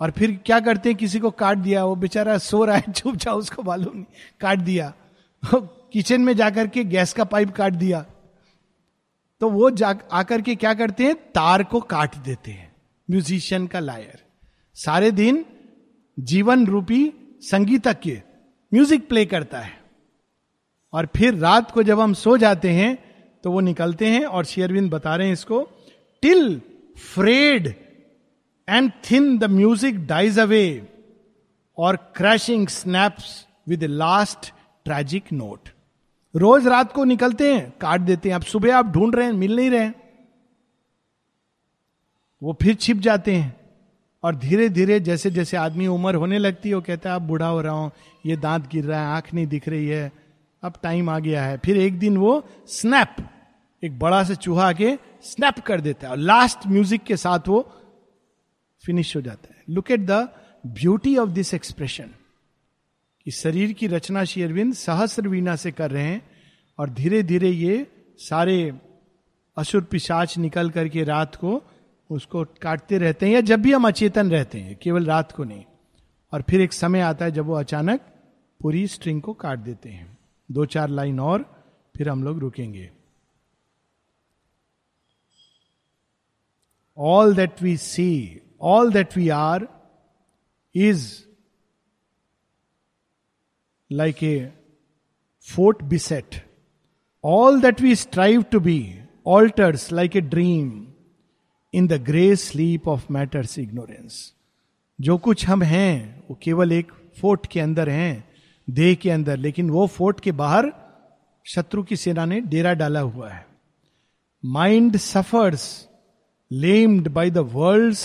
और 0.00 0.10
फिर 0.10 0.40
क्या 0.46 0.60
करते 0.60 0.88
हैं? 0.88 0.98
किसी 0.98 1.18
को 1.18 1.30
काट 1.30 1.58
दिया, 1.58 1.84
वो 1.84 1.96
बेचारा 1.96 2.38
सो 2.38 2.64
रहा 2.64 2.76
है, 2.76 2.82
चुप 2.92 3.16
जाओ, 3.16 3.38
उसको 3.38 3.62
मालूम 3.62 3.94
नहीं, 3.94 4.04
काट 4.40 4.58
दिया। 4.58 4.94
किचन 5.54 6.20
में 6.20 6.36
जाकर 6.36 6.66
के 6.66 6.84
गैस 6.84 7.12
का 7.12 7.24
पाइप 7.24 7.50
काट 7.50 7.72
दिया। 7.72 8.06
तो 9.40 9.50
वो 9.50 9.70
जा 9.70 9.98
आकर 10.12 10.40
के 10.40 10.54
क्या 10.54 10.74
करते 10.74 11.04
हैं? 11.04 11.14
तार 11.14 11.64
को 11.64 11.80
काट 11.80 12.16
देते 12.16 12.50
हैं। 12.50 12.67
म्यूजिशियन 13.08 13.66
का 13.66 13.80
लायर 13.80 14.18
सारे 14.76 15.10
दिन 15.10 15.44
जीवन 16.18 16.66
रूपी 16.66 17.12
संगीतज्ञ 17.42 18.12
म्यूज़िक 18.72 19.08
प्ले 19.08 19.24
करता 19.26 19.58
है। 19.58 19.76
और 20.92 21.08
फिर 21.16 21.34
रात 21.34 21.70
को 21.70 21.82
जब 21.82 22.00
हम 22.00 22.14
सो 22.14 22.36
जाते 22.36 22.70
हैं 22.70 22.96
तो 23.44 23.50
वो 23.52 23.60
निकलते 23.60 24.06
हैं 24.06 24.24
और 24.24 24.44
शेयरविंद 24.44 24.90
बता 24.90 25.14
रहे 25.16 25.26
हैं 25.26 25.32
इसको 25.32 25.60
till 26.22 26.60
frayed 27.14 27.74
and 28.68 28.90
thin 29.10 29.36
the 29.38 29.44
music 29.44 30.06
dies 30.06 30.38
away 30.38 30.88
or 31.78 31.96
crashing 32.16 32.68
snaps 32.68 33.46
with 33.68 33.84
last 33.84 34.52
tragic 34.84 35.32
note 35.32 35.68
रोज 36.34 36.66
रात 36.66 36.92
को 36.92 37.04
निकलते 37.04 37.52
हैं, 37.54 37.70
काट 37.80 38.00
देते 38.00 38.28
हैं। 38.28 38.36
अब 38.36 38.42
सुबह 38.42 38.76
आप 38.76 38.86
ढूंढ 38.86 39.14
रहे 39.14 39.26
हैं, 39.26 39.32
मिल 39.32 39.56
नहीं 39.56 39.70
रहे 39.70 39.90
वो 42.42 42.56
फिर 42.62 42.74
छिप 42.74 42.96
जाते 42.96 43.34
हैं। 43.36 43.56
और 44.24 44.36
धीरे 44.36 44.68
धीरे 44.68 44.98
जैसे 45.00 45.30
जैसे 45.30 45.56
आदमी 45.56 45.86
उम्र 45.86 46.14
होने 46.14 46.38
लगती 46.38 46.68
है, 46.68 46.74
वो 46.74 46.80
कहता 46.80 47.10
है, 47.10 47.16
अब 47.16 47.22
बूढ़ा 47.22 47.46
हो 47.46 47.60
रहा 47.60 47.72
हूँ, 47.72 47.90
ये 48.26 48.36
दांत 48.36 48.68
गिर 48.68 48.84
रहा 48.84 49.00
है, 49.00 49.16
आँख 49.16 49.32
नहीं 49.34 49.46
दिख 49.46 49.68
रही 49.68 49.86
है। 49.86 50.12
अब 50.62 50.74
टाइम 50.82 51.10
आ 51.10 51.18
गया 51.18 51.44
है। 51.44 51.58
फिर 51.58 51.76
एक 51.76 51.98
दिन 51.98 52.16
वो 52.16 52.42
स्नैप 52.68 53.16
एक 53.82 53.98
बड़ा 53.98 54.22
से 54.24 54.34
चूहा 54.36 54.72
के 54.72 54.96
स्नैप 55.22 55.58
कर 55.58 55.80
देता 55.80 56.06
है। 56.06 56.10
और 56.12 56.18
लास्ट 56.18 56.66
म्यूज़िक 56.66 57.02
के 57.02 57.16
साथ 57.16 57.48
वो 57.48 57.60
फिनिश 58.84 59.14
हो 59.16 59.20
जाता 59.20 59.54
है। 59.54 59.62
Look 59.70 59.90
at 59.90 60.00
the 60.00 60.28
beauty 60.64 61.16
of 61.16 61.30
this 61.30 61.54
expression 61.54 62.10
कि 63.26 63.30
शरीर 63.30 63.72
की 63.72 63.86
रचना 63.86 64.24
शेरविंद 64.24 64.74
सहस्र 64.74 65.28
वीणा 65.28 65.56
से 65.56 65.70
कर 65.72 65.90
रहे 65.90 66.04
हैं, 66.04 66.22
और 66.78 66.90
धीरे 66.90 67.22
धीरे 67.22 67.50
ये 67.50 67.86
सारे 68.18 68.72
असुर 69.56 69.82
पिशाच 69.82 70.36
निकल 70.38 70.70
करके 70.70 71.04
रात 71.04 71.34
को 71.34 71.62
उसको 72.10 72.44
काटते 72.44 72.98
रहते 72.98 73.26
हैं 73.26 73.32
या 73.32 73.40
जब 73.40 73.60
भी 73.60 73.72
हम 73.72 73.88
अचेतन 73.88 74.30
रहते 74.30 74.60
हैं 74.60 74.76
केवल 74.76 75.04
रात 75.06 75.32
को 75.32 75.44
नहीं। 75.44 75.64
और 76.32 76.42
फिर 76.42 76.60
एक 76.60 76.72
समय 76.72 77.00
आता 77.00 77.24
है 77.24 77.30
जब 77.30 77.44
वो 77.46 77.54
अचानक 77.54 78.00
पूरी 78.60 78.86
स्ट्रिंग 78.86 79.22
को 79.22 79.32
काट 79.32 79.58
देते 79.58 79.88
हैं। 79.88 80.18
दो 80.50 80.66
चार 80.66 80.88
लाइन 80.88 81.20
और 81.20 81.64
फिर 81.96 82.08
हम 82.08 82.24
लोग 82.24 82.38
रुकेंगे। 82.38 82.90
All 87.00 87.36
that 87.36 87.62
we 87.62 87.72
see, 87.78 88.28
all 88.64 88.92
that 88.96 89.16
we 89.18 89.26
are, 89.30 89.66
is 90.76 91.04
like 93.92 94.22
a 94.22 94.46
fort 95.48 95.88
beset. 95.92 96.38
All 97.24 97.60
that 97.60 97.80
we 97.80 97.94
strive 97.94 98.42
to 98.42 98.60
be 98.60 99.00
alters 99.26 99.92
like 99.92 100.16
a 100.16 100.20
dream. 100.20 100.84
In 101.74 101.88
the 101.88 101.92
grey 101.92 102.36
sleep 102.36 102.88
of 102.88 103.12
matter's 103.12 103.58
ignorance 103.58 104.34
जो 105.00 105.18
कुछ 105.18 105.46
हम 105.46 105.62
हैं, 105.62 106.24
वो 106.30 106.38
केवल 106.42 106.72
एक 106.72 106.92
फोर्ट 107.20 107.46
के 107.46 107.60
अंदर 107.60 107.88
हैं, 107.88 108.28
देह 108.70 108.94
के 108.94 109.10
अंदर, 109.10 109.36
लेकिन 109.36 109.70
वो 109.70 109.86
फोर्ट 109.86 110.20
के 110.20 110.32
बाहर 110.32 110.72
शत्रु 111.44 111.82
की 111.82 111.96
सेना 111.96 112.24
ने 112.24 112.40
डेरा 112.40 112.74
डाला 112.74 113.00
हुआ 113.00 113.30
है। 113.30 113.46
Mind 114.44 114.96
suffers 114.96 115.88
lamed 116.52 117.08
by 117.08 117.30
the 117.30 117.38
world 117.38 117.96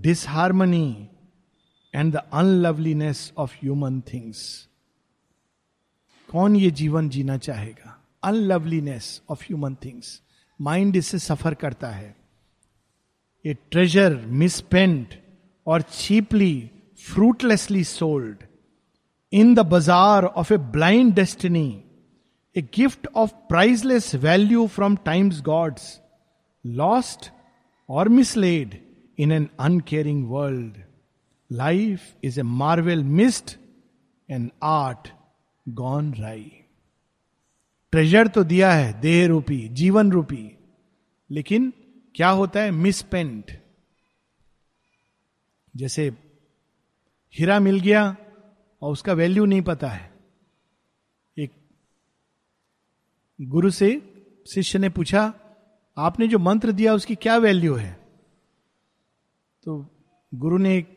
disharmony 0.00 1.08
and 1.94 2.12
the 2.12 2.16
unloveliness 2.16 3.32
of 3.38 3.54
human 3.54 4.00
things 4.00 4.68
कौन 6.30 6.56
ये 6.56 6.70
जीवन 6.70 7.08
जीना 7.08 7.36
चाहेगा? 7.36 8.04
Unloveliness 8.22 9.22
of 9.28 9.44
human 9.44 9.74
things 9.74 10.22
mind 10.60 10.96
इससे 10.96 11.18
सफ़र 11.18 11.54
करता 11.54 11.88
है। 11.88 12.23
A 13.46 13.54
treasure 13.70 14.14
misspent 14.42 15.14
or 15.66 15.82
cheaply 15.82 16.70
fruitlessly 17.04 17.84
sold 17.84 18.44
in 19.32 19.54
the 19.54 19.58
bazaar 19.58 20.24
of 20.24 20.52
a 20.54 20.56
blind 20.56 21.14
destiny 21.14 21.68
a 22.56 22.62
gift 22.74 23.06
of 23.16 23.32
priceless 23.48 24.14
value 24.14 24.66
from 24.66 24.96
time's 25.04 25.40
gods 25.42 26.00
lost 26.66 27.30
or 27.88 28.08
misled 28.08 28.80
in 29.18 29.32
an 29.32 29.48
uncaring 29.60 30.26
world 30.30 30.82
life 31.52 32.00
is 32.24 32.40
a 32.40 32.42
marvel 32.42 33.04
missed 33.04 33.56
an 34.28 34.50
art 34.62 35.08
gone 35.68 36.12
awry 36.14 36.50
treasure 37.92 38.28
तो 38.28 38.42
दिया 38.44 38.72
है, 38.72 39.00
देह 39.00 39.26
रूपी, 39.26 39.58
जीवन 39.68 40.10
रूपी, 40.12 40.50
लेकिन 41.30 41.72
क्या 42.14 42.28
होता 42.28 42.60
है? 42.60 42.70
मिसपेंट 42.70 43.60
जैसे 45.76 46.12
हीरा 47.34 47.60
मिल 47.60 47.80
गया 47.80 48.16
और 48.82 48.92
उसका 48.92 49.12
वैल्यू 49.12 49.44
नहीं 49.44 49.62
पता 49.62 49.88
है। 49.88 50.12
एक 51.36 51.50
गुरु 53.40 53.70
से 53.70 53.88
शिष्य 54.48 54.78
ने 54.78 54.88
पूछा, 54.88 55.34
आपने 55.96 56.28
जो 56.28 56.38
मंत्र 56.38 56.72
दिया 56.72 56.94
उसकी 56.94 57.14
क्या 57.14 57.36
वैल्यू 57.36 57.74
है? 57.74 57.92
तो 59.64 59.86
गुरु 60.34 60.58
ने 60.58 60.76
एक 60.76 60.94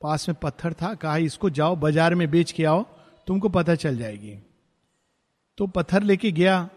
पास 0.00 0.28
में 0.28 0.36
पत्थर 0.42 0.72
था, 0.72 0.94
कहा, 0.94 1.16
इसको 1.16 1.50
जाओ, 1.50 1.76
बाज़ार 1.76 2.14
में 2.14 2.30
बेच 2.30 2.52
के 2.52 2.64
आओ, 2.64 2.82
तुमको 3.26 3.48
पता 3.48 3.74
चल 3.74 3.96
जाएगी। 3.96 4.38
तो 5.58 5.66
पत्थर 5.66 6.02
लेके 6.02 6.32
गया। 6.32 6.70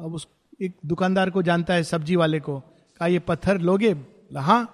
अब 0.00 0.14
उस 0.14 0.28
एक 0.60 0.76
दुकानदार 0.86 1.30
को 1.30 1.42
जानता 1.42 1.74
है 1.74 1.82
सब्ज़ी 1.82 2.16
वाले 2.16 2.40
को, 2.40 2.58
कहा, 2.60 3.06
ये 3.06 3.18
पत्थर 3.18 3.58
लोगे? 3.60 3.94
हाँ. 4.36 4.72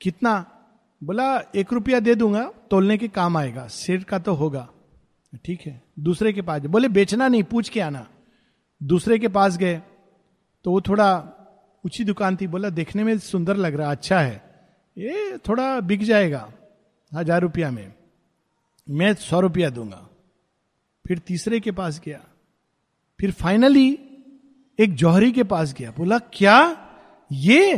कितना? 0.00 0.44
बोला, 1.02 1.38
एक 1.54 1.72
रुपया 1.72 2.00
दे 2.00 2.14
दूँगा, 2.14 2.44
तोलने 2.70 2.96
के 2.98 3.08
काम 3.08 3.36
आएगा 3.36 3.66
सिर 3.68 4.04
का 4.04 4.18
तो 4.18 4.34
होगा। 4.34 4.68
ठीक 5.44 5.60
है। 5.60 5.82
दूसरे 5.98 6.32
के 6.32 6.42
पास 6.42 6.62
बोले, 6.62 6.88
बेचना 6.88 7.28
नहीं, 7.28 7.42
पूछ 7.42 7.68
के 7.68 7.80
आना। 7.80 8.06
दूसरे 8.80 9.18
के 9.18 9.28
पास 9.28 9.56
गए 9.56 9.80
तो 10.64 10.70
वो 10.70 10.80
थोड़ा 10.80 11.10
ऊँची 11.84 12.04
दुकान 12.04 12.36
थी। 12.36 12.46
बोला, 12.46 12.68
देखने 12.70 13.04
में 13.04 13.18
सुंदर 13.18 13.56
लग 13.56 13.74
रहा 13.74 13.90
अच्छा 13.90 14.20
है। 14.20 14.42
ये 14.96 15.38
थोड़ा 15.38 15.80
बिक 15.80 16.02
जाएगा, 16.02 16.48
हज़ार 17.12 17.40
रुपया 17.42 17.70
में। 17.70 17.92
मैं 18.88 19.14
सौ 19.14 19.40
रुपया 19.40 19.70
दूँगा। 19.70 20.08
फिर 21.04 21.18
तीसरे 21.18 21.60
के 21.60 21.72
पास 21.72 22.00
गया। 22.04 22.20
फिर 23.20 23.30
फाइनली 23.32 23.98
एक 24.78 24.94
जौहरी 24.94 25.32
के 25.32 25.42
पास 25.42 25.74
गया, 25.74 25.90
बोला, 25.90 26.18
क्या 26.18 26.88
ये 27.32 27.76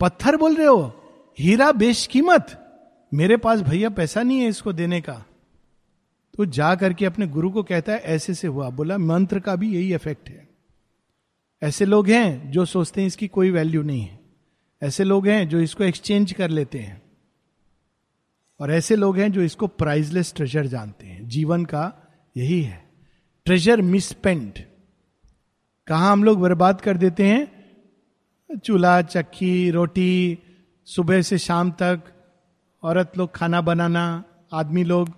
पत्थर 0.00 0.36
बोल 0.36 0.56
रहे 0.56 0.66
हो? 0.66 1.02
हीरा 1.38 1.72
बेश 1.72 2.06
कीमत 2.06 2.66
मेरे 3.14 3.36
पास 3.36 3.60
भैया 3.60 3.90
पैसा 3.90 4.22
नहीं 4.22 4.38
है 4.38 4.48
इसको 4.48 4.72
देने 4.72 5.00
का। 5.00 5.24
तो 6.36 6.44
जा 6.44 6.74
करके 6.74 7.04
अपने 7.04 7.26
गुरु 7.26 7.50
को 7.50 7.62
कहता 7.62 7.92
है, 7.92 7.98
ऐसे 7.98 8.34
से 8.34 8.46
हुआ। 8.46 8.70
बोला, 8.70 8.98
मंत्र 8.98 9.40
का 9.40 9.56
भी 9.56 9.74
यही 9.74 9.94
इफ़ेक्ट 9.94 10.28
है। 10.28 10.48
ऐसे 11.62 11.84
लोग 11.84 12.08
हैं 12.08 12.50
जो 12.50 12.64
सोचते 12.64 13.00
हैं 13.00 13.08
इसकी 13.08 13.28
कोई 13.28 13.50
वैल्यू 13.50 13.82
नहीं 13.82 14.00
है। 14.00 14.20
ऐसे 14.82 15.04
लोग 15.04 15.28
हैं 15.28 15.48
जो 15.48 15.60
इसको 15.60 15.84
एक्सचेंज 15.84 16.32
कर 16.32 16.50
लेते 16.50 16.78
हैं। 16.78 17.02
और 18.60 18.72
ऐसे 18.72 18.96
लोग 18.96 19.18
हैं 19.18 19.32
जो 19.32 19.42
इसको 19.42 19.66
प्राइजलेस 19.66 20.32
ट्रेजर 20.36 20.66
जानते 20.66 21.06
हैं। 21.06 21.28
जीवन 21.28 21.64
का 21.64 21.92
यही 22.36 22.62
है। 22.62 22.90
ट्रेजर 23.44 23.82
मिसपेंड 23.82 24.52
कहा 25.90 26.10
हम 26.12 26.22
लोग 26.24 26.40
बर्बाद 26.40 26.80
कर 26.80 26.96
देते 26.96 27.26
हैं? 27.26 28.58
चूल्हा, 28.64 29.00
चक्की, 29.02 29.70
रोटी, 29.70 30.38
सुबह 30.88 31.22
से 31.22 31.38
शाम 31.38 31.70
तक, 31.70 32.02
औरत 32.82 33.18
लोग 33.18 33.34
खाना 33.34 33.60
बनाना, 33.60 34.04
आदमी 34.52 34.84
लोग 34.84 35.10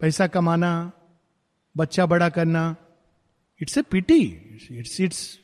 पैसा 0.00 0.26
कमाना, 0.26 0.92
बच्चा 1.76 2.06
बड़ा 2.06 2.28
करना। 2.28 2.64
It's 3.60 3.78
a 3.78 3.82
pity 3.82 4.22
it's 4.70 5.00
it's 5.00 5.38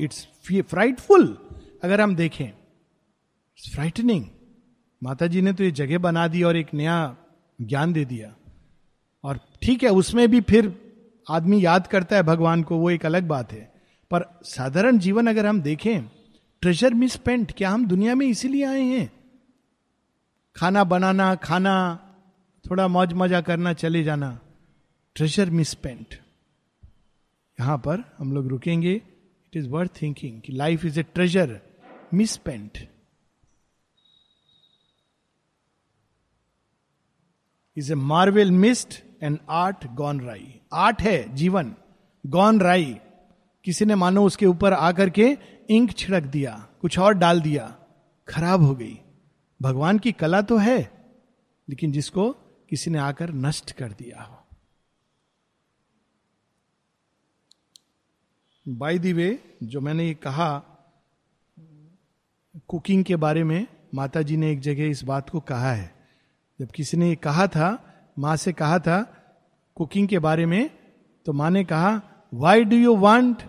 it's 0.00 0.26
frightful 0.62 1.26
अगर 1.84 2.00
हम 2.00 2.16
देखें 2.16 2.44
इट्स 2.44 3.72
फ्राइटनिंग 3.74 4.24
माता 5.02 5.26
जी 5.26 5.42
ने 5.42 5.52
तो 5.52 5.64
ये 5.64 5.70
जगह 5.70 5.98
बना 5.98 6.28
दी 6.28 6.42
और 6.42 6.56
एक 6.56 6.74
नया 6.74 7.16
ज्ञान 7.60 7.92
दे 7.92 8.04
दिया। 8.04 8.34
और 9.24 9.40
ठीक 9.62 9.82
है, 9.82 9.90
उसमें 9.90 10.28
भी 10.30 10.40
फिर 10.40 10.74
आदमी 11.30 11.64
याद 11.64 11.86
करता 11.86 12.16
है 12.16 12.22
भगवान 12.22 12.62
को, 12.62 12.76
वो 12.76 12.90
एक 12.90 13.06
अलग 13.06 13.28
बात 13.28 13.52
है। 13.52 13.75
पर 14.10 14.40
साधारण 14.44 14.98
जीवन 14.98 15.26
अगर 15.26 15.46
हम 15.46 15.60
देखें 15.62 16.02
ट्रेजर 16.62 16.94
मिस 16.94 17.00
मिसपेंट 17.00 17.52
क्या 17.52 17.70
हम 17.70 17.86
दुनिया 17.86 18.14
में 18.14 18.26
इसीलिए 18.26 18.64
आए 18.64 18.82
हैं? 18.82 19.12
खाना 20.56 20.84
बनाना, 20.84 21.34
खाना, 21.34 21.98
थोड़ा 22.64 22.88
मौज 22.88 23.12
मज़ा 23.12 23.40
करना, 23.40 23.72
चले 23.72 24.02
जाना 24.04 24.40
ट्रेजर 25.14 25.44
मिस 25.44 25.52
मिसपेंट 25.52 26.14
यहाँ 27.60 27.78
पर 27.78 28.02
हम 28.18 28.32
लोग 28.32 28.48
रुकेंगे। 28.48 28.92
इट 28.92 29.56
इज़ 29.56 29.68
वर्थ 29.68 30.02
थिंकिंग 30.02 30.40
कि 30.40 30.52
life 30.52 30.84
is 30.84 31.00
a 31.00 31.02
treasure 31.02 31.48
miss 31.48 32.14
misspent 32.14 32.88
is 37.76 37.92
a 37.92 37.94
marvel 37.94 38.50
missed 38.50 38.94
and 39.22 39.38
art 39.48 39.86
gone 39.86 40.20
awry 40.20 40.54
art 40.72 41.02
है, 41.02 41.34
जीवन 41.34 41.74
गॉन 42.26 42.60
राई 42.60 42.96
किसी 43.66 43.84
ने, 43.84 43.94
मानो 43.94 44.24
उसके 44.24 44.46
ऊपर 44.46 44.72
आकर 44.72 45.10
के 45.10 45.26
इंक 45.70 45.92
छिड़क 45.92 46.22
दिया, 46.22 46.52
कुछ 46.80 46.98
और 46.98 47.14
डाल 47.14 47.40
दिया, 47.40 47.64
खराब 48.28 48.62
हो 48.62 48.74
गई। 48.74 48.98
भगवान 49.60 49.98
की 49.98 50.12
कला 50.12 50.40
तो 50.42 50.56
है, 50.56 50.78
लेकिन 51.68 51.92
जिसको 51.92 52.30
किसी 52.70 52.90
ने 52.90 52.98
आकर 52.98 53.32
नष्ट 53.34 53.72
कर 53.72 53.92
दिया 53.92 54.22
हो। 54.22 54.36
बाई 58.66 58.98
दी 58.98 59.12
वे 59.12 59.28
जो 59.62 59.80
मैंने 59.80 60.06
ये 60.06 60.14
कहा 60.14 60.48
कुकिंग 62.68 63.04
के 63.04 63.16
बारे 63.16 63.44
में 63.44 63.66
माता 63.94 64.22
जी 64.22 64.36
ने 64.36 64.50
एक 64.52 64.60
जगह 64.60 64.84
इस 64.84 65.02
बात 65.04 65.30
को 65.30 65.40
कहा 65.40 65.72
है। 65.72 65.94
जब 66.60 66.70
किसी 66.70 66.96
ने 66.96 67.08
ये 67.08 67.16
कहा 67.16 67.46
था, 67.46 67.68
माँ 68.18 68.36
से 68.36 68.52
कहा 68.52 68.78
था 68.78 69.02
कुकिंग 69.76 70.08
के 70.08 70.18
बारे 70.18 70.46
में 70.46 70.70
तो 71.26 71.32
माँ 71.32 71.50
ने 71.50 71.64
कहा 71.64 72.00
why 72.34 72.64
do 72.64 72.76
you 72.76 72.96
want 72.96 73.42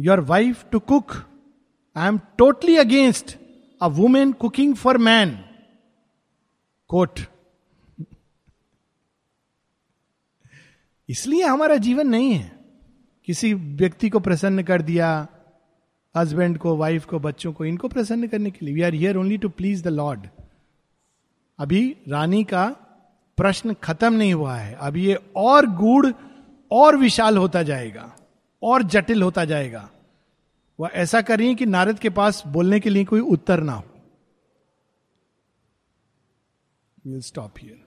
your 0.00 0.20
wife 0.20 0.64
to 0.70 0.78
cook 0.78 1.12
I 1.96 2.08
am 2.08 2.18
totally 2.38 2.76
against 2.76 3.36
a 3.82 3.86
women 3.86 4.32
cooking 4.32 4.74
for 4.74 4.98
man 4.98 5.38
quote 6.88 7.20
इसलिए 11.08 11.42
हमारा 11.42 11.76
जीवन 11.76 12.08
नहीं 12.08 12.32
है। 12.32 12.52
किसी 13.24 13.52
व्यक्ति 13.54 14.08
को 14.10 14.20
प्रसन्न 14.20 14.62
कर 14.62 14.82
दिया 14.82 15.28
हस्बैंड 16.14 16.58
को 16.58 16.76
वाइफ 16.76 17.04
को, 17.04 17.18
बच्चों 17.18 17.52
को, 17.52 17.64
इनको 17.64 17.88
प्रसन्न 17.88 18.26
करने 18.26 18.50
के 18.50 18.66
लिए। 18.66 18.74
We 18.74 18.82
are 18.82 18.94
here 18.94 19.16
only 19.16 19.38
to 19.38 19.48
please 19.48 19.82
the 19.84 19.88
lord 19.88 20.26
अभी 21.58 21.96
रानी 22.08 22.44
का 22.44 22.66
प्रश्न 23.36 23.74
खत्म 23.74 24.12
नहीं 24.12 24.34
हुआ 24.34 24.56
है। 24.56 24.74
अब 24.74 24.96
ये 24.96 25.18
और 25.36 25.66
गूढ़, 25.66 26.12
और 26.70 26.96
विशाल 26.96 27.36
होता 27.36 27.62
जाएगा। 27.62 28.16
और 28.66 28.82
जटिल 28.82 29.22
होता 29.22 29.44
जाएगा। 29.44 29.88
वह 30.78 30.90
ऐसा 30.94 31.20
कर 31.22 31.38
रही 31.38 31.48
है 31.48 31.54
कि 31.54 31.66
नारद 31.66 31.98
के 31.98 32.10
पास 32.10 32.42
बोलने 32.46 32.80
के 32.80 32.90
लिए 32.90 33.04
कोई 33.04 33.20
उत्तर 33.20 33.60
ना 33.60 33.72
हो। 33.72 33.84
Will 37.06 37.20
stop 37.20 37.54
here 37.58 37.85